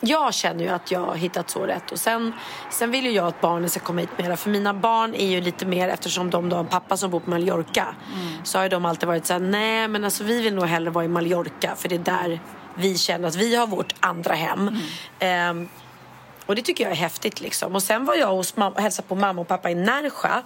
jag 0.00 0.34
känner 0.34 0.64
ju 0.64 0.70
att 0.70 0.90
jag 0.90 1.00
har 1.00 1.14
hittat 1.14 1.50
så 1.50 1.66
rätt. 1.66 1.92
Och 1.92 1.98
sen, 1.98 2.32
sen 2.70 2.90
vill 2.90 3.04
ju 3.04 3.10
jag 3.10 3.26
att 3.26 3.40
barnen 3.40 3.70
ska 3.70 3.80
komma 3.80 4.00
hit 4.00 4.18
mera. 4.18 4.36
För 4.36 4.50
mina 4.50 4.74
barn 4.74 5.14
är 5.14 5.26
ju 5.26 5.40
lite 5.40 5.66
mer, 5.66 5.88
eftersom 5.88 6.30
de 6.30 6.52
har 6.52 6.60
en 6.60 6.66
pappa 6.66 6.96
som 6.96 7.10
bor 7.10 7.20
på 7.20 7.30
Mallorca. 7.30 7.86
Mm. 8.14 8.44
Så 8.44 8.58
har 8.58 8.68
de 8.68 8.84
alltid 8.84 9.06
varit 9.06 9.26
så 9.26 9.32
här, 9.32 9.40
nej 9.40 9.88
men 9.88 10.04
alltså 10.04 10.24
vi 10.24 10.42
vill 10.42 10.54
nog 10.54 10.64
hellre 10.64 10.90
vara 10.90 11.04
i 11.04 11.08
Mallorca. 11.08 11.74
För 11.76 11.88
det 11.88 11.94
är 11.94 11.98
där 11.98 12.40
vi 12.78 12.98
känner 12.98 13.28
att 13.28 13.36
vi 13.36 13.54
har 13.54 13.66
vårt 13.66 13.94
andra 14.00 14.34
hem. 14.34 14.80
Mm. 15.20 15.62
Eh, 15.62 15.68
och 16.46 16.56
det 16.56 16.62
tycker 16.62 16.84
jag 16.84 16.92
är 16.92 16.96
häftigt 16.96 17.40
liksom. 17.40 17.74
Och 17.74 17.82
sen 17.82 18.04
var 18.04 18.14
jag 18.14 18.28
hos 18.28 18.54
och 18.56 18.80
hälsade 18.80 19.08
på 19.08 19.14
mamma 19.14 19.40
och 19.40 19.48
pappa 19.48 19.70
i 19.70 19.74
Närsjö. 19.74 20.42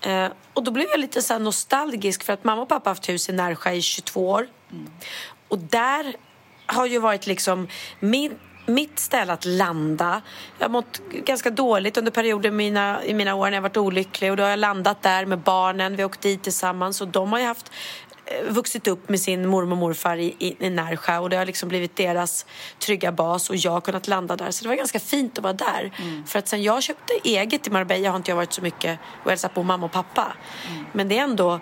Eh, 0.00 0.28
och 0.52 0.64
då 0.64 0.70
blev 0.70 0.86
jag 0.90 1.00
lite 1.00 1.22
så 1.22 1.38
nostalgisk 1.38 2.24
för 2.24 2.32
att 2.32 2.44
mamma 2.44 2.62
och 2.62 2.68
pappa 2.68 2.90
har 2.90 2.94
haft 2.94 3.08
hus 3.08 3.28
i 3.28 3.32
Närsjö 3.32 3.70
i 3.70 3.82
22 3.82 4.30
år. 4.30 4.46
Mm. 4.70 4.90
Och 5.48 5.58
där 5.58 6.16
har 6.66 6.86
ju 6.86 6.98
varit 6.98 7.26
liksom 7.26 7.68
min 8.00 8.38
mitt 8.66 8.98
ställe 8.98 9.32
att 9.32 9.44
landa. 9.44 10.22
Jag 10.58 10.64
har 10.64 10.70
mått 10.70 11.00
ganska 11.08 11.50
dåligt 11.50 11.96
under 11.96 12.12
perioder 12.12 12.50
mina, 12.50 13.04
i 13.04 13.14
mina 13.14 13.34
år 13.34 13.46
när 13.46 13.52
jag 13.52 13.62
varit 13.62 13.76
olycklig 13.76 14.30
och 14.30 14.36
då 14.36 14.42
har 14.42 14.50
jag 14.50 14.58
landat 14.58 15.02
där 15.02 15.26
med 15.26 15.38
barnen. 15.38 15.96
Vi 15.96 16.02
har 16.02 16.08
åkt 16.08 16.20
dit 16.20 16.42
tillsammans 16.42 17.00
och 17.00 17.08
de 17.08 17.32
har 17.32 17.38
ju 17.38 17.46
haft 17.46 17.72
vuxit 18.48 18.88
upp 18.88 19.08
med 19.08 19.20
sin 19.20 19.48
mormor 19.48 19.72
och 19.72 19.78
morfar 19.78 20.16
i, 20.16 20.34
i, 20.38 20.66
i 20.66 20.70
Närsjö 20.70 21.18
och 21.18 21.30
det 21.30 21.36
har 21.36 21.46
liksom 21.46 21.68
blivit 21.68 21.96
deras 21.96 22.46
trygga 22.78 23.12
bas 23.12 23.50
och 23.50 23.56
jag 23.56 23.70
har 23.70 23.80
kunnat 23.80 24.08
landa 24.08 24.36
där. 24.36 24.50
Så 24.50 24.64
det 24.64 24.68
var 24.68 24.76
ganska 24.76 25.00
fint 25.00 25.38
att 25.38 25.44
vara 25.44 25.52
där. 25.52 25.92
Mm. 25.98 26.26
För 26.26 26.38
att 26.38 26.48
sen 26.48 26.62
jag 26.62 26.82
köpte 26.82 27.12
eget 27.24 27.66
i 27.66 27.70
Marbella 27.70 28.10
har 28.10 28.16
inte 28.16 28.30
jag 28.30 28.36
varit 28.36 28.52
så 28.52 28.62
mycket 28.62 28.98
och 29.24 29.30
hälsat 29.30 29.54
på 29.54 29.62
mamma 29.62 29.86
och 29.86 29.92
pappa. 29.92 30.32
Mm. 30.70 30.84
Men 30.92 31.08
det 31.08 31.18
är 31.18 31.22
ändå, 31.22 31.60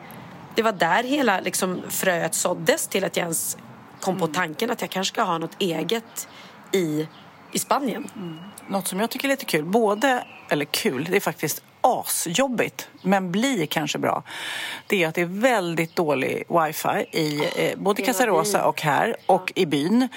det 0.55 0.63
var 0.63 0.73
där 0.73 1.03
hela 1.03 1.41
liksom 1.41 1.83
fröet 1.89 2.35
såddes 2.35 2.89
till 2.89 3.05
att 3.05 3.17
jag 3.17 3.25
ens 3.25 3.57
kom 4.01 4.17
mm. 4.17 4.29
på 4.29 4.35
tanken 4.35 4.71
att 4.71 4.81
jag 4.81 4.91
kanske 4.91 5.15
ska 5.15 5.23
ha 5.23 5.39
något 5.39 5.57
eget 5.59 6.29
i, 6.73 7.09
i 7.53 7.59
Spanien. 7.59 8.11
Mm. 8.17 8.39
Något 8.69 8.89
som 8.89 9.01
jag 9.01 9.11
tycker 9.11 9.29
är 9.29 9.33
lite 9.33 9.45
kul, 9.45 9.65
både, 9.65 10.25
eller 10.49 10.65
kul, 10.65 11.07
det 11.11 11.17
är 11.17 11.21
faktiskt 11.21 11.63
asjobbigt, 11.81 12.89
men 13.03 13.33
blir 13.33 13.67
kanske 13.67 13.99
bra, 13.99 14.23
det 14.87 15.03
är 15.03 15.09
att 15.09 15.15
det 15.15 15.21
är 15.21 15.41
väldigt 15.41 15.97
dålig 15.97 16.45
wifi 16.49 17.19
i 17.19 17.51
eh, 17.57 17.79
både 17.79 18.03
Casarosa 18.03 18.65
och 18.65 18.83
här 18.83 19.17
och 19.27 19.53
i 19.55 19.67
byn. 19.67 20.09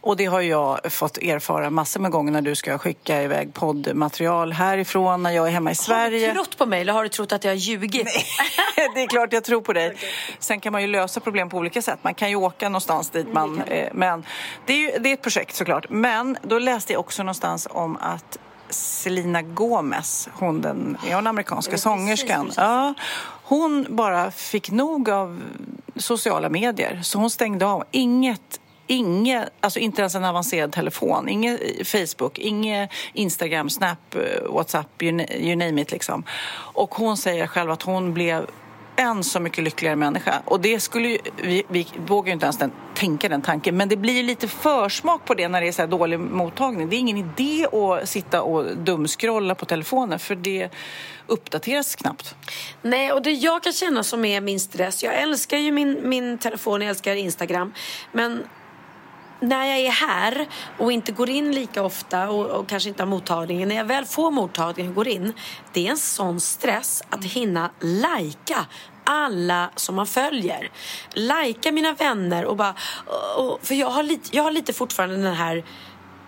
Och 0.00 0.16
det 0.16 0.24
har 0.24 0.40
jag 0.40 0.92
fått 0.92 1.18
erfara 1.18 1.70
massor 1.70 2.00
med 2.00 2.10
gånger 2.10 2.32
när 2.32 2.42
du 2.42 2.54
ska 2.54 2.78
skicka 2.78 3.22
iväg 3.22 3.54
poddmaterial 3.54 4.52
härifrån 4.52 5.22
när 5.22 5.30
jag 5.30 5.46
är 5.46 5.50
hemma 5.50 5.70
i 5.70 5.74
Sverige. 5.74 6.26
Har 6.26 6.34
du 6.34 6.40
trott 6.40 6.58
på 6.58 6.66
mig 6.66 6.80
eller 6.80 6.92
har 6.92 7.02
du 7.02 7.08
trott 7.08 7.32
att 7.32 7.44
jag 7.44 7.50
har 7.50 7.56
ljugit? 7.56 8.04
Nej, 8.04 8.88
det 8.94 9.02
är 9.02 9.06
klart 9.06 9.32
jag 9.32 9.44
tror 9.44 9.60
på 9.60 9.72
dig. 9.72 9.96
Sen 10.38 10.60
kan 10.60 10.72
man 10.72 10.82
ju 10.82 10.88
lösa 10.88 11.20
problem 11.20 11.48
på 11.48 11.56
olika 11.56 11.82
sätt. 11.82 11.98
Man 12.02 12.14
kan 12.14 12.30
ju 12.30 12.36
åka 12.36 12.68
någonstans 12.68 13.10
dit 13.10 13.32
man... 13.32 13.62
Eh, 13.62 13.88
men 13.92 14.24
det 14.66 14.72
är, 14.72 14.76
ju, 14.76 14.98
det 14.98 15.08
är 15.08 15.14
ett 15.14 15.22
projekt 15.22 15.56
såklart. 15.56 15.86
Men 15.90 16.36
då 16.42 16.58
läste 16.58 16.92
jag 16.92 17.00
också 17.00 17.22
någonstans 17.22 17.68
om 17.70 17.96
att 17.96 18.38
Selena 18.70 19.42
Gomez, 19.42 20.28
hon 20.32 20.60
den, 20.60 20.96
är 21.06 21.14
hon 21.14 21.26
amerikanska 21.26 21.78
sångerskan. 21.78 22.52
Ja, 22.56 22.94
hon 23.42 23.86
bara 23.88 24.30
fick 24.30 24.70
nog 24.70 25.10
av 25.10 25.42
sociala 25.96 26.48
medier 26.48 27.00
så 27.02 27.18
hon 27.18 27.30
stängde 27.30 27.66
av. 27.66 27.84
Inget 27.90 28.60
Inge, 28.90 29.48
alltså 29.60 29.78
inte 29.78 30.02
ens 30.02 30.14
en 30.14 30.24
avancerad 30.24 30.72
telefon, 30.72 31.28
inget 31.28 31.88
Facebook, 31.88 32.38
inget 32.38 32.90
Instagram, 33.12 33.70
Snap, 33.70 34.14
eh, 34.14 34.52
Whatsapp, 34.52 35.02
you, 35.02 35.20
you 35.20 35.56
name 35.56 35.82
it. 35.82 35.92
Liksom. 35.92 36.24
Och 36.52 36.94
hon 36.94 37.16
säger 37.16 37.46
själv 37.46 37.70
att 37.70 37.82
hon 37.82 38.14
blev 38.14 38.46
en 38.96 39.24
så 39.24 39.40
mycket 39.40 39.64
lyckligare 39.64 39.96
människa. 39.96 40.42
Och 40.44 40.60
det 40.60 40.80
skulle 40.80 41.08
ju, 41.08 41.18
vi, 41.36 41.62
vi 41.68 41.86
vågar 42.06 42.26
ju 42.26 42.32
inte 42.32 42.46
ens 42.46 42.58
den, 42.58 42.72
tänka 42.94 43.28
den 43.28 43.42
tanken. 43.42 43.76
Men 43.76 43.88
det 43.88 43.96
blir 43.96 44.22
lite 44.22 44.48
försmak 44.48 45.24
på 45.24 45.34
det 45.34 45.48
när 45.48 45.60
det 45.60 45.68
är 45.68 45.72
så 45.72 45.82
här 45.82 45.88
dålig 45.88 46.20
mottagning. 46.20 46.88
Det 46.88 46.96
är 46.96 46.98
ingen 46.98 47.16
idé 47.16 47.66
att 47.72 48.08
sitta 48.08 48.42
och 48.42 48.76
dumskrolla 48.76 49.54
på 49.54 49.64
telefonen 49.64 50.18
för 50.18 50.34
det 50.34 50.68
uppdateras 51.26 51.96
knappt. 51.96 52.34
Nej, 52.82 53.12
och 53.12 53.22
det 53.22 53.30
jag 53.30 53.62
kan 53.62 53.72
känna 53.72 54.02
som 54.02 54.24
är 54.24 54.40
min 54.40 54.60
stress. 54.60 55.02
Jag 55.02 55.14
älskar 55.14 55.56
ju 55.56 55.72
min, 55.72 56.08
min 56.08 56.38
telefon, 56.38 56.80
jag 56.80 56.90
älskar 56.90 57.16
Instagram. 57.16 57.72
Men 58.12 58.42
när 59.40 59.66
jag 59.66 59.78
är 59.78 59.90
här 59.90 60.46
och 60.78 60.92
inte 60.92 61.12
går 61.12 61.30
in 61.30 61.52
lika 61.52 61.82
ofta 61.82 62.30
och, 62.30 62.46
och, 62.46 62.68
kanske 62.68 62.88
inte 62.88 63.02
har 63.02 63.08
mottagningen, 63.08 63.68
när 63.68 63.76
jag 63.76 63.84
väl 63.84 64.04
får 64.04 64.30
mottagningen 64.30 64.90
och 64.92 64.96
går 64.96 65.08
in, 65.08 65.32
det 65.72 65.86
är 65.86 65.90
en 65.90 65.96
sån 65.96 66.40
stress 66.40 67.02
att 67.10 67.24
hinna 67.24 67.70
lajka 67.80 68.66
alla 69.04 69.70
som 69.76 69.94
man 69.94 70.06
följer. 70.06 70.70
Lajka 71.14 71.72
mina 71.72 71.92
vänner 71.92 72.44
och 72.44 72.56
bara... 72.56 72.74
Och, 73.36 73.58
för 73.62 73.74
jag 73.74 73.90
har, 73.90 74.02
lite, 74.02 74.36
jag 74.36 74.42
har 74.42 74.50
lite 74.50 74.72
fortfarande 74.72 75.16
den 75.16 75.34
här... 75.34 75.64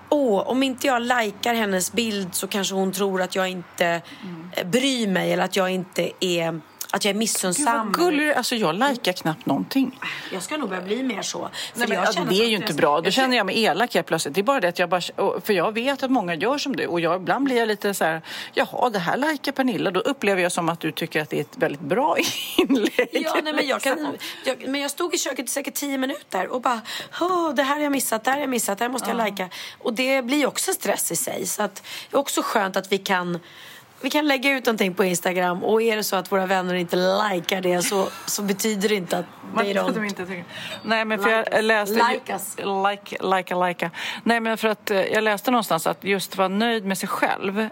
Åh, 0.08 0.48
om 0.48 0.62
inte 0.62 0.86
jag 0.86 1.02
likar 1.02 1.54
hennes 1.54 1.92
bild 1.92 2.34
så 2.34 2.46
kanske 2.46 2.74
hon 2.74 2.92
tror 2.92 3.22
att 3.22 3.34
jag 3.34 3.48
inte 3.48 3.86
mm. 3.86 4.70
bryr 4.70 5.08
mig 5.08 5.32
eller 5.32 5.44
att 5.44 5.56
jag 5.56 5.70
inte 5.70 6.12
är 6.20 6.60
att 6.94 7.04
jag 7.04 7.10
är 7.10 7.18
missunnsam. 7.18 7.92
Gud, 7.92 8.04
vad 8.04 8.12
gullig. 8.12 8.32
Alltså, 8.32 8.54
jag 8.54 8.74
likar 8.74 9.12
knappt 9.12 9.46
någonting. 9.46 9.98
Jag 10.32 10.42
ska 10.42 10.56
nog 10.56 10.68
börja 10.68 10.82
bli 10.82 11.02
mer 11.02 11.22
så. 11.22 11.50
Nej, 11.74 11.88
men, 11.88 11.98
alltså, 11.98 12.24
det 12.24 12.34
är 12.34 12.48
ju 12.48 12.56
inte 12.56 12.74
bra. 12.74 13.00
Då 13.00 13.10
känner 13.10 13.36
jag 13.36 13.46
mig 13.46 13.64
elak 13.64 13.94
helt 13.94 14.06
plötsligt. 14.06 14.34
Det 14.34 14.40
är 14.40 14.42
bara 14.42 14.60
det 14.60 14.68
att 14.68 14.78
jag 14.78 14.88
bara... 14.88 15.00
För 15.44 15.52
jag 15.52 15.72
vet 15.72 16.02
att 16.02 16.10
många 16.10 16.34
gör 16.34 16.58
som 16.58 16.76
du. 16.76 16.86
Och 16.86 17.00
jag, 17.00 17.16
ibland 17.16 17.44
blir 17.44 17.56
jag 17.56 17.68
lite 17.68 17.94
så 17.94 18.04
här... 18.04 18.22
Jaha, 18.54 18.90
det 18.90 18.98
här 18.98 19.16
likar 19.16 19.52
Pernilla. 19.52 19.90
Då 19.90 20.00
upplever 20.00 20.42
jag 20.42 20.52
som 20.52 20.68
att 20.68 20.80
du 20.80 20.92
tycker 20.92 21.22
att 21.22 21.30
det 21.30 21.36
är 21.36 21.40
ett 21.40 21.56
väldigt 21.56 21.80
bra 21.80 22.16
inlägg. 22.56 23.08
Ja, 23.12 23.40
nej, 23.44 23.52
men, 23.52 23.66
jag 23.66 23.82
kan, 23.82 24.16
jag, 24.44 24.68
men 24.68 24.80
jag 24.80 24.90
stod 24.90 25.14
i 25.14 25.18
köket 25.18 25.44
i 25.46 25.48
säkert 25.48 25.74
tio 25.74 25.98
minuter 25.98 26.48
och 26.48 26.60
bara 26.60 26.80
Åh, 27.20 27.54
det 27.54 27.62
här 27.62 27.74
har 27.74 27.82
jag 27.82 27.92
missat, 27.92 28.24
det 28.24 28.30
här 28.30 28.36
har 28.38 28.42
jag 28.42 28.50
missat, 28.50 28.78
det 28.78 28.84
här 28.84 28.90
måste 28.90 29.10
jag 29.10 29.16
lajka. 29.16 29.48
Och 29.78 29.92
det 29.92 30.22
blir 30.22 30.46
också 30.46 30.72
stress 30.72 31.12
i 31.12 31.16
sig. 31.16 31.46
Så 31.46 31.62
att, 31.62 31.82
det 32.10 32.16
är 32.16 32.20
också 32.20 32.42
skönt 32.42 32.76
att 32.76 32.92
vi 32.92 32.98
kan 32.98 33.38
vi 34.02 34.10
kan 34.10 34.26
lägga 34.28 34.50
ut 34.50 34.66
någonting 34.66 34.94
på 34.94 35.04
Instagram 35.04 35.64
och 35.64 35.82
är 35.82 35.96
det 35.96 36.04
så 36.04 36.16
att 36.16 36.32
våra 36.32 36.46
vänner 36.46 36.74
inte 36.74 36.96
likar 36.96 37.60
det 37.60 37.82
så, 37.82 38.08
så 38.26 38.42
betyder 38.42 38.88
det 38.88 38.94
inte 38.94 39.18
att 39.18 39.24
Man- 39.54 39.64
de 39.66 39.72
de... 39.92 40.04
inte 40.04 40.26
tycker- 40.26 40.44
Nej, 40.82 41.04
men 41.04 41.18
för 41.18 41.38
Like 41.38 41.50
jag 41.56 41.64
läste... 41.64 41.94
Like 41.94 42.32
us. 42.32 42.56
Like, 42.58 43.16
like, 43.36 43.54
like. 43.54 43.90
Nej, 44.24 44.40
men 44.40 44.58
för 44.58 44.68
att 44.68 44.90
eh, 44.90 45.00
jag 45.00 45.24
läste 45.24 45.50
någonstans 45.50 45.86
att 45.86 46.04
just 46.04 46.36
vara 46.36 46.48
nöjd 46.48 46.84
med 46.84 46.98
sig 46.98 47.08
själv, 47.08 47.60
eh, 47.60 47.68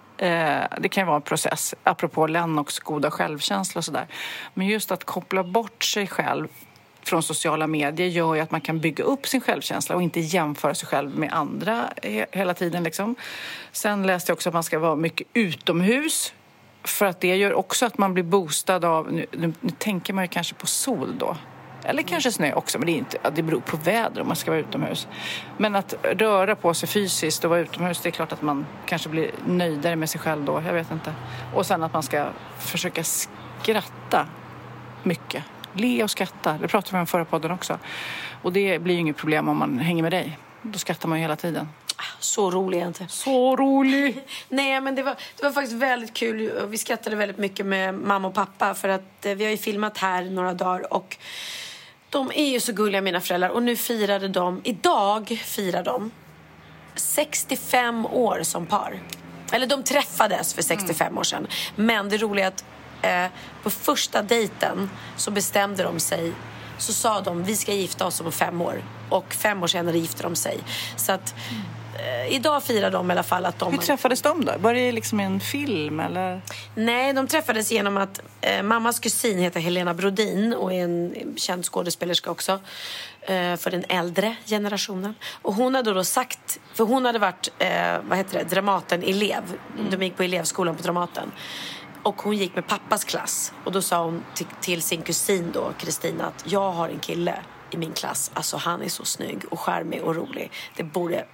det 0.81 0.89
kan 0.91 1.03
ju 1.03 1.07
vara 1.07 1.17
en 1.17 1.23
process, 1.23 1.75
apropå 1.85 2.27
Lennox 2.27 2.79
goda 2.79 3.11
självkänsla 3.11 3.79
och 3.79 3.85
sådär. 3.85 4.07
Men 4.55 4.67
just 4.67 4.93
att 4.93 5.05
koppla 5.05 5.45
bort 5.45 5.85
sig 5.85 6.07
själv 6.07 6.49
från 7.03 7.23
sociala 7.23 7.67
medier 7.67 8.07
gör 8.09 8.35
ju 8.35 8.41
att 8.41 8.51
man 8.51 8.61
kan 8.61 8.81
bygga 8.81 9.05
upp 9.05 9.27
sin 9.27 9.41
självkänsla 9.41 9.97
och 9.97 10.03
inte 10.03 10.21
jämföra 10.21 10.75
sig 10.75 10.89
själv 10.89 11.19
med 11.19 11.33
andra 11.33 11.93
he- 12.03 12.27
hela 12.33 12.55
tiden. 12.55 12.83
Liksom. 12.83 13.15
Sen 13.73 14.07
läste 14.07 14.31
jag 14.31 14.37
också 14.37 14.49
att 14.49 14.55
man 14.55 14.63
ska 14.63 14.79
vara 14.79 14.97
mycket 14.97 15.27
utomhus 15.35 16.33
för 16.85 17.07
att 17.07 17.21
det 17.21 17.37
gör 17.37 17.55
också 17.55 17.87
att 17.87 17.99
man 17.99 18.15
blir 18.15 18.25
boostad 18.25 18.85
av, 18.85 19.13
nu, 19.13 19.27
nu, 19.33 19.53
nu 19.61 19.71
tänker 19.79 20.13
man 20.13 20.25
ju 20.25 20.29
kanske 20.29 20.55
på 20.55 20.67
sol 20.67 21.19
då. 21.19 21.37
Eller 21.85 22.03
kanske 22.03 22.33
snö 22.33 22.53
också, 22.53 22.79
men 22.79 22.87
det, 22.87 22.93
är 22.93 22.99
inte, 22.99 23.19
det 23.35 23.43
beror 23.43 23.61
på 23.61 23.77
väder 23.77 24.21
om 24.21 24.27
man 24.27 24.37
ska 24.37 24.51
vara 24.51 24.61
utomhus. 24.61 25.09
Men 25.59 25.77
att 25.77 25.95
röra 26.03 26.57
på 26.57 26.75
sig 26.75 26.89
fysiskt 26.89 27.45
och 27.45 27.51
vara 27.51 27.61
utomhus, 27.61 28.01
det 28.01 28.09
är 28.09 28.11
klart 28.11 28.33
att 28.33 28.43
man 28.43 28.67
kanske 28.87 29.09
blir 29.09 29.31
nöjdare 29.47 29.97
med 29.97 30.11
sig 30.11 30.21
själv 30.21 30.45
då. 30.45 30.63
Jag 30.67 30.73
vet 30.73 30.91
inte. 30.91 31.15
Och 31.55 31.67
sen 31.67 31.83
att 31.83 31.93
man 31.93 32.03
ska 32.03 32.29
försöka 32.59 33.05
skratta 33.05 34.27
mycket. 35.03 35.45
Le 35.73 36.05
och 36.05 36.11
skratta, 36.11 36.53
det 36.53 36.69
pratade 36.69 36.97
vi 36.97 37.01
om 37.01 37.07
förra 37.07 37.25
podden 37.25 37.51
också. 37.51 37.79
Och 38.43 38.53
det 38.53 38.79
blir 38.79 38.95
ju 38.95 39.01
inget 39.01 39.17
problem 39.17 39.49
om 39.49 39.57
man 39.57 39.79
hänger 39.79 40.03
med 40.03 40.13
dig. 40.13 40.39
Då 40.63 40.79
skrattar 40.79 41.09
man 41.09 41.19
ju 41.19 41.23
hela 41.23 41.37
tiden. 41.37 41.69
Så 42.19 42.51
rolig 42.51 42.79
är 42.79 42.81
jag 42.81 42.91
inte. 42.91 43.07
Så 43.09 43.57
rolig! 43.57 44.25
Nej, 44.49 44.81
men 44.81 44.95
det 44.95 45.03
var, 45.03 45.17
det 45.37 45.43
var 45.43 45.53
faktiskt 45.53 45.77
väldigt 45.77 46.15
kul. 46.15 46.53
Vi 46.69 46.79
skrattade 46.79 47.17
väldigt 47.17 47.39
mycket 47.39 47.67
med 47.67 47.95
mamma 47.95 48.29
och 48.29 48.35
pappa 48.35 48.75
för 48.75 48.89
att 48.89 49.27
eh, 49.27 49.35
vi 49.35 49.45
har 49.45 49.51
ju 49.51 49.57
filmat 49.57 49.99
här 49.99 50.25
några 50.25 50.55
dagar 50.55 50.93
och 50.93 51.17
de 52.11 52.31
är 52.35 52.51
ju 52.51 52.61
så 52.61 52.73
gulliga 52.73 53.03
mina 53.03 53.21
föräldrar 53.21 53.49
och 53.49 53.63
nu 53.63 53.77
firade 53.77 54.29
de, 54.29 54.61
idag 54.65 55.43
firar 55.45 55.85
de 55.85 56.11
65 56.95 58.07
år 58.07 58.41
som 58.43 58.67
par. 58.67 59.01
Eller 59.53 59.67
de 59.67 59.83
träffades 59.83 60.55
för 60.55 60.63
65 60.63 61.19
år 61.19 61.23
sedan. 61.23 61.47
Men 61.77 62.09
det 62.09 62.17
roliga 62.17 62.45
är 62.45 62.49
att 62.49 62.65
eh, 63.03 63.27
på 63.63 63.71
första 63.71 64.23
dejten 64.23 64.91
så 65.17 65.31
bestämde 65.31 65.83
de 65.83 66.01
sig 66.01 66.33
så 66.81 66.93
sa 66.93 67.21
de 67.21 67.45
vi 67.45 67.57
ska 67.57 67.73
gifta 67.73 68.07
oss 68.07 68.21
om 68.21 68.33
fem 68.33 68.61
år. 68.61 68.83
Och 69.09 69.35
fem 69.35 69.63
år 69.63 69.67
senare 69.67 69.99
gifte 69.99 70.23
de 70.23 70.37
sig. 70.37 70.59
Så 70.97 71.13
att 71.13 71.35
eh, 71.99 72.35
idag 72.35 72.63
firar 72.63 72.91
de 72.91 73.11
i 73.11 73.13
alla 73.13 73.23
fall 73.23 73.47
att 73.47 73.59
de... 73.59 73.73
Hur 73.73 73.79
träffades 73.79 74.23
de 74.23 74.45
då? 74.45 74.53
Var 74.59 74.75
det 74.75 74.93
liksom 74.93 75.21
en 75.21 75.41
film 75.41 76.01
eller? 76.01 76.43
Nej, 76.75 77.13
de 77.13 77.27
träffades 77.27 77.73
genom 77.73 77.97
att 77.97 78.21
eh, 78.41 78.63
mammas 78.63 79.01
kusin 79.01 79.39
heter 79.39 79.61
Helena 79.61 79.95
Brodin 79.95 80.55
och 80.55 80.73
är 80.73 80.85
en 80.85 81.15
känd 81.37 81.65
skådespelerska 81.65 82.31
också 82.31 82.53
eh, 83.21 83.57
för 83.57 83.71
den 83.71 83.85
äldre 83.89 84.37
generationen. 84.47 85.15
Och 85.43 85.55
hon 85.55 85.75
hade 85.75 85.93
då 85.93 86.05
sagt, 86.05 86.61
för 86.75 86.85
hon 86.85 87.05
hade 87.05 87.19
varit, 87.19 87.53
eh, 87.59 87.99
vad 88.09 88.19
heter 88.19 88.39
det, 88.39 88.45
Dramaten-elev. 88.45 89.43
De 89.91 90.03
gick 90.03 90.17
på 90.17 90.23
elevskolan 90.23 90.77
på 90.77 90.83
Dramaten. 90.83 91.33
Och 92.03 92.23
hon 92.23 92.37
gick 92.37 92.55
med 92.55 92.67
pappas 92.67 93.05
klass. 93.05 93.53
Och 93.65 93.73
då 93.73 93.83
sa 93.83 94.05
hon 94.05 94.25
till, 94.35 94.47
till 94.61 94.83
sin 94.83 95.03
kusin 95.03 95.51
då, 95.53 95.73
Kristina, 95.79 96.27
att 96.27 96.45
jag 96.47 96.71
har 96.73 96.89
en 96.89 96.99
kille 96.99 97.35
i 97.71 97.77
min 97.77 97.93
klass. 97.93 98.31
Alltså 98.35 98.57
han 98.57 98.83
är 98.83 98.89
så 98.89 99.05
snygg 99.05 99.39
och 99.51 99.61
charmig 99.61 100.03
och 100.03 100.15
rolig. 100.17 100.51
Det 100.77 100.83
borde, 100.83 101.25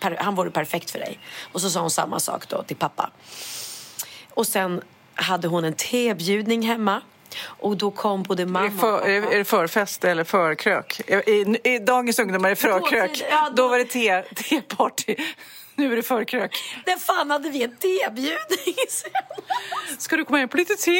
per, 0.00 0.16
han 0.20 0.34
vore 0.34 0.50
perfekt 0.50 0.90
för 0.90 0.98
dig. 0.98 1.18
Och 1.52 1.60
så 1.60 1.70
sa 1.70 1.80
hon 1.80 1.90
samma 1.90 2.20
sak 2.20 2.48
då 2.48 2.62
till 2.62 2.76
pappa. 2.76 3.10
Och 4.30 4.46
sen 4.46 4.82
hade 5.14 5.48
hon 5.48 5.64
en 5.64 5.74
tebjudning 5.74 6.62
hemma. 6.62 7.00
Och 7.44 7.76
då 7.76 7.90
kom 7.90 8.22
både 8.22 8.42
Är 8.42 8.46
mamma 8.46 8.68
det, 8.68 8.78
för, 8.78 9.00
och 9.00 9.08
är, 9.08 9.20
pappa. 9.20 9.34
är 9.34 9.38
det 9.38 9.44
förfest 9.44 10.04
eller 10.04 10.24
förkrök? 10.24 11.00
I, 11.06 11.14
i, 11.14 11.60
I 11.74 11.78
dagens 11.78 12.18
ungdomar 12.18 12.48
är 12.48 12.54
det 12.54 12.56
förkrök. 12.60 13.10
Dåtid, 13.10 13.26
ja, 13.30 13.48
Då 13.50 13.62
då- 13.62 13.68
var 13.68 13.78
det 13.78 13.84
te, 13.84 14.22
teparty. 14.22 15.16
Nu 15.82 15.92
är 15.92 15.96
det 15.96 16.02
förkrök. 16.02 16.56
När 16.86 16.96
fan 16.96 17.30
hade 17.30 17.50
vi 17.50 17.62
en 17.62 17.76
tebjudning? 17.76 18.76
Ska 19.98 20.16
du 20.16 20.24
komma 20.24 20.38
hem 20.38 20.48
på 20.48 20.56
lite 20.56 20.74
te, 20.74 20.98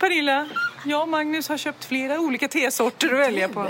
Pernilla? 0.00 0.46
Jag 0.84 1.02
och 1.02 1.08
Magnus 1.08 1.48
har 1.48 1.56
köpt 1.56 1.84
flera 1.84 2.20
olika 2.20 2.48
tesorter 2.48 3.14
att 3.14 3.20
välja 3.20 3.48
på. 3.48 3.66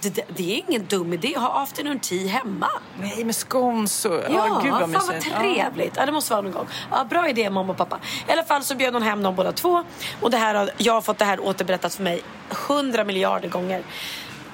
Det, 0.00 0.24
det, 0.28 0.54
är 0.54 0.64
ingen 0.68 0.86
dum 0.86 1.12
idé 1.12 1.32
att 1.36 1.42
ha 1.42 1.62
afternoon 1.62 1.98
tea 1.98 2.28
hemma. 2.28 2.68
Nej, 3.00 3.24
med 3.24 3.34
scones 3.34 4.04
och... 4.04 4.14
Ja, 4.14 4.20
Ja, 4.30 4.60
gud 4.64 4.72
vad 4.72 4.92
fan 4.92 5.06
vad 5.06 5.20
trevligt. 5.20 5.92
Ja. 5.96 6.06
det 6.06 6.12
måste 6.12 6.32
vara 6.32 6.42
någon 6.42 6.52
gång. 6.52 6.66
Ja, 6.90 7.04
bra 7.04 7.28
idé 7.28 7.50
mamma 7.50 7.72
och 7.72 7.78
pappa. 7.78 8.00
I 8.28 8.32
alla 8.32 8.44
fall 8.44 8.62
så 8.62 8.74
bjöd 8.74 8.94
hon 8.94 9.02
hem 9.02 9.22
dem 9.22 9.34
båda 9.34 9.52
två. 9.52 9.84
Och 10.20 10.30
det 10.30 10.36
här 10.36 10.70
jag 10.76 10.92
har 10.92 11.00
fått 11.00 11.18
det 11.18 11.24
här 11.24 11.40
återberättat 11.40 11.94
för 11.94 12.02
mig 12.02 12.22
hundra 12.68 13.04
miljarder 13.04 13.48
gånger. 13.48 13.82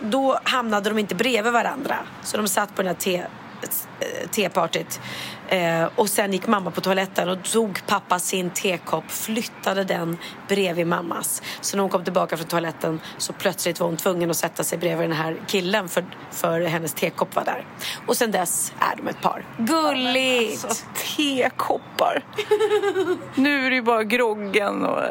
Då 0.01 0.39
hamnade 0.45 0.91
de 0.91 0.99
inte 0.99 1.15
bredvid 1.15 1.53
varandra. 1.53 1.97
Så 2.23 2.37
de 2.37 2.49
satt 2.49 2.75
på 2.75 2.83
den 2.83 2.87
här 2.87 2.95
te, 2.95 3.17
eh, 3.17 4.29
tepartyt. 4.31 5.01
Eh, 5.49 5.89
och 5.95 6.09
sen 6.09 6.33
gick 6.33 6.47
mamma 6.47 6.71
på 6.71 6.81
toaletten 6.81 7.29
och 7.29 7.43
tog 7.43 7.87
pappa 7.87 8.19
sin 8.19 8.51
tekopp, 8.51 9.11
flyttade 9.11 9.85
den 9.85 10.19
bredvid 10.49 10.87
mammas. 10.87 11.43
Så 11.61 11.77
när 11.77 11.83
hon 11.83 11.91
kom 11.91 12.05
tillbaka 12.05 12.37
från 12.37 12.47
toaletten 12.47 13.01
så 13.19 13.33
plötsligt 13.33 13.81
var 13.81 13.87
hon 13.87 13.97
tvungen 13.97 14.31
att 14.31 14.37
sätta 14.37 14.65
sig 14.65 14.79
bredvid 14.79 15.09
den 15.09 15.17
här 15.17 15.37
killen 15.47 15.89
för, 15.89 16.05
för 16.31 16.61
hennes 16.61 16.95
tekopp 16.95 17.37
var 17.37 17.45
där. 17.45 17.65
Och 18.07 18.17
sen 18.17 18.31
dess 18.31 18.73
är 18.79 18.97
de 18.97 19.09
ett 19.09 19.21
par. 19.21 19.45
Gulligt! 19.59 20.65
Alltså, 20.65 20.85
tekoppar. 21.17 22.25
nu 23.35 23.67
är 23.67 23.71
det 23.71 23.77
ju 23.77 23.83
bara 23.83 24.05
groggen 24.05 24.85
och... 24.85 25.03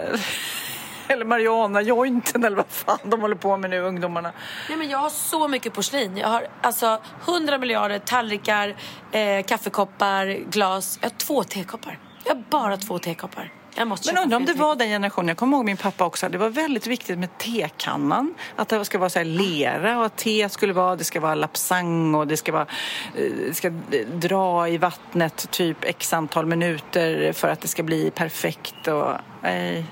Eller 1.14 1.26
Mariana-jointen 1.26 2.44
eller 2.44 2.58
vad 2.58 2.66
fan 2.70 3.00
de 3.04 3.22
håller 3.22 3.36
på 3.36 3.58
med 3.58 3.70
nu, 3.70 3.80
ungdomarna. 3.80 4.32
Nej, 4.70 4.78
men 4.78 4.90
jag 4.90 4.98
har 4.98 5.10
så 5.10 5.48
mycket 5.48 5.74
porslin. 5.74 6.18
Jag 6.18 6.28
har 6.28 6.48
alltså 6.62 7.00
hundra 7.26 7.58
miljarder 7.58 8.00
tallrikar, 8.00 8.76
eh, 9.12 9.44
kaffekoppar, 9.46 10.26
glas. 10.26 11.00
Jag 11.02 11.10
har 11.10 11.18
två 11.18 11.44
tekoppar. 11.44 12.00
Jag 12.24 12.36
har 12.36 12.44
bara 12.50 12.78
två 12.78 13.00
tekoppar. 13.00 13.52
Men 13.78 14.24
undrar 14.24 14.38
om 14.38 14.46
det 14.46 14.54
var 14.54 14.76
den 14.76 14.88
generationen. 14.88 15.28
Jag 15.28 15.38
kommer 15.38 15.58
ihåg 15.58 15.66
min 15.66 15.78
pappa 15.78 16.06
också. 16.06 16.30
Det 16.30 16.38
var 16.38 16.50
väldigt 16.50 16.88
viktigt 16.88 17.20
med 17.20 17.38
tekannan. 17.38 18.34
Att 18.56 18.70
det 18.70 18.86
ska 18.86 18.98
vara 18.98 19.10
så 19.10 19.20
här 19.20 19.26
lera 19.26 20.00
och 20.00 20.06
att 20.06 20.16
te 20.16 20.50
skulle 20.50 20.74
vara, 20.74 20.96
det 20.96 21.04
ska 21.04 21.20
vara 21.20 21.36
lapsang 21.36 22.16
och 22.16 22.28
det 22.28 22.38
ska 22.38 22.52
vara, 22.52 22.68
eh, 23.16 23.32
det 23.48 23.54
ska 23.54 23.70
dra 24.14 24.70
i 24.70 24.78
vattnet 24.78 25.52
typ 25.52 25.78
x 25.82 26.14
antal 26.14 26.46
minuter 26.46 27.34
för 27.34 27.48
att 27.48 27.62
det 27.62 27.68
ska 27.68 27.84
bli 27.84 28.12
perfekt 28.12 28.88
och 28.88 29.12
nej. 29.42 29.86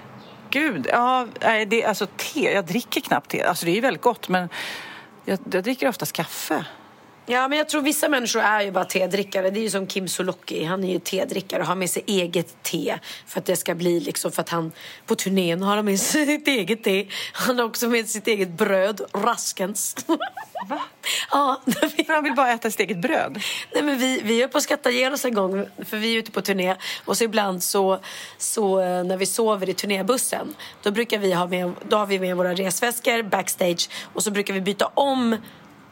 Gud, 0.55 0.87
ja, 0.91 1.27
det, 1.67 1.85
alltså 1.85 2.07
te, 2.07 2.39
jag 2.39 2.65
dricker 2.65 3.01
knappt 3.01 3.29
te. 3.29 3.43
Alltså 3.43 3.65
det 3.65 3.71
är 3.71 3.75
ju 3.75 3.81
väldigt 3.81 4.01
gott 4.01 4.29
men 4.29 4.49
jag, 5.25 5.39
jag 5.51 5.63
dricker 5.63 5.87
oftast 5.87 6.13
kaffe. 6.13 6.65
Ja, 7.27 7.47
men 7.47 7.57
jag 7.57 7.69
tror 7.69 7.81
vissa 7.81 8.09
människor 8.09 8.41
är 8.41 8.61
ju 8.61 8.71
bara 8.71 8.85
tedrickare. 8.85 9.49
Det 9.49 9.59
är 9.59 9.61
ju 9.61 9.69
som 9.69 9.87
Kim 9.87 10.07
Sulocki. 10.07 10.63
Han 10.63 10.83
är 10.83 10.93
ju 10.93 10.99
tedrickare 10.99 11.61
och 11.61 11.67
har 11.67 11.75
med 11.75 11.89
sig 11.89 12.03
eget 12.07 12.63
te. 12.63 12.97
För 13.27 13.39
att 13.39 13.45
det 13.45 13.55
ska 13.55 13.75
bli 13.75 13.99
liksom, 13.99 14.31
för 14.31 14.41
att 14.41 14.49
han 14.49 14.71
på 15.05 15.15
turnén 15.15 15.61
har 15.61 15.75
han 15.75 15.85
med 15.85 15.99
sig 15.99 16.25
sitt 16.37 16.47
eget 16.47 16.83
te. 16.83 17.07
Han 17.33 17.57
har 17.57 17.65
också 17.65 17.89
med 17.89 18.09
sig 18.09 18.21
sitt 18.21 18.27
eget 18.27 18.49
bröd, 18.49 19.01
Raskens. 19.13 19.95
Va? 20.69 20.81
Ja, 21.31 21.61
För 21.65 22.13
han 22.13 22.23
vill 22.23 22.33
bara 22.33 22.51
äta 22.51 22.71
sitt 22.71 22.79
eget 22.79 22.97
bröd. 22.97 23.41
Nej, 23.73 23.83
men 23.83 23.97
vi, 23.97 24.21
vi 24.23 24.41
är 24.41 24.47
på 24.47 24.57
att 24.57 24.63
skratta 24.63 24.91
ihjäl 24.91 25.13
oss 25.13 25.25
en 25.25 25.33
gång, 25.33 25.65
för 25.85 25.97
vi 25.97 26.13
är 26.13 26.19
ute 26.19 26.31
på 26.31 26.41
turné. 26.41 26.75
Och 27.05 27.17
så 27.17 27.23
ibland 27.23 27.63
så, 27.63 27.99
så 28.37 28.79
eh, 28.79 29.03
när 29.03 29.17
vi 29.17 29.25
sover 29.25 29.69
i 29.69 29.73
turnébussen, 29.73 30.55
då 30.83 30.91
brukar 30.91 31.17
vi 31.17 31.33
ha 31.33 31.47
med, 31.47 31.73
då 31.89 31.97
har 31.97 32.05
vi 32.05 32.19
med 32.19 32.37
våra 32.37 32.53
resväskor 32.53 33.23
backstage 33.23 33.89
och 34.13 34.23
så 34.23 34.31
brukar 34.31 34.53
vi 34.53 34.61
byta 34.61 34.85
om 34.93 35.37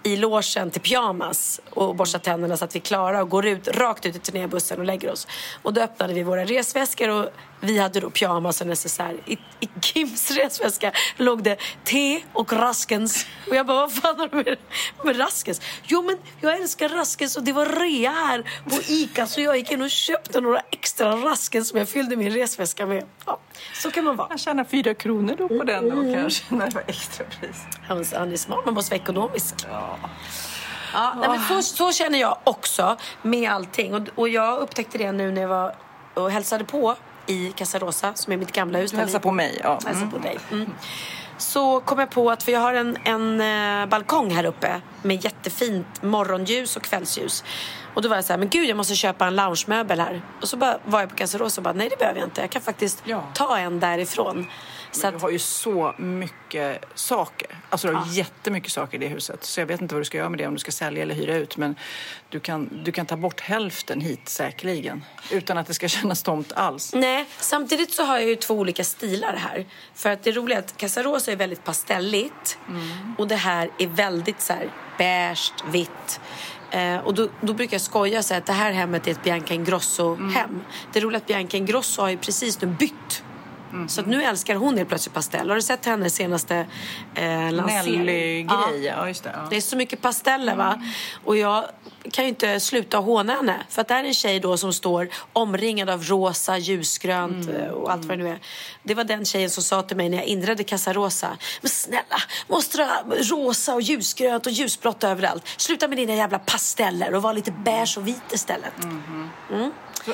i 0.04 0.16
logen 0.16 0.72
till 0.72 0.82
pyjamas 0.82 1.62
och 1.70 1.96
borsta 1.96 2.20
tänderna 2.20 2.58
så 2.58 2.66
att 2.66 2.76
vi 2.76 2.80
är 2.80 2.84
klara 2.84 3.22
och 3.22 3.30
går 3.30 3.46
ut, 3.46 3.68
rakt 3.68 4.06
ut 4.06 4.16
i 4.16 4.20
turnébussen 4.20 4.80
och 4.80 4.86
lägger 4.86 5.12
oss. 5.12 5.28
Och 5.62 5.74
då 5.74 5.82
öppnade 5.82 6.14
vi 6.14 6.24
våra 6.24 6.46
resväskor 6.46 7.10
och 7.10 7.30
vi 7.60 7.80
hade 7.80 8.00
då 8.00 8.10
pyjamas 8.10 8.62
och 8.62 8.68
necessär. 8.68 9.18
I, 9.26 9.38
I 9.60 9.70
Kims 9.82 10.32
resväska 10.32 10.92
låg 11.18 11.44
det 11.44 11.58
te 11.84 12.22
och 12.34 12.54
Raskens. 12.54 13.26
Och 13.50 13.56
jag 13.56 13.66
bara, 13.66 13.78
vad 13.78 13.94
fan 13.94 14.20
har 14.20 14.28
du 14.28 14.36
med, 14.36 14.58
med 15.04 15.20
Raskens? 15.20 15.62
Jo 15.84 16.02
men 16.02 16.18
jag 16.42 16.58
älskar 16.58 16.90
Raskens 16.90 17.38
och 17.38 17.44
det 17.44 17.54
var 17.54 17.66
rea 17.66 18.12
här 18.12 18.44
på 18.70 18.82
Ica 18.88 19.28
så 19.28 19.42
jag 19.42 19.58
gick 19.58 19.72
in 19.72 19.82
och 19.82 19.90
köpte 19.90 20.42
några 20.42 20.60
extra 20.72 21.16
Raskens 21.16 21.70
som 21.70 21.80
jag 21.80 21.90
fyllde 21.90 22.16
min 22.16 22.32
resväska 22.32 22.86
med. 22.86 23.06
Ja, 23.26 23.40
så 23.74 23.92
kan 23.92 24.04
man 24.04 24.16
vara. 24.16 24.28
Jag 24.30 24.40
tjänar 24.40 24.64
fyra 24.64 24.94
kronor 24.94 25.36
då 25.38 25.48
på 25.48 25.64
den 25.64 25.90
då 25.90 26.14
kanske, 26.14 26.56
när 26.56 26.66
det 26.70 26.76
var 26.76 26.84
extrapris. 26.88 27.62
Han, 27.88 28.06
han 28.14 28.32
är 28.32 28.38
smart, 28.38 28.66
man 28.66 28.74
måste 28.74 28.92
vara 28.92 29.02
ekonomisk. 29.02 29.56
Ja. 29.70 29.93
Ja, 30.94 31.14
nej, 31.18 31.30
men 31.30 31.42
så, 31.44 31.62
så 31.62 31.92
känner 31.92 32.20
jag 32.20 32.38
också 32.44 32.98
med 33.22 33.52
allting. 33.52 33.94
Och, 33.96 34.02
och 34.16 34.30
jag 34.30 34.60
upptäckte 34.60 34.98
det 34.98 35.12
nu 35.12 35.32
när 35.32 35.42
jag 35.42 35.50
var 35.50 35.76
och 36.14 36.32
hälsade 36.32 36.64
på 36.64 36.96
i 37.28 37.52
Casa 37.52 37.80
Rosa, 37.80 38.14
som 38.14 38.34
är 38.34 38.38
mitt 38.38 38.52
gamla 38.52 38.80
hus. 38.80 38.92
Du 38.92 38.98
hälsar 38.98 39.20
på 39.20 39.32
mig, 39.32 39.60
ja. 39.64 39.80
Hälsar 39.86 40.08
på 40.08 40.18
dig. 40.18 40.38
Mm. 40.52 40.74
Så 41.38 41.80
kom 41.80 42.00
jag 42.00 42.10
på 42.10 42.32
att, 42.32 42.44
för 42.44 42.52
jag 42.52 42.60
har 42.60 42.74
en, 42.74 42.98
en 43.04 43.42
eh, 43.82 43.86
balkong 43.86 44.32
här 44.32 44.46
uppe 44.46 44.82
med 45.02 45.24
jättefint 45.26 46.04
morgonljus 46.04 46.76
och 46.78 46.84
kvällsljus. 46.84 47.44
Och 47.94 48.02
då 48.02 48.10
var 48.10 48.16
jag 48.16 48.26
så 48.26 48.34
här, 48.34 48.38
men 48.38 48.50
gud 48.50 48.70
jag 48.70 48.78
måste 48.78 48.96
köpa 48.96 49.26
en 49.28 49.36
loungemöbel 49.36 50.00
här. 50.00 50.22
Och 50.42 50.50
så 50.50 50.58
bara, 50.58 50.78
var 50.86 51.00
jag 51.00 51.10
på 51.10 51.16
Casa 51.16 51.38
Rosa 51.38 51.60
och 51.62 51.64
bara, 51.64 51.74
nej 51.74 51.90
det 51.90 51.98
behöver 51.98 52.20
jag 52.20 52.28
inte. 52.28 52.42
Jag 52.42 52.50
kan 52.50 52.62
faktiskt 52.62 53.02
Ja. 53.06 53.24
ta 53.34 53.58
en 53.58 53.80
därifrån. 53.80 54.48
Så 54.94 55.02
Men 55.08 55.14
du 55.14 55.20
har 55.20 55.30
ju 55.30 55.40
så 55.40 55.96
mycket 55.98 56.86
saker. 56.96 57.48
Alltså 57.70 57.88
du 57.88 57.94
har 57.94 58.08
jättemycket 58.14 58.72
saker 58.72 58.98
i 58.98 59.00
det 59.00 59.08
huset. 59.08 59.44
Så 59.44 59.60
jag 59.60 59.66
vet 59.66 59.82
inte 59.82 59.96
vad 59.96 60.02
du 60.02 60.06
ska 60.06 60.18
göra 60.18 60.30
med 60.30 60.40
det, 60.40 60.48
om 60.48 60.54
du 60.54 60.60
ska 60.60 60.72
sälja 60.72 61.04
eller 61.04 61.16
hyra 61.16 61.36
ut. 61.36 61.58
Men 61.58 61.76
du 62.30 62.40
kan, 62.40 62.70
du 62.84 62.92
kan 62.92 63.06
ta 63.06 63.18
bort 63.18 63.42
hälften 63.42 64.02
hit 64.02 64.30
säkerligen. 64.30 65.06
Utan 65.32 65.58
att 65.58 65.68
det 65.68 65.74
ska 65.74 65.88
kännas 65.88 66.24
tomt 66.24 66.52
alls. 66.52 66.94
Nej, 66.96 67.26
samtidigt 67.40 67.94
så 67.94 68.04
har 68.04 68.20
jag 68.20 68.30
ju 68.30 68.36
två 68.36 68.54
olika 68.54 68.84
stilar 68.84 69.36
här. 69.36 69.66
För 69.96 70.10
att 70.10 70.24
det 70.24 70.32
roliga 70.32 70.58
är 70.58 70.64
att 70.64 70.78
Casarosa 70.78 71.32
är 71.32 71.36
väldigt 71.36 71.64
pastelligt 71.64 72.58
och 73.18 73.28
det 73.28 73.36
här 73.36 73.70
är 73.80 73.88
väldigt 73.88 74.42
så 74.42 74.54
här 74.54 74.70
beige, 74.98 75.54
vitt. 75.72 76.20
Eh, 76.72 76.98
och 76.98 77.14
då, 77.14 77.28
då 77.42 77.54
brukar 77.54 77.74
jag 77.74 77.82
skoja 77.82 78.20
och 78.20 78.26
säga 78.26 78.38
att 78.38 78.46
det 78.46 78.54
här 78.54 78.72
hemmet 78.72 79.08
är 79.08 79.12
ett 79.12 79.24
Bianca 79.24 79.54
Ingrosso-hem. 79.54 80.62
Det 80.94 81.00
roliga 81.00 81.18
är 81.18 81.22
att 81.22 81.28
Bianca 81.28 81.58
Ingrosso 81.58 82.02
har 82.02 82.10
ju 82.10 82.18
precis 82.18 82.62
nu 82.62 82.68
bytt. 82.68 83.24
Så 83.88 84.02
att 84.02 84.08
nu 84.08 84.24
älskar 84.24 84.56
hon 84.56 84.78
helt 84.78 84.90
plötsligt 84.90 85.14
pastell. 85.14 85.50
Har 85.50 85.56
du 85.56 85.62
sett 85.62 85.86
hennes 85.86 86.16
senaste 86.16 86.66
eh, 87.16 87.52
lansering? 87.52 88.00
Nelly-grej, 88.00 88.86
ja. 88.86 89.08
just 89.08 89.24
det. 89.24 89.32
Ja. 89.34 89.48
Det 89.50 89.56
är 89.56 89.62
så 89.62 89.78
mycket 89.78 90.02
pasteller 90.02 90.56
va. 90.56 90.82
Och 91.24 91.38
jag 91.38 91.66
kan 92.12 92.26
ju 92.26 92.30
inte 92.30 92.60
sluta 92.60 92.98
håna 92.98 93.34
henne. 93.34 93.64
För 93.70 93.82
att 93.82 93.88
det 93.88 93.94
här 93.94 94.04
är 94.04 94.08
en 94.08 94.14
tjej 94.14 94.40
då 94.40 94.58
som 94.58 94.74
står 94.74 95.10
omringad 95.34 95.90
av 95.90 96.04
rosa, 96.04 96.58
ljusgrönt 96.58 97.50
eh, 97.50 97.68
och 97.68 97.92
allt 97.92 98.06
vad 98.06 98.18
det 98.18 98.24
nu 98.24 98.30
är. 98.30 98.40
Det 98.84 98.94
var 98.94 99.04
den 99.04 99.26
tjejen 99.26 99.50
som 99.50 99.64
sa 99.64 99.82
till 99.82 99.98
mig 99.98 100.10
när 100.10 100.18
jag 100.18 100.26
inredde 100.26 100.64
Casa 100.64 100.94
Rosa. 100.94 101.38
Men 101.62 101.70
snälla, 101.70 102.22
måste 102.48 102.78
du 102.78 102.84
ha 102.84 103.04
rosa 103.18 103.74
och 103.74 103.82
ljusgrönt 103.82 104.46
och 104.46 104.52
ljusblått 104.52 105.04
överallt? 105.04 105.48
Sluta 105.58 105.88
med 105.88 105.98
dina 105.98 106.16
jävla 106.16 106.40
pasteller 106.40 107.16
och 107.16 107.22
var 107.22 107.34
lite 107.34 107.52
beige 107.52 107.98
och 107.98 108.08
vit 108.08 108.32
istället. 108.32 108.74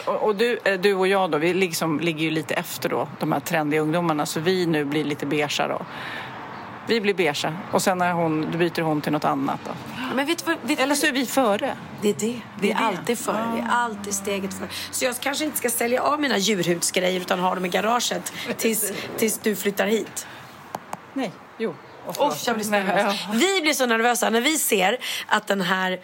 Och, 0.05 0.23
och 0.23 0.35
du, 0.35 0.59
eh, 0.63 0.79
du 0.79 0.93
och 0.93 1.07
jag 1.07 1.31
då, 1.31 1.37
vi 1.37 1.53
liksom 1.53 1.99
ligger 1.99 2.23
ju 2.23 2.31
lite 2.31 2.53
efter 2.53 2.89
då, 2.89 3.07
de 3.19 3.31
här 3.31 3.39
trendiga 3.39 3.81
ungdomarna. 3.81 4.25
Så 4.25 4.39
vi 4.39 4.65
nu 4.65 4.85
blir 4.85 5.03
lite 5.03 5.25
beigea 5.25 5.67
då. 5.67 5.85
Vi 6.89 7.01
blir 7.01 7.13
beigea 7.13 7.57
och 7.71 7.81
sen 7.81 7.97
när 7.97 8.13
hon, 8.13 8.57
byter 8.57 8.81
hon 8.81 9.01
till 9.01 9.11
något 9.11 9.25
annat 9.25 9.59
då. 9.65 9.71
Men 10.15 10.25
vet 10.25 10.47
vad? 10.47 10.57
Vet, 10.61 10.79
Eller 10.79 10.95
så 10.95 11.07
är 11.07 11.11
vi 11.11 11.25
före. 11.25 11.75
Det 12.01 12.09
är 12.09 12.13
det. 12.13 12.41
Vi 12.61 12.71
är, 12.71 12.75
det. 12.75 12.79
alltid 12.79 13.19
före. 13.19 13.51
Vi 13.55 13.61
är 13.61 13.67
alltid 13.69 14.13
steget 14.13 14.53
före. 14.53 14.67
Så 14.91 15.05
jag 15.05 15.19
kanske 15.19 15.45
inte 15.45 15.57
ska 15.57 15.69
sälja 15.69 16.01
av 16.01 16.21
mina 16.21 16.37
djurhudsgrejer 16.37 17.21
utan 17.21 17.39
ha 17.39 17.55
dem 17.55 17.65
i 17.65 17.69
garaget 17.69 18.33
tills, 18.57 18.93
tills 19.17 19.37
du 19.37 19.55
flyttar 19.55 19.87
hit. 19.87 20.27
Nej, 21.13 21.31
jo. 21.57 21.75
Oh, 22.17 22.35
jag 22.45 22.55
blir 22.55 22.65
så 22.65 22.71
nervös. 22.71 23.15
Vi 23.33 23.61
blir 23.61 23.73
så 23.73 23.85
nervösa 23.85 24.29
när 24.29 24.41
vi 24.41 24.57
ser 24.57 24.97
att 25.27 25.47
den 25.47 25.61
här 25.61 25.99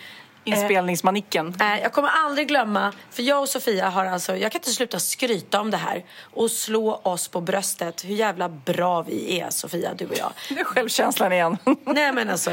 Inspelningsmanicken. 0.45 1.55
Eh, 1.59 1.81
jag 1.81 1.93
kommer 1.93 2.09
aldrig 2.09 2.47
glömma, 2.47 2.93
för 3.11 3.23
jag 3.23 3.41
och 3.41 3.49
Sofia 3.49 3.89
har 3.89 4.05
alltså, 4.05 4.37
jag 4.37 4.51
kan 4.51 4.59
inte 4.59 4.71
sluta 4.71 4.99
skryta 4.99 5.61
om 5.61 5.71
det 5.71 5.77
här 5.77 6.05
och 6.21 6.51
slå 6.51 6.95
oss 6.95 7.27
på 7.27 7.41
bröstet 7.41 8.05
hur 8.05 8.15
jävla 8.15 8.49
bra 8.49 9.01
vi 9.01 9.39
är, 9.39 9.49
Sofia, 9.49 9.93
du 9.93 10.05
och 10.05 10.17
jag. 10.17 10.31
Nu 10.49 10.59
är 10.59 10.63
självkänslan 10.63 11.33
igen. 11.33 11.57
Nej 11.85 12.11
men 12.13 12.29
alltså, 12.29 12.51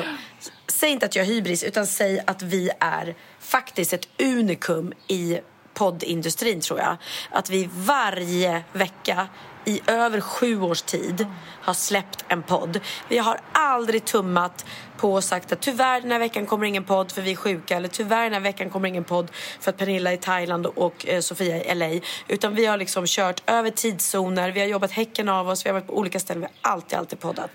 säg 0.67 0.91
inte 0.91 1.07
att 1.07 1.17
jag 1.17 1.27
är 1.27 1.29
hybris 1.29 1.65
utan 1.65 1.87
säg 1.87 2.23
att 2.27 2.43
vi 2.43 2.71
är 2.81 3.15
faktiskt 3.41 3.93
ett 3.93 4.09
unikum 4.21 4.93
i 5.09 5.41
poddindustrin 5.75 6.61
tror 6.61 6.79
jag. 6.81 6.97
Att 7.31 7.51
vi 7.51 7.69
varje 7.73 8.63
vecka 8.73 9.29
i 9.65 9.81
över 9.87 10.21
sju 10.21 10.63
års 10.63 10.83
tid 10.83 11.27
har 11.61 11.75
släppt 11.75 12.25
en 12.29 12.43
podd. 12.43 12.81
Vi 13.09 13.19
har 13.19 13.41
aldrig 13.53 14.05
tummat 14.05 14.65
på 14.97 15.15
och 15.15 15.25
sagt 15.25 15.53
att 15.53 15.61
tyvärr 15.61 16.01
den 16.01 16.11
här 16.11 16.19
veckan 16.19 16.47
kommer 16.47 16.67
ingen 16.67 16.85
podd 16.85 17.13
för 17.13 17.23
vi 17.23 17.31
är 17.31 17.37
sjuka 17.37 17.77
eller 17.77 17.89
tyvärr 17.89 18.23
den 18.25 18.33
här 18.33 18.41
veckan 18.41 18.71
kommer 18.71 18.89
ingen 18.89 19.05
podd 19.05 19.31
för 19.61 19.71
att 19.71 19.77
Pernilla 19.77 20.11
är 20.11 20.15
i 20.15 20.19
Thailand 20.19 20.67
och 20.67 21.07
eh, 21.09 21.21
Sofia 21.21 21.65
i 21.65 21.75
LA. 21.75 22.01
Utan 22.29 22.55
vi 22.55 22.67
har 22.67 22.77
liksom 22.77 23.05
kört 23.07 23.51
över 23.51 23.71
tidszoner, 23.71 24.51
vi 24.51 24.61
har 24.61 24.67
jobbat 24.67 24.91
häcken 24.91 25.29
av 25.29 25.49
oss, 25.49 25.67
vi 25.67 25.71
har 25.71 25.75
varit 25.75 25.87
på 25.87 25.99
olika 25.99 26.21
ställen, 26.21 26.41
vi 26.41 26.49
har 26.63 26.73
alltid, 26.73 26.99
alltid 26.99 27.21
poddat. 27.21 27.51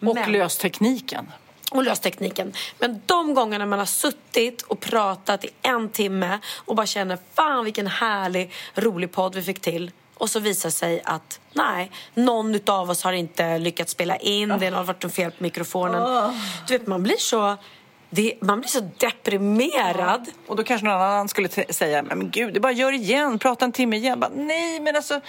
Och 0.00 0.14
Men- 0.14 0.32
löst 0.32 0.60
tekniken. 0.60 1.26
Och 1.70 1.84
löst 1.84 2.02
tekniken. 2.02 2.52
Men 2.78 3.02
de 3.06 3.34
gångerna 3.34 3.66
man 3.66 3.78
har 3.78 3.86
suttit 3.86 4.62
och 4.62 4.80
pratat 4.80 5.44
i 5.44 5.50
en 5.62 5.88
timme 5.88 6.38
och 6.56 6.76
bara 6.76 6.86
känner 6.86 7.18
fan 7.34 7.64
vilken 7.64 7.86
härlig, 7.86 8.52
rolig 8.74 9.12
podd 9.12 9.34
vi 9.34 9.42
fick 9.42 9.60
till. 9.60 9.90
Och 10.14 10.30
så 10.30 10.40
visar 10.40 10.70
sig 10.70 11.02
att 11.04 11.40
nej, 11.52 11.90
någon 12.14 12.54
utav 12.54 12.90
oss 12.90 13.04
har 13.04 13.12
inte 13.12 13.58
lyckats 13.58 13.92
spela 13.92 14.16
in. 14.16 14.48
Det 14.48 14.66
har 14.70 14.84
varit 14.84 15.02
något 15.02 15.14
fel 15.14 15.30
på 15.30 15.42
mikrofonen. 15.42 16.32
Du 16.66 16.78
vet, 16.78 16.86
man 16.86 17.02
blir 17.02 17.16
så... 17.18 17.56
Det, 18.10 18.34
man 18.40 18.60
blir 18.60 18.68
så 18.68 18.80
deprimerad. 18.98 20.26
Och 20.46 20.56
då 20.56 20.64
kanske 20.64 20.86
någon 20.86 20.94
annan 20.96 21.28
skulle 21.28 21.48
säga, 21.48 22.02
men 22.02 22.30
gud, 22.30 22.54
det 22.54 22.60
bara 22.60 22.72
gör 22.72 22.92
igen, 22.92 23.38
prata 23.38 23.64
en 23.64 23.72
timme 23.72 23.96
igen. 23.96 24.20
Bara, 24.20 24.30
Nej, 24.34 24.80
men 24.80 24.96
alltså, 24.96 25.20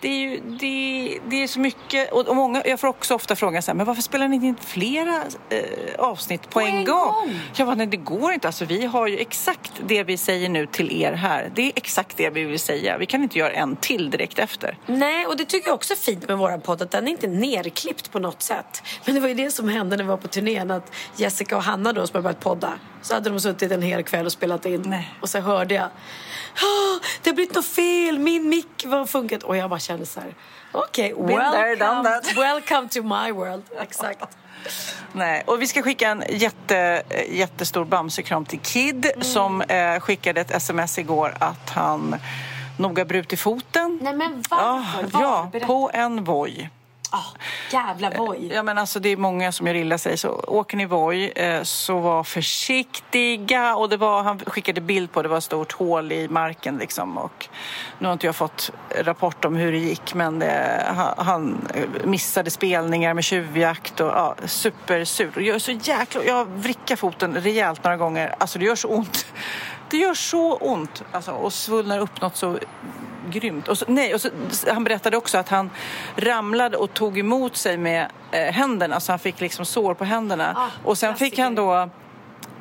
det 0.00 0.08
är 0.08 0.18
ju 0.18 0.40
det, 0.40 1.18
det 1.28 1.42
är 1.42 1.46
så 1.46 1.60
mycket. 1.60 2.12
Och, 2.12 2.28
och 2.28 2.36
många, 2.36 2.62
jag 2.66 2.80
får 2.80 2.88
också 2.88 3.14
ofta 3.14 3.36
frågan 3.36 3.62
så 3.62 3.70
här, 3.70 3.76
men 3.76 3.86
varför 3.86 4.02
spelar 4.02 4.28
ni 4.28 4.46
inte 4.46 4.66
flera 4.66 5.22
eh, 5.48 5.60
avsnitt 5.98 6.50
på, 6.50 6.60
en, 6.60 6.84
gång? 6.84 7.40
Jag 7.56 7.66
bara, 7.66 7.76
nej 7.76 7.86
det 7.86 7.96
går 7.96 8.32
inte. 8.32 8.48
Alltså, 8.48 8.64
vi 8.64 8.86
har 8.86 9.06
ju 9.06 9.18
exakt 9.18 9.72
det 9.86 10.02
vi 10.02 10.16
säger 10.16 10.48
nu 10.48 10.66
till 10.66 11.02
er 11.02 11.12
här. 11.12 11.52
Det 11.54 11.62
är 11.62 11.72
exakt 11.76 12.16
det 12.16 12.30
vi 12.30 12.44
vill 12.44 12.58
säga. 12.58 12.98
Vi 12.98 13.06
kan 13.06 13.22
inte 13.22 13.38
göra 13.38 13.52
en 13.52 13.76
till 13.76 14.10
direkt 14.10 14.38
efter. 14.38 14.78
Nej, 14.86 15.26
och 15.26 15.36
det 15.36 15.44
tycker 15.44 15.68
jag 15.68 15.74
också 15.74 15.92
är 15.92 15.98
fint 15.98 16.28
med 16.28 16.38
vår 16.38 16.58
podd, 16.58 16.82
att 16.82 16.90
den 16.90 17.06
är 17.06 17.10
inte 17.10 17.26
nerklippt 17.26 18.12
på 18.12 18.18
något 18.18 18.42
sätt. 18.42 18.82
Men 19.04 19.14
det 19.14 19.20
var 19.20 19.28
ju 19.28 19.34
det 19.34 19.50
som 19.50 19.68
hände 19.68 19.96
när 19.96 20.04
vi 20.04 20.08
var 20.08 20.16
på 20.16 20.28
turnén, 20.28 20.70
att 20.70 20.92
Jessica 21.16 21.56
och 21.56 21.62
Hanna 21.62 21.92
då 21.92 22.06
som 22.06 22.29
börjat 22.30 22.40
podda, 22.44 22.72
så 23.02 23.14
hade 23.14 23.30
de 23.30 23.40
suttit 23.40 23.72
en 23.72 23.82
hel 23.82 24.02
kväll 24.02 24.26
och 24.26 24.32
spelat 24.32 24.66
in. 24.66 24.82
Nej. 24.86 25.14
Och 25.20 25.28
så 25.30 25.40
hörde 25.40 25.74
jag, 25.74 25.84
"Ah, 25.84 27.00
det 27.22 27.30
har 27.30 27.34
blivit 27.34 27.54
något 27.54 27.66
fel, 27.66 28.18
min 28.18 28.48
mick 28.48 28.84
var 28.86 29.06
funkat. 29.06 29.42
Och 29.42 29.56
jag 29.56 29.70
bara 29.70 29.80
kände 29.80 30.06
så 30.06 30.20
här, 30.20 30.34
okej, 30.72 31.14
done 31.16 32.02
welcome, 32.02 32.20
welcome 32.36 32.88
to 32.88 33.02
my 33.02 33.32
world. 33.32 33.62
Exakt. 33.80 34.36
Nej, 35.12 35.42
och 35.46 35.62
vi 35.62 35.66
ska 35.66 35.82
skicka 35.82 36.08
en 36.08 36.24
jätte, 36.28 37.02
jättestor 37.30 37.84
bamsekram 37.84 38.44
till 38.44 38.60
Kid 38.60 39.10
som 39.20 39.60
eh, 39.62 40.00
skickade 40.00 40.40
ett 40.40 40.50
sms 40.50 40.98
igår 40.98 41.34
att 41.40 41.70
han 41.70 42.16
nog 42.76 42.98
har 42.98 43.04
brutit 43.04 43.40
foten. 43.40 43.98
Nej 44.02 44.14
men 44.14 44.42
Ja, 44.50 44.84
varför? 44.92 45.08
Var? 45.18 45.22
ja 45.22 45.48
Berätta. 45.52 45.66
på 45.66 45.90
en 45.94 46.24
Voi. 46.24 46.68
Ah, 47.12 47.24
jävla 47.70 48.10
Voi. 48.10 48.50
Ja, 48.54 48.62
men 48.62 48.78
alltså, 48.78 49.00
det 49.00 49.08
är 49.08 49.16
många 49.16 49.52
som 49.52 49.66
gör 49.66 49.74
illa 49.74 49.98
sig. 49.98 50.16
Så 50.16 50.28
åker 50.30 50.76
ni 50.76 50.86
Voi 50.86 51.32
eh, 51.36 51.62
så 51.62 51.98
var 51.98 52.24
försiktiga. 52.24 53.76
Och 53.76 53.88
det 53.88 53.96
var, 53.96 54.22
han 54.22 54.38
skickade 54.38 54.80
bild 54.80 55.12
på 55.12 55.22
det 55.22 55.28
var 55.28 55.38
ett 55.38 55.44
stort 55.44 55.72
hål 55.72 56.12
i 56.12 56.28
marken. 56.28 56.78
Liksom, 56.78 57.18
och 57.18 57.48
nu 57.98 58.06
har 58.06 58.12
inte 58.12 58.26
jag 58.26 58.36
fått 58.36 58.72
rapport 58.98 59.44
om 59.44 59.56
hur 59.56 59.72
det 59.72 59.78
gick 59.78 60.14
men 60.14 60.38
det, 60.38 60.84
han, 60.86 61.14
han 61.26 61.68
missade 62.04 62.50
spelningar 62.50 63.14
med 63.14 63.24
tjuvjakt. 63.24 64.00
Och, 64.00 64.08
ja, 64.08 64.34
supersurt. 64.46 65.36
Och 65.36 65.42
jag, 65.42 65.54
är 65.54 65.58
så 65.58 65.72
jäkla, 65.72 66.24
jag 66.24 66.34
har 66.34 66.44
vrickat 66.44 66.98
foten 66.98 67.34
rejält 67.34 67.84
några 67.84 67.96
gånger. 67.96 68.34
Alltså 68.38 68.58
det 68.58 68.64
gör 68.64 68.76
så 68.76 68.88
ont. 68.88 69.26
Det 69.90 69.96
gör 69.96 70.14
så 70.14 70.54
ont 70.54 71.02
alltså, 71.12 71.32
och 71.32 71.52
svullnar 71.52 71.98
upp 71.98 72.20
något 72.20 72.36
så 72.36 72.58
grymt. 73.30 73.68
Och 73.68 73.78
så, 73.78 73.84
nej, 73.88 74.14
och 74.14 74.20
så, 74.20 74.28
han 74.72 74.84
berättade 74.84 75.16
också 75.16 75.38
att 75.38 75.48
han 75.48 75.70
ramlade 76.16 76.76
och 76.76 76.94
tog 76.94 77.18
emot 77.18 77.56
sig 77.56 77.76
med 77.76 78.06
eh, 78.32 78.52
händerna 78.52 79.00
så 79.00 79.12
han 79.12 79.18
fick 79.18 79.40
liksom 79.40 79.64
sår 79.66 79.94
på 79.94 80.04
händerna. 80.04 80.54
Ah, 80.56 80.88
och 80.88 80.98
sen 80.98 81.16
fick 81.16 81.38
han 81.38 81.54
då 81.54 81.90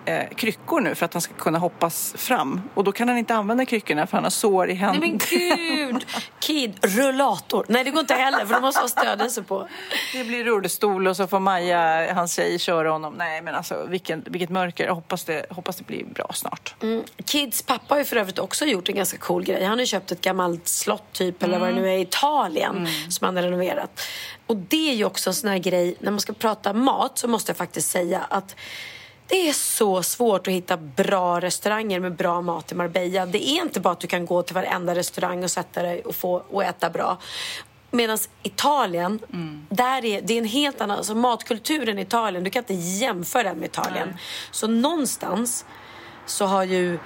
eh, 0.10 0.28
kryckor 0.36 0.82
nu 0.82 0.96
för 0.96 1.06
att 1.06 1.14
han 1.14 1.22
ska 1.22 1.34
kunna 1.34 1.60
hoppas 1.60 2.14
fram. 2.18 2.62
Och 2.74 2.84
då 2.84 2.92
kan 2.92 3.08
han 3.08 3.18
inte 3.18 3.36
använda 3.36 3.66
kryckorna 3.66 4.08
för 4.08 4.18
han 4.18 4.24
har 4.24 4.32
sår 4.32 4.66
i 4.66 4.68
Nej 4.68 4.76
händerna. 4.76 5.06
men 5.08 5.18
gud! 5.18 6.06
Kid, 6.40 6.80
rullator. 6.82 7.66
Nej 7.70 7.84
det 7.84 7.92
går 7.92 8.00
inte 8.00 8.14
heller 8.14 8.46
för 8.46 8.54
de 8.54 8.62
måste 8.62 8.82
ha 8.82 8.88
stödelse 8.88 9.44
på. 9.44 9.68
Det 10.14 10.24
blir 10.24 10.44
rullstol 10.44 11.08
och 11.08 11.16
så 11.16 11.28
får 11.28 11.40
Maja, 11.40 12.14
hans 12.14 12.34
tjej, 12.36 12.60
köra 12.60 12.92
honom. 12.92 13.14
Nej 13.18 13.42
men 13.42 13.56
alltså 13.56 13.86
vilken, 13.90 14.24
vilket 14.26 14.50
mörker. 14.50 14.86
Jag 14.86 14.96
hoppas 14.96 15.24
det, 15.24 15.46
hoppas 15.50 15.76
det 15.76 15.88
blir 15.88 16.06
bra 16.06 16.30
snart. 16.34 16.76
Mm. 16.82 17.04
Kids 17.26 17.62
pappa 17.62 17.94
har 17.94 18.00
ju 18.00 18.06
för 18.06 18.16
övrigt 18.16 18.40
också 18.40 18.66
gjort 18.66 18.90
en 18.90 18.96
ganska 18.96 19.18
cool 19.18 19.44
grej. 19.44 19.64
Han 19.64 19.72
har 19.72 19.80
ju 19.80 19.86
köpt 19.86 20.12
ett 20.12 20.22
gammalt 20.22 20.68
slott 20.68 21.14
typ, 21.14 21.44
eller 21.44 21.60
vad 21.60 21.70
det 21.70 21.76
nu 21.76 21.90
är, 21.90 21.98
i 21.98 22.02
Italien 22.02 22.88
som 23.10 23.26
han 23.26 23.36
har 23.36 23.44
renoverat. 23.44 24.02
Och 24.48 24.56
det 24.58 24.90
är 24.92 24.96
ju 24.96 25.06
också 25.06 25.30
en 25.30 25.34
sån 25.34 25.50
här 25.50 25.58
grej, 25.58 25.96
när 26.00 26.12
man 26.12 26.20
ska 26.20 26.34
prata 26.34 26.74
mat 26.74 27.18
så 27.18 27.28
måste 27.28 27.50
jag 27.50 27.58
faktiskt 27.58 27.92
säga 27.92 28.22
att 28.30 28.56
det 29.30 29.50
är 29.50 29.54
så 29.54 30.04
svårt 30.04 30.48
att 30.48 30.54
hitta 30.54 30.78
bra 30.78 31.40
restauranger 31.40 32.00
med 32.00 32.16
bra 32.16 32.42
mat 32.42 32.72
i 32.72 32.76
Marbella. 32.76 33.26
Det 33.26 33.50
är 33.50 33.62
inte 33.62 33.80
bara 33.80 33.92
att 33.92 34.00
du 34.00 34.08
kan 34.08 34.26
gå 34.26 34.42
till 34.42 34.56
varenda 34.56 34.96
restaurang 34.96 35.44
och 35.44 35.52
sätta 35.52 35.82
dig 35.82 36.02
och 36.02 36.16
få 36.16 36.44
och 36.50 36.64
äta 36.64 36.90
bra. 36.90 37.18
Medan 37.92 38.18
Italien, 38.44 39.20
där 39.70 40.06
är, 40.06 40.22
det 40.22 40.34
är 40.34 40.38
en 40.38 40.46
helt 40.46 40.82
annan... 40.82 40.98
Alltså 40.98 41.16
matkulturen 41.16 42.00
i 42.00 42.02
Italien, 42.02 42.44
du 42.44 42.50
kan 42.50 42.60
inte 42.60 42.74
jämföra 42.74 43.44
den 43.44 43.58
med 43.58 43.66
Italien. 43.66 44.18
Så 44.52 44.68
någonstans 44.68 45.66
så 46.26 46.46
har 46.46 46.64
ju 46.64 47.00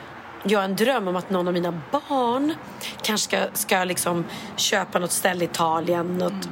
jag 0.43 0.63
en 0.63 0.75
dröm 0.75 1.07
om 1.07 1.15
att 1.15 1.29
någon 1.29 1.47
av 1.47 1.53
mina 1.53 1.81
barn 1.91 2.53
kanske 3.01 3.37
ska, 3.37 3.47
ska 3.53 3.83
liksom 3.83 4.25
köpa 4.55 4.99
något 4.99 5.11
ställe 5.11 5.41
i 5.41 5.47
Italien, 5.47 6.17
något, 6.17 6.49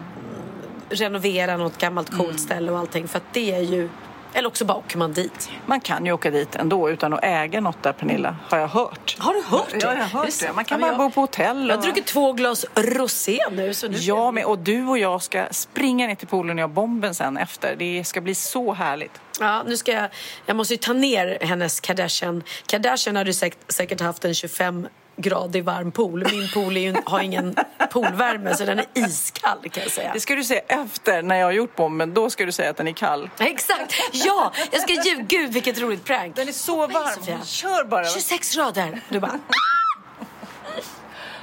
renovera 0.89 1.57
något 1.57 1.77
gammalt 1.77 2.17
coolt 2.17 2.39
ställe 2.39 2.71
och 2.71 2.79
allting. 2.79 3.07
För 3.07 3.21
det 3.33 3.51
är 3.55 3.61
ju... 3.61 3.89
Eller 4.33 4.47
också 4.47 4.65
bara 4.65 4.77
åker 4.77 4.97
man 4.97 5.13
dit. 5.13 5.49
Man 5.65 5.81
kan 5.81 6.05
ju 6.05 6.11
åka 6.11 6.31
dit 6.31 6.55
ändå 6.55 6.89
utan 6.89 7.13
att 7.13 7.19
äga 7.23 7.61
något 7.61 7.83
där 7.83 7.93
Pernilla, 7.93 8.35
har 8.49 8.57
jag 8.57 8.67
hört. 8.67 9.15
Har 9.19 9.33
du 9.33 9.41
hört 9.41 9.69
det? 9.71 9.77
Ja, 9.81 9.93
jag 9.93 9.99
har 10.01 10.07
hört 10.07 10.25
det. 10.25 10.31
sant? 10.31 10.55
Man 10.55 10.65
kan 10.65 10.79
Ja, 10.79 10.85
bara 10.87 10.91
men 10.91 10.97
bo 10.97 11.03
jag, 11.03 11.13
på 11.13 11.21
hotell. 11.21 11.61
Jag 11.61 11.69
har 11.69 11.77
och- 11.77 11.83
druckit 11.83 12.05
två 12.05 12.33
glas 12.33 12.65
rosé 12.75 13.39
nu. 13.51 13.73
Så 13.73 13.87
nu 13.87 13.97
Ja, 13.97 14.31
men, 14.31 14.45
och 14.45 14.57
du 14.59 14.85
och 14.87 14.97
jag 14.97 15.21
ska 15.21 15.45
springa 15.51 16.07
ner 16.07 16.15
till 16.15 16.27
poolen 16.27 16.55
och 16.55 16.59
göra 16.59 16.67
bomben 16.67 17.15
sen 17.15 17.37
efter. 17.37 17.75
Det 17.75 18.03
ska 18.03 18.21
bli 18.21 18.35
så 18.35 18.73
härligt. 18.73 19.21
Ja, 19.39 19.63
nu 19.67 19.77
ska 19.77 19.91
jag, 19.91 20.09
jag 20.45 20.55
måste 20.55 20.73
ju 20.73 20.77
ta 20.77 20.93
ner 20.93 21.37
hennes 21.41 21.79
Kardashian. 21.79 22.43
Kardashian 22.65 23.25
ju 23.25 23.33
säkert, 23.33 23.71
säkert 23.71 24.01
haft 24.01 24.25
en 24.25 24.33
25 24.33 24.87
gradig 25.21 25.63
varm 25.63 25.91
pool. 25.91 26.27
Min 26.31 26.49
pool 26.53 26.77
är 26.77 26.81
ju, 26.81 26.95
har 27.05 27.21
ingen 27.21 27.55
poolvärme 27.91 28.55
så 28.55 28.65
den 28.65 28.79
är 28.79 28.85
iskall 28.93 29.69
kan 29.71 29.83
jag 29.83 29.91
säga. 29.91 30.11
Det 30.13 30.19
ska 30.19 30.35
du 30.35 30.43
säga 30.43 30.61
efter, 30.67 31.21
när 31.21 31.35
jag 31.35 31.45
har 31.45 31.51
gjort 31.51 31.75
bomben. 31.75 32.13
Då 32.13 32.29
ska 32.29 32.45
du 32.45 32.51
säga 32.51 32.69
att 32.69 32.77
den 32.77 32.87
är 32.87 32.93
kall. 32.93 33.29
Exakt! 33.39 33.93
Ja! 34.11 34.51
Jag 34.71 34.81
ska 34.81 34.93
ljuga. 34.93 35.23
Gud 35.27 35.53
vilket 35.53 35.79
roligt 35.79 36.05
prank. 36.05 36.35
Den 36.35 36.47
är 36.47 36.51
så 36.51 36.87
varm. 36.87 37.43
Kör 37.45 37.83
bara. 37.83 38.05
26 38.05 38.55
grader. 38.55 39.01
Du 39.09 39.19
bara... 39.19 39.39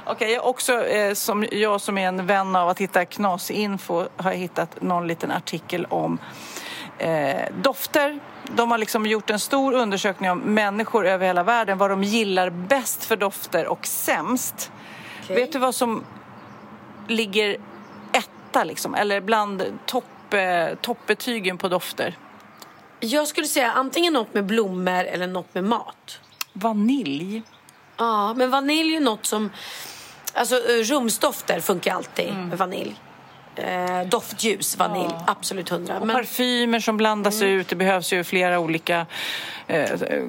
Okej, 0.05 0.31
jag 0.31 0.47
också 0.47 0.85
eh, 0.85 1.13
som 1.13 1.45
jag 1.51 1.81
som 1.81 1.97
är 1.97 2.07
en 2.07 2.25
vän 2.25 2.55
av 2.55 2.69
att 2.69 2.79
hitta 2.79 3.05
knasig 3.05 3.55
info 3.55 4.07
har 4.17 4.31
jag 4.31 4.37
hittat 4.37 4.81
någon 4.81 5.07
liten 5.07 5.31
artikel 5.31 5.85
om 5.85 6.17
eh, 6.97 7.41
dofter. 7.61 8.19
De 8.55 8.71
har 8.71 8.77
liksom 8.77 9.05
gjort 9.05 9.29
en 9.29 9.39
stor 9.39 9.73
undersökning 9.73 10.31
om 10.31 10.39
människor 10.39 11.07
över 11.07 11.25
hela 11.25 11.43
världen, 11.43 11.77
vad 11.77 11.89
de 11.89 12.03
gillar 12.03 12.49
bäst 12.49 13.03
för 13.05 13.15
dofter 13.15 13.67
och 13.67 13.85
sämst. 13.85 14.71
Vet 15.27 15.51
du 15.51 15.59
vad 15.59 15.75
som 15.75 16.03
ligger 17.07 17.57
etta 18.11 18.63
liksom, 18.63 18.95
eller 18.95 19.21
bland 19.21 19.63
topp, 19.85 20.33
eh, 20.33 20.75
toppbetygen 20.81 21.57
på 21.57 21.67
dofter? 21.67 22.17
Jag 22.99 23.27
skulle 23.27 23.47
säga 23.47 23.71
antingen 23.71 24.13
något 24.13 24.33
med 24.33 24.45
blommor 24.45 25.03
eller 25.03 25.27
något 25.27 25.53
med 25.53 25.63
mat. 25.63 26.19
Vanilj. 26.53 27.41
Ja, 27.97 28.33
men 28.33 28.49
vanilj 28.49 28.89
är 28.89 28.99
ju 28.99 29.05
något 29.05 29.25
som... 29.25 29.49
Alltså 30.33 30.55
eh, 30.55 30.83
rumsdofter 30.83 31.59
funkar 31.59 31.95
alltid 31.95 32.33
med 32.33 32.57
vanilj. 32.57 32.95
Eh, 33.55 34.01
doftljus, 34.07 34.77
vanilj, 34.77 35.13
absolut 35.27 35.69
hundra. 35.69 35.99
Men 35.99 36.15
parfymer 36.15 36.79
som 36.79 36.97
blandas 36.97 37.41
Mm. 37.41 37.53
ut. 37.53 37.67
Det 37.67 37.75
behövs 37.75 38.13
ju 38.13 38.23
flera 38.23 38.59
olika 38.59 39.05
eh, 39.67 39.85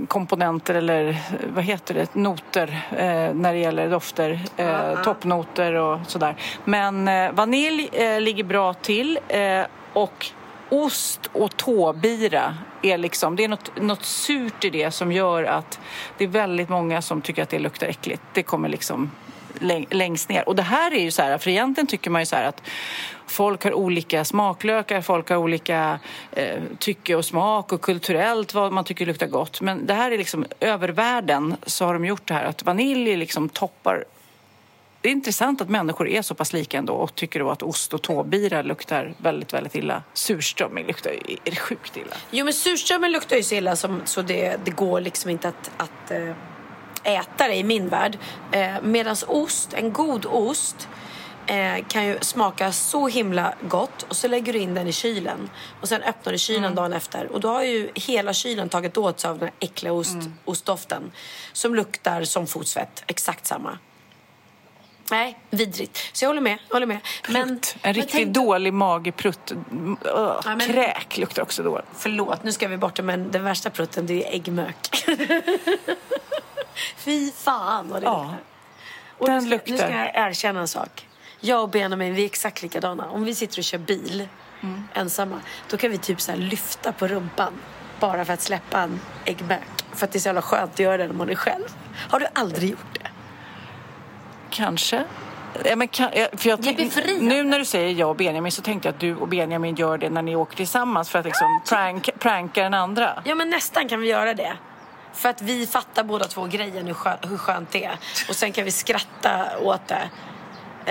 komponenter 0.08 0.74
eller 0.74 1.08
eh, 1.08 1.16
vad 1.54 1.64
heter 1.64 1.94
det, 1.94 2.14
noter 2.14 2.68
eh, 2.90 3.34
när 3.34 3.52
det 3.52 3.58
gäller 3.58 3.90
dofter. 3.90 4.40
Eh, 4.56 5.02
toppnoter 5.02 5.72
och 5.74 5.98
sådär. 6.06 6.36
Men 6.64 7.08
eh, 7.08 7.32
vanilj 7.32 7.90
ligger 8.20 8.44
bra 8.44 8.74
till 8.74 9.18
och 9.92 10.26
ost 10.68 11.30
och 11.32 11.56
tåbira 11.56 12.54
är 12.82 12.98
liksom, 12.98 13.36
det 13.36 13.44
är 13.44 13.48
något, 13.48 13.70
något 13.80 14.04
surt 14.04 14.64
i 14.64 14.70
det 14.70 14.90
som 14.90 15.12
gör 15.12 15.44
att 15.44 15.80
det 16.18 16.24
är 16.24 16.28
väldigt 16.28 16.68
många 16.68 17.02
som 17.02 17.20
tycker 17.22 17.42
att 17.42 17.48
det 17.48 17.58
luktar 17.58 17.86
äckligt. 17.86 18.22
Det 18.32 18.42
kommer 18.42 18.68
liksom 18.68 19.10
längst 19.90 20.28
ner. 20.28 20.48
Och 20.48 20.56
det 20.56 20.62
här 20.62 20.94
är 20.94 21.00
ju 21.00 21.10
så 21.10 21.22
här, 21.22 21.38
för 21.38 21.50
egentligen 21.50 21.86
tycker 21.86 22.10
man 22.10 22.22
ju 22.22 22.26
så 22.26 22.36
här 22.36 22.44
att 22.44 22.62
folk 23.26 23.64
har 23.64 23.72
olika 23.74 24.24
smaklökar, 24.24 25.00
folk 25.00 25.28
har 25.28 25.36
olika 25.36 25.98
eh, 26.32 26.62
tycke 26.78 27.14
och 27.14 27.24
smak 27.24 27.72
och 27.72 27.80
kulturellt 27.80 28.54
vad 28.54 28.72
man 28.72 28.84
tycker 28.84 29.06
luktar 29.06 29.26
gott. 29.26 29.60
Men 29.60 29.86
det 29.86 29.94
här 29.94 30.10
är 30.10 30.18
liksom 30.18 30.46
över 30.60 30.88
världen 30.88 31.56
så 31.66 31.84
har 31.84 31.92
de 31.92 32.04
gjort 32.04 32.28
det 32.28 32.34
här 32.34 32.44
att 32.44 32.62
vanilj 32.62 33.16
liksom 33.16 33.48
toppar 33.48 34.04
det 35.02 35.08
är 35.08 35.12
intressant 35.12 35.60
att 35.60 35.68
människor 35.68 36.08
är 36.08 36.22
så 36.22 36.34
pass 36.34 36.52
lika 36.52 36.78
ändå 36.78 36.92
och 36.92 37.14
tycker 37.14 37.40
då 37.40 37.50
att 37.50 37.62
ost 37.62 37.94
och 37.94 38.02
tåbira 38.02 38.62
luktar 38.62 39.14
väldigt, 39.18 39.52
väldigt 39.52 39.74
illa. 39.74 40.02
Surströmming 40.14 40.86
luktar 40.86 41.10
ju 41.10 41.36
är 41.44 41.50
det 41.50 41.56
sjukt 41.56 41.96
illa. 41.96 42.16
Jo 42.30 42.44
men 42.44 42.54
surströmming 42.54 43.10
luktar 43.10 43.36
ju 43.36 43.42
så 43.42 43.54
illa 43.54 43.76
som, 43.76 44.02
så 44.04 44.22
det, 44.22 44.60
det 44.64 44.70
går 44.70 45.00
liksom 45.00 45.30
inte 45.30 45.48
att, 45.48 45.70
att 45.76 46.10
eh, 46.10 46.32
äta 47.04 47.48
det 47.48 47.54
i 47.54 47.64
min 47.64 47.88
värld. 47.88 48.18
Eh, 48.52 48.74
Medan 48.82 49.16
ost, 49.26 49.72
en 49.74 49.92
god 49.92 50.26
ost 50.26 50.88
eh, 51.46 51.84
kan 51.88 52.06
ju 52.06 52.18
smaka 52.20 52.72
så 52.72 53.08
himla 53.08 53.54
gott 53.68 54.02
och 54.02 54.16
så 54.16 54.28
lägger 54.28 54.52
du 54.52 54.58
in 54.58 54.74
den 54.74 54.86
i 54.86 54.92
kylen 54.92 55.50
och 55.80 55.88
sen 55.88 56.02
öppnar 56.02 56.32
du 56.32 56.38
kylen 56.38 56.74
dagen 56.74 56.92
efter 56.92 57.32
och 57.32 57.40
då 57.40 57.48
har 57.48 57.62
ju 57.62 57.90
hela 57.94 58.32
kylen 58.32 58.68
tagit 58.68 58.96
åt 58.96 59.20
sig 59.20 59.30
av 59.30 59.38
den 59.38 59.48
här 59.48 59.54
äckliga 59.68 59.92
ost, 59.92 60.16
ostdoften 60.44 61.12
som 61.52 61.74
luktar 61.74 62.24
som 62.24 62.46
fotsvett, 62.46 63.04
exakt 63.06 63.46
samma. 63.46 63.78
Nej, 65.10 65.38
vidrigt. 65.50 65.98
Så 66.12 66.24
jag 66.24 66.28
håller 66.28 66.40
med. 66.40 66.58
Jag 66.68 66.74
håller 66.74 66.86
med. 66.86 66.98
Men. 67.28 67.48
En 67.48 67.60
men 67.82 67.94
riktigt 67.94 68.12
tänk- 68.12 68.34
dålig 68.34 68.72
mageprutt. 68.72 69.50
Mm, 69.50 69.96
öh, 70.04 70.12
Ja, 70.44 70.56
men- 70.56 70.60
Kräk 70.60 71.18
luktar 71.18 71.42
också 71.42 71.62
dåligt. 71.62 71.84
Förlåt, 71.96 72.44
nu 72.44 72.52
ska 72.52 72.68
vi 72.68 72.76
bort 72.76 72.96
det, 72.96 73.02
men 73.02 73.30
den 73.30 73.44
värsta 73.44 73.70
prutten 73.70 74.06
det 74.06 74.26
är 74.28 74.34
äggmök. 74.34 74.76
Fy 76.96 77.30
fan 77.32 77.88
vad 77.88 78.02
det 78.02 78.06
Ja, 78.06 78.22
luktar. 78.22 78.38
Och 79.18 79.26
den 79.26 79.44
nu, 79.48 79.58
ska, 79.58 79.70
nu 79.72 79.78
ska 79.78 79.90
jag 79.90 80.10
erkänna 80.14 80.60
en 80.60 80.68
sak. 80.68 81.06
Jag 81.40 81.62
och 81.62 81.68
Benjamin, 81.68 82.14
vi 82.14 82.22
är 82.22 82.26
exakt 82.26 82.62
likadana. 82.62 83.10
Om 83.10 83.24
vi 83.24 83.34
sitter 83.34 83.58
och 83.58 83.64
kör 83.64 83.78
bil 83.78 84.28
Mm. 84.62 84.88
ensamma, 84.94 85.40
då 85.70 85.76
kan 85.76 85.90
vi 85.90 85.98
typ 85.98 86.20
så 86.20 86.36
lyfta 86.36 86.92
på 86.92 87.06
rumpan 87.06 87.52
bara 88.00 88.24
för 88.24 88.32
att 88.32 88.40
släppa 88.40 88.80
en 88.80 89.00
äggmök. 89.24 89.60
För 89.92 90.04
att 90.06 90.12
det 90.12 90.18
är 90.18 90.20
så 90.20 90.28
jävla 90.28 90.42
skönt 90.42 90.72
att 90.72 90.78
göra 90.78 90.96
det 90.96 91.06
när 91.06 91.14
man 91.14 91.30
är 91.30 91.34
själv. 91.34 91.64
Har 92.10 92.20
du 92.20 92.26
aldrig 92.34 92.70
gjort 92.70 92.94
det? 93.02 93.10
Kanske. 94.50 95.04
Ja, 95.64 95.76
men 95.76 95.88
kan, 95.88 96.10
för 96.12 96.48
jag 96.48 96.62
tänk, 96.62 96.96
nu 97.20 97.42
när 97.42 97.58
du 97.58 97.64
säger 97.64 97.94
jag 97.94 98.10
och 98.10 98.16
Benjamin 98.16 98.52
så 98.52 98.62
tänkte 98.62 98.88
jag 98.88 98.94
att 98.94 99.00
du 99.00 99.16
och 99.16 99.28
Benjamin 99.28 99.74
gör 99.74 99.98
det 99.98 100.10
när 100.10 100.22
ni 100.22 100.36
åker 100.36 100.56
tillsammans 100.56 101.10
för 101.10 101.18
att 101.18 101.24
liksom 101.24 101.60
prank, 101.68 102.08
pranka 102.18 102.62
den 102.62 102.74
andra. 102.74 103.22
Ja, 103.24 103.34
men 103.34 103.50
nästan 103.50 103.88
kan 103.88 104.00
vi 104.00 104.08
göra 104.08 104.34
det. 104.34 104.52
För 105.14 105.28
att 105.28 105.42
vi 105.42 105.66
fattar 105.66 106.04
båda 106.04 106.24
två 106.24 106.44
grejen 106.46 106.86
hur, 106.86 106.94
skö- 106.94 107.28
hur 107.28 107.38
skönt 107.38 107.70
det 107.72 107.84
är. 107.84 107.98
Och 108.28 108.36
sen 108.36 108.52
kan 108.52 108.64
vi 108.64 108.70
skratta 108.70 109.58
åt 109.58 109.88
det. 109.88 110.10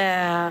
Eh, 0.01 0.47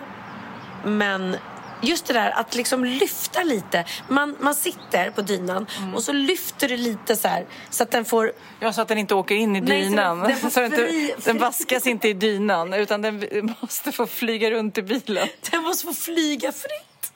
men 0.84 1.36
just 1.82 2.06
det 2.06 2.12
där 2.14 2.30
att 2.30 2.54
liksom 2.54 2.84
lyfta 2.84 3.42
lite. 3.42 3.84
Man, 4.08 4.36
man 4.40 4.54
sitter 4.54 5.10
på 5.10 5.22
dynan 5.22 5.66
och 5.94 6.02
så 6.02 6.12
lyfter 6.12 6.68
du 6.68 6.76
lite 6.76 7.16
så 7.16 7.28
här 7.28 7.46
så 7.70 7.82
att 7.82 7.90
den 7.90 8.04
får... 8.04 8.32
Ja, 8.60 8.72
så 8.72 8.80
att 8.82 8.88
den 8.88 8.98
inte 8.98 9.14
åker 9.14 9.34
in 9.34 9.56
i 9.56 9.60
Nej, 9.60 9.84
så 9.84 9.90
dynan. 9.90 10.18
den- 10.20 10.36
så 10.50 10.50
fri- 10.50 11.10
inte, 11.10 11.30
den 11.30 11.38
vaskas 11.38 11.86
inte 11.86 12.08
i 12.08 12.12
dynan 12.12 12.74
utan 12.74 13.02
den 13.02 13.24
måste 13.60 13.92
få 13.92 14.06
flyga 14.06 14.50
runt 14.50 14.78
i 14.78 14.82
bilen. 14.82 15.28
Den 15.50 15.62
måste 15.62 15.86
få 15.86 15.92
flyga 15.94 16.52
fritt. 16.52 17.12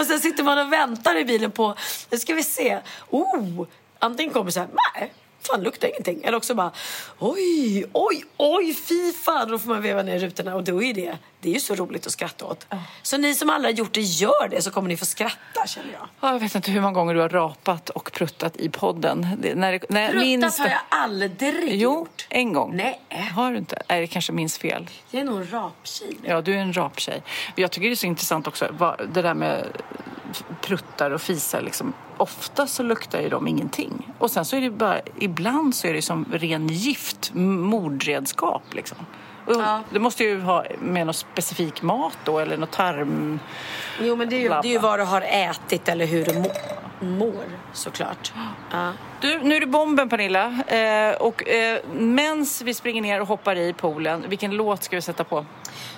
och 0.00 0.06
sen 0.06 0.20
sitter 0.20 0.42
man 0.42 0.58
och 0.58 0.72
väntar 0.72 1.16
i 1.16 1.24
bilen 1.24 1.50
på... 1.50 1.74
Nu 2.10 2.18
ska 2.18 2.34
vi 2.34 2.42
se. 2.42 2.78
Oh! 3.10 3.66
Antingen 4.04 4.32
kommer 4.32 4.50
så 4.50 4.60
här, 4.60 4.68
nej, 4.68 5.12
fan 5.40 5.62
luktar 5.62 5.88
ingenting. 5.88 6.22
Eller 6.24 6.36
också 6.36 6.54
bara, 6.54 6.72
oj, 7.18 7.84
oj, 7.92 8.24
oj, 8.36 8.74
fy 8.74 9.12
fan. 9.12 9.48
Då 9.48 9.58
får 9.58 9.68
man 9.68 9.82
veva 9.82 10.02
ner 10.02 10.18
rutorna 10.18 10.54
och 10.54 10.64
då 10.64 10.82
är 10.82 10.94
det, 10.94 11.18
det 11.42 11.48
är 11.48 11.52
ju 11.54 11.60
så 11.60 11.74
roligt 11.74 12.06
att 12.06 12.12
skratta 12.12 12.44
åt. 12.46 12.66
Så 13.02 13.18
ni 13.18 13.34
som 13.34 13.50
aldrig 13.50 13.74
har 13.74 13.78
gjort 13.78 13.92
det, 13.94 14.00
gör 14.00 14.48
det 14.48 14.62
så 14.62 14.70
kommer 14.70 14.88
ni 14.88 14.96
få 14.96 15.04
skratta 15.04 15.66
känner 15.66 15.92
jag. 15.92 16.08
Ja, 16.20 16.32
Jag 16.32 16.40
vet 16.40 16.54
inte 16.54 16.70
hur 16.70 16.80
många 16.80 16.92
gånger 16.92 17.14
du 17.14 17.20
har 17.20 17.28
rapat 17.28 17.90
och 17.90 18.12
pruttat 18.12 18.56
i 18.56 18.68
podden. 18.68 19.26
Det, 19.38 19.54
när, 19.54 19.72
det- 19.72 19.90
när 19.90 20.06
Pruttat 20.08 20.22
minns 20.26 20.58
har 20.58 20.66
jag 20.68 20.78
aldrig 20.88 21.32
Jo, 21.80 21.98
gjort. 21.98 22.26
en 22.30 22.52
gång. 22.52 22.76
Nej. 22.76 23.00
Har 23.34 23.50
du 23.52 23.58
inte? 23.58 23.82
Nej, 23.88 24.00
det 24.00 24.06
kanske 24.06 24.32
minns 24.32 24.58
fel. 24.58 24.90
Jag 25.10 25.20
är 25.20 25.24
nog 25.24 25.36
en 25.40 25.50
raptjej. 25.50 26.16
Ja, 26.24 26.40
du 26.40 26.54
är 26.54 26.58
en 26.58 26.72
raptjej. 26.72 27.22
Jag 27.54 27.70
tycker 27.70 27.88
det 27.88 27.94
är 27.94 27.96
så 27.96 28.06
intressant 28.06 28.46
också, 28.46 28.94
det 29.12 29.22
där 29.22 29.34
med 29.34 29.66
pruttar 30.60 31.10
och 31.10 31.22
fisar 31.22 31.62
liksom. 31.62 31.92
Ofta 32.16 32.66
så 32.66 32.82
luktar 32.82 33.20
ju 33.20 33.28
de 33.28 33.48
ingenting. 33.48 34.08
Och 34.18 34.30
sen 34.30 34.44
så 34.44 34.56
är 34.56 34.60
det 34.60 34.70
bara, 34.70 35.00
ibland 35.18 35.74
så 35.74 35.86
är 35.86 35.94
det 35.94 36.02
som 36.02 36.24
ren 36.32 36.68
gift, 36.68 37.30
mordredskap 37.34 38.62
liksom. 38.74 38.98
Och 39.46 39.62
Det 39.90 39.98
måste 39.98 40.24
ju 40.24 40.40
ha 40.40 40.64
med 40.78 41.06
någon 41.06 41.14
specifik 41.14 41.82
mat 41.82 42.18
då 42.24 42.38
eller 42.38 42.56
något 42.56 42.70
tarm... 42.72 43.40
Jo, 44.00 44.16
men 44.16 44.28
det 44.28 44.36
är 44.36 44.40
ju, 44.40 44.48
det 44.48 44.68
är 44.68 44.72
ju 44.72 44.78
vad 44.78 44.98
du 44.98 45.04
har 45.04 45.20
ätit 45.20 45.88
eller 45.88 46.06
hur 46.06 46.24
du 46.24 46.38
må, 46.38 46.50
mår 47.00 47.44
såklart. 47.72 48.32
Ja. 48.70 48.92
Du, 49.20 49.38
nu 49.38 49.56
är 49.56 49.60
det 49.60 49.66
bomben 49.66 50.08
Pernilla. 50.08 50.44
Eh, 50.66 51.14
och 51.14 51.48
eh, 51.48 51.78
mens 51.92 52.62
vi 52.62 52.74
springer 52.74 53.02
ner 53.02 53.20
och 53.20 53.28
hoppar 53.28 53.56
i 53.56 53.72
poolen, 53.72 54.24
vilken 54.28 54.50
låt 54.50 54.82
ska 54.82 54.96
vi 54.96 55.02
sätta 55.02 55.24
på? 55.24 55.46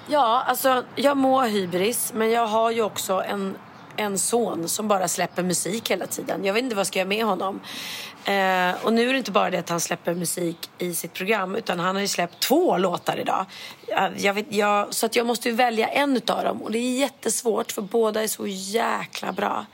Ja, 0.06 0.42
alltså 0.46 0.82
jag 0.94 1.16
må 1.16 1.40
ha 1.40 1.46
hybris, 1.46 2.12
men 2.14 2.30
jag 2.30 2.46
har 2.46 2.70
ju 2.70 2.82
också 2.82 3.22
en, 3.28 3.56
en 3.96 4.18
son 4.18 4.68
som 4.68 4.88
bara 4.88 5.08
släpper 5.08 5.42
musik 5.42 5.90
hela 5.90 6.06
tiden. 6.06 6.44
Jag 6.44 6.54
vet 6.54 6.62
inte 6.62 6.74
vad 6.74 6.80
jag 6.80 6.86
ska 6.86 6.98
göra 6.98 7.08
med 7.08 7.24
honom. 7.24 7.60
Eh, 8.24 8.84
och 8.84 8.92
nu 8.92 9.08
är 9.08 9.12
det 9.12 9.18
inte 9.18 9.30
bara 9.30 9.50
det 9.50 9.58
att 9.58 9.68
han 9.68 9.80
släpper 9.80 10.14
musik 10.14 10.70
i 10.78 10.94
sitt 10.94 11.12
program, 11.12 11.54
utan 11.54 11.80
han 11.80 11.94
har 11.94 12.02
ju 12.02 12.08
släppt 12.08 12.40
två 12.40 12.78
låtar 12.78 13.18
idag. 13.18 13.46
Eh, 13.88 14.08
jag, 14.16 14.34
vet, 14.34 14.46
jag, 14.48 14.94
så 14.94 15.06
att 15.06 15.16
jag 15.16 15.26
måste 15.26 15.48
ju 15.48 15.54
välja 15.54 15.88
en 15.88 16.16
utav 16.16 16.44
dem 16.44 16.62
och 16.62 16.72
det 16.72 16.78
är 16.78 16.98
jättesvårt 16.98 17.72
för 17.72 17.82
båda 17.82 18.22
är 18.22 18.28
så 18.28 18.46
jäkla 18.46 19.32
bra. 19.32 19.66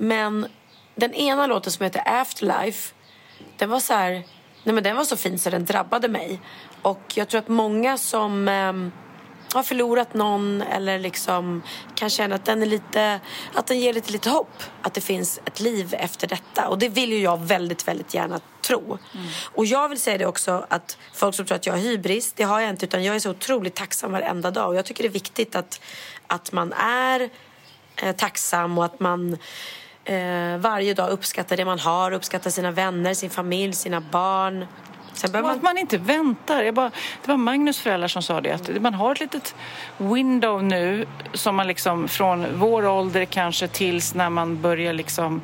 Men 0.00 0.46
den 0.94 1.14
ena 1.14 1.46
låten 1.46 1.72
som 1.72 1.84
heter 1.84 2.02
Afterlife, 2.06 2.94
den 3.56 3.70
var 3.70 3.80
så 3.80 3.94
här, 3.94 4.10
nej 4.64 4.74
men 4.74 4.84
den 4.84 4.96
var 4.96 5.04
så 5.04 5.16
fin 5.16 5.38
så 5.38 5.50
den 5.50 5.64
drabbade 5.64 6.08
mig. 6.08 6.40
Och 6.82 7.12
jag 7.14 7.28
tror 7.28 7.38
att 7.38 7.48
många 7.48 7.98
som 7.98 8.48
eh, 8.48 8.72
har 9.54 9.62
förlorat 9.62 10.14
någon 10.14 10.62
eller 10.62 10.98
liksom 10.98 11.62
kan 11.94 12.10
känna 12.10 12.34
att 12.34 12.44
den 12.44 12.62
är 12.62 12.66
lite, 12.66 13.20
att 13.54 13.66
den 13.66 13.80
ger 13.80 13.92
lite, 13.92 14.12
lite 14.12 14.30
hopp. 14.30 14.62
Att 14.82 14.94
det 14.94 15.00
finns 15.00 15.40
ett 15.44 15.60
liv 15.60 15.94
efter 15.98 16.26
detta. 16.26 16.68
Och 16.68 16.78
det 16.78 16.88
vill 16.88 17.12
ju 17.12 17.18
jag 17.18 17.40
väldigt, 17.40 17.88
väldigt 17.88 18.14
gärna 18.14 18.40
tro. 18.60 18.98
Och 19.54 19.66
jag 19.66 19.88
vill 19.88 20.00
säga 20.00 20.18
det 20.18 20.26
också 20.26 20.66
att 20.68 20.98
folk 21.14 21.34
som 21.34 21.46
tror 21.46 21.56
att 21.56 21.66
jag 21.66 21.74
har 21.74 21.80
hybris, 21.80 22.32
det 22.32 22.42
har 22.42 22.60
jag 22.60 22.70
inte 22.70 22.86
utan 22.86 23.04
jag 23.04 23.16
är 23.16 23.20
så 23.20 23.30
otroligt 23.30 23.74
tacksam 23.74 24.12
varenda 24.12 24.50
dag. 24.50 24.68
Och 24.68 24.76
jag 24.76 24.84
tycker 24.84 25.02
det 25.02 25.08
är 25.08 25.12
viktigt 25.12 25.56
att, 25.56 25.80
att 26.26 26.52
man 26.52 26.72
är 26.72 27.30
eh, 27.96 28.16
tacksam 28.16 28.78
och 28.78 28.84
att 28.84 29.00
man 29.00 29.38
eh, 30.04 30.56
varje 30.58 30.94
dag 30.94 31.10
uppskattar 31.10 31.56
det 31.56 31.64
man 31.64 31.78
har, 31.78 32.12
uppskattar 32.12 32.50
sina 32.50 32.70
vänner, 32.70 33.14
sin 33.14 33.30
familj, 33.30 33.72
sina 33.72 34.00
barn. 34.00 34.66
Sen 35.18 35.32
behöver 35.32 35.50
Att 35.50 35.56
man... 35.56 35.64
man 35.64 35.78
inte 35.78 35.98
väntar. 35.98 36.62
Jag 36.62 36.74
bara, 36.74 36.90
det 37.24 37.28
var 37.28 37.36
Magnus 37.36 37.78
föräldrar 37.80 38.08
som 38.08 38.22
sa 38.22 38.40
det. 38.40 38.52
Att 38.52 38.82
man 38.82 38.94
har 38.94 39.12
ett 39.12 39.20
litet 39.20 39.54
window 39.96 40.64
nu 40.64 41.06
som 41.34 41.56
man 41.56 41.66
liksom 41.66 42.08
från 42.08 42.46
vår 42.54 42.86
ålder 42.86 43.24
kanske 43.24 43.68
tills 43.68 44.14
när 44.14 44.30
man 44.30 44.60
börjar 44.60 44.92
liksom 44.92 45.40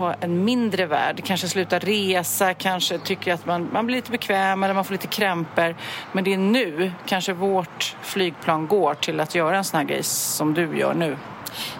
ha 0.00 0.14
en 0.20 0.44
mindre 0.44 0.86
värld. 0.86 1.22
Kanske 1.24 1.48
sluta 1.48 1.78
resa, 1.78 2.54
kanske 2.54 2.98
tycker 2.98 3.34
att 3.34 3.46
man, 3.46 3.68
man 3.72 3.86
blir 3.86 3.96
lite 3.96 4.10
bekväm 4.10 4.62
eller 4.62 4.74
man 4.74 4.84
får 4.84 4.94
lite 4.94 5.06
krämpor. 5.06 5.76
Men 6.12 6.24
det 6.24 6.34
är 6.34 6.38
nu 6.38 6.92
kanske 7.06 7.32
vårt 7.32 7.96
flygplan 8.02 8.66
går 8.66 8.94
till 8.94 9.20
att 9.20 9.34
göra 9.34 9.56
en 9.56 9.64
sån 9.64 9.78
här 9.78 9.86
grej 9.86 10.02
som 10.02 10.54
du 10.54 10.78
gör 10.78 10.94
nu. 10.94 11.16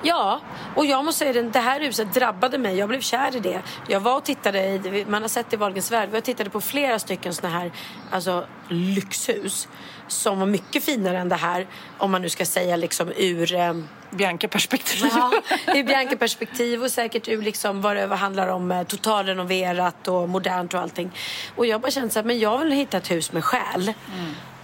Ja, 0.03 0.41
och 0.77 0.87
jag 0.87 1.05
måste 1.05 1.19
säga 1.19 1.33
det, 1.33 1.43
det 1.43 1.59
här 1.59 1.81
huset 1.81 2.15
drabbade 2.15 2.59
mig. 2.59 2.79
Jag 2.79 2.89
blev 2.89 3.01
kär 3.01 3.37
i 3.37 3.41
det. 3.41 3.63
Jag 3.89 4.01
var 4.01 4.17
och 4.17 4.25
tittade, 4.25 4.69
i, 4.69 5.05
man 5.09 5.23
har 5.23 5.29
sett 5.29 5.51
det 5.51 5.55
i 5.55 5.59
Wahlgrens 5.59 5.93
värld, 5.93 6.09
jag 6.13 6.25
tittade 6.25 6.51
på 6.51 6.61
flera 6.61 6.99
stycken 6.99 7.35
såna 7.35 7.49
här 7.49 7.73
alltså, 8.11 8.47
lyxhus 8.69 9.69
som 10.09 10.39
var 10.39 10.47
mycket 10.47 10.85
finare 10.85 11.19
än 11.19 11.29
det 11.29 11.37
här, 11.37 11.67
om 11.99 12.11
man 12.11 12.23
nu 12.23 12.29
ska 12.29 12.45
säga 12.45 12.77
liksom 12.77 13.13
ur... 13.17 13.55
Ehm, 13.55 13.89
Bianca-perspektiv. 14.11 15.11
Ja, 15.15 15.33
ur 15.75 15.85
Bianca-perspektiv 15.85 16.83
och 16.83 16.91
säkert 16.91 17.29
ur 17.29 17.43
liksom 17.43 17.81
vad 17.81 17.97
det 17.97 18.07
handlar 18.07 18.49
om 18.49 18.71
eh, 18.71 18.83
totalrenoverat 18.83 20.09
och 20.09 20.29
modernt 20.29 20.75
och 20.75 20.81
allting. 20.81 21.11
Och 21.57 21.67
jag 21.67 21.81
bara 21.81 21.91
kände 21.91 22.11
så 22.11 22.19
här, 22.19 22.27
men 22.27 22.39
jag 22.39 22.59
vill 22.59 22.73
hitta 22.73 22.97
ett 22.97 23.11
hus 23.11 23.33
med 23.33 23.45
själ. 23.45 23.93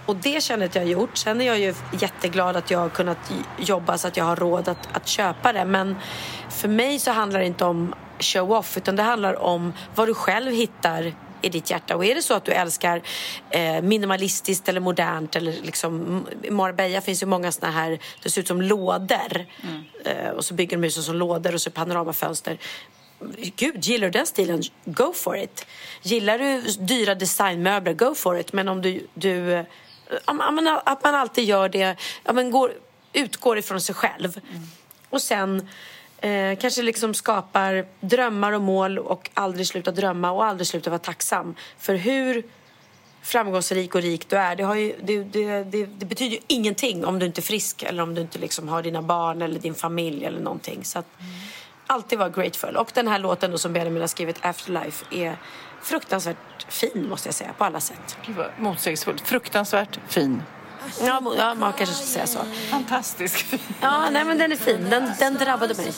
Och 0.05 0.15
det 0.15 0.43
känner 0.43 0.69
jag 0.73 0.81
har 0.81 0.87
gjort. 0.89 1.17
Sen 1.17 1.41
är 1.41 1.45
jag 1.45 1.59
ju 1.59 1.73
jätteglad 1.99 2.55
att 2.55 2.71
jag 2.71 2.79
har 2.79 2.89
kunnat 2.89 3.31
jobba 3.57 3.97
så 3.97 4.07
att 4.07 4.17
jag 4.17 4.25
har 4.25 4.35
råd 4.35 4.67
att, 4.67 4.89
att 4.93 5.07
köpa 5.07 5.53
det. 5.53 5.65
Men 5.65 5.95
för 6.49 6.67
mig 6.67 6.99
så 6.99 7.11
handlar 7.11 7.39
det 7.39 7.45
inte 7.45 7.65
om 7.65 7.95
show-off 8.19 8.77
utan 8.77 8.95
det 8.95 9.03
handlar 9.03 9.43
om 9.43 9.73
vad 9.95 10.07
du 10.07 10.13
själv 10.13 10.51
hittar 10.51 11.13
i 11.41 11.49
ditt 11.49 11.69
hjärta. 11.69 11.95
Och 11.95 12.05
är 12.05 12.15
det 12.15 12.21
så 12.21 12.33
att 12.33 12.45
du 12.45 12.51
älskar 12.51 13.01
eh, 13.49 13.81
minimalistiskt 13.81 14.69
eller 14.69 14.79
modernt 14.79 15.35
eller 15.35 15.51
liksom 15.51 16.25
i 16.43 16.51
Marbella 16.51 17.01
finns 17.01 17.23
ju 17.23 17.27
många 17.27 17.51
såna 17.51 17.71
här, 17.71 17.99
det 18.23 18.29
ser 18.29 18.41
ut 18.41 18.47
som 18.47 18.61
lådor. 18.61 19.45
Eh, 20.05 20.29
och 20.29 20.45
så 20.45 20.53
bygger 20.53 20.77
de 20.77 20.83
husen 20.83 21.03
som 21.03 21.15
lådor 21.15 21.53
och 21.53 21.61
så 21.61 21.71
panoramafönster. 21.71 22.57
Gud, 23.55 23.85
gillar 23.85 24.07
du 24.07 24.11
den 24.11 24.25
stilen? 24.25 24.63
Go 24.85 25.13
for 25.13 25.37
it. 25.37 25.65
Gillar 26.01 26.39
du 26.39 26.61
dyra 26.61 27.15
designmöbler? 27.15 27.93
Go 27.93 28.15
for 28.15 28.39
it. 28.39 28.53
Men 28.53 28.67
om 28.67 28.81
du... 28.81 29.07
du 29.13 29.53
eh, 29.53 29.65
att 30.25 31.03
man 31.03 31.15
alltid 31.15 31.43
gör 31.43 31.69
det, 31.69 31.95
ja, 32.23 32.33
men 32.33 32.51
går, 32.51 32.71
utgår 33.13 33.57
ifrån 33.57 33.81
sig 33.81 33.95
själv. 33.95 34.39
Och 35.09 35.21
sen 35.21 35.69
eh, 36.21 36.57
kanske 36.59 36.81
liksom 36.81 37.13
skapar 37.13 37.85
drömmar 37.99 38.51
och 38.51 38.61
mål 38.61 38.99
och 38.99 39.29
aldrig 39.33 39.67
sluta 39.67 39.91
drömma 39.91 40.31
och 40.31 40.45
aldrig 40.45 40.67
sluta 40.67 40.89
vara 40.89 40.99
tacksam. 40.99 41.55
För 41.77 41.95
hur 41.95 42.43
framgångsrik 43.21 43.95
och 43.95 44.01
rik 44.01 44.29
du 44.29 44.35
är, 44.35 44.55
det, 44.55 44.63
har 44.63 44.75
ju, 44.75 44.95
det, 45.03 45.23
det, 45.23 45.63
det, 45.63 45.85
det 45.85 46.05
betyder 46.05 46.35
ju 46.35 46.41
ingenting 46.47 47.05
om 47.05 47.19
du 47.19 47.25
inte 47.25 47.39
är 47.39 47.43
frisk 47.43 47.83
eller 47.83 48.03
om 48.03 48.15
du 48.15 48.21
inte 48.21 48.39
liksom 48.39 48.67
har 48.67 48.83
dina 48.83 49.01
barn 49.01 49.41
eller 49.41 49.59
din 49.59 49.75
familj 49.75 50.25
eller 50.25 50.39
någonting. 50.39 50.85
Så 50.85 50.99
att, 50.99 51.05
alltid 51.87 52.19
vara 52.19 52.29
grateful. 52.29 52.75
Och 52.75 52.91
den 52.93 53.07
här 53.07 53.19
låten 53.19 53.51
då 53.51 53.57
som 53.57 53.73
Benjamin 53.73 54.01
har 54.01 54.07
skrivit, 54.07 54.37
Afterlife, 54.41 55.05
är 55.11 55.37
fruktansvärt 55.81 56.37
fin 56.67 57.07
måste 57.09 57.27
jag 57.27 57.35
säga 57.35 57.53
på 57.57 57.63
alla 57.63 57.79
sätt. 57.79 58.17
Gud 58.25 58.35
vad 58.35 58.47
motsägelsefullt. 58.59 59.21
Fruktansvärt 59.21 59.99
fin. 60.07 60.41
Ja, 61.01 61.21
ja 61.37 61.55
man 61.55 61.73
kanske 61.73 61.95
ska 61.95 62.05
säga 62.05 62.27
så. 62.27 62.39
Fantastisk. 62.69 63.45
Ja, 63.81 64.09
nej 64.09 64.25
men 64.25 64.37
den 64.37 64.51
är 64.51 64.55
fin. 64.55 64.89
Den, 64.89 65.11
den 65.19 65.33
drabbade 65.33 65.73
mig. 65.73 65.93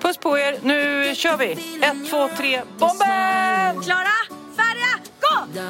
Puss 0.00 0.16
på 0.16 0.38
er. 0.38 0.58
Nu 0.62 1.14
kör 1.14 1.36
vi. 1.36 1.52
Ett, 1.82 2.10
två, 2.10 2.28
tre. 2.36 2.62
Bomben! 2.78 3.82
Klara, 3.82 4.16
färdiga, 4.56 4.98
gå! 5.20 5.62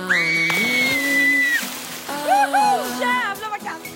Woho! 2.27 3.01
Jävlar 3.01 3.51
vad 3.51 3.61
kallt! 3.63 3.96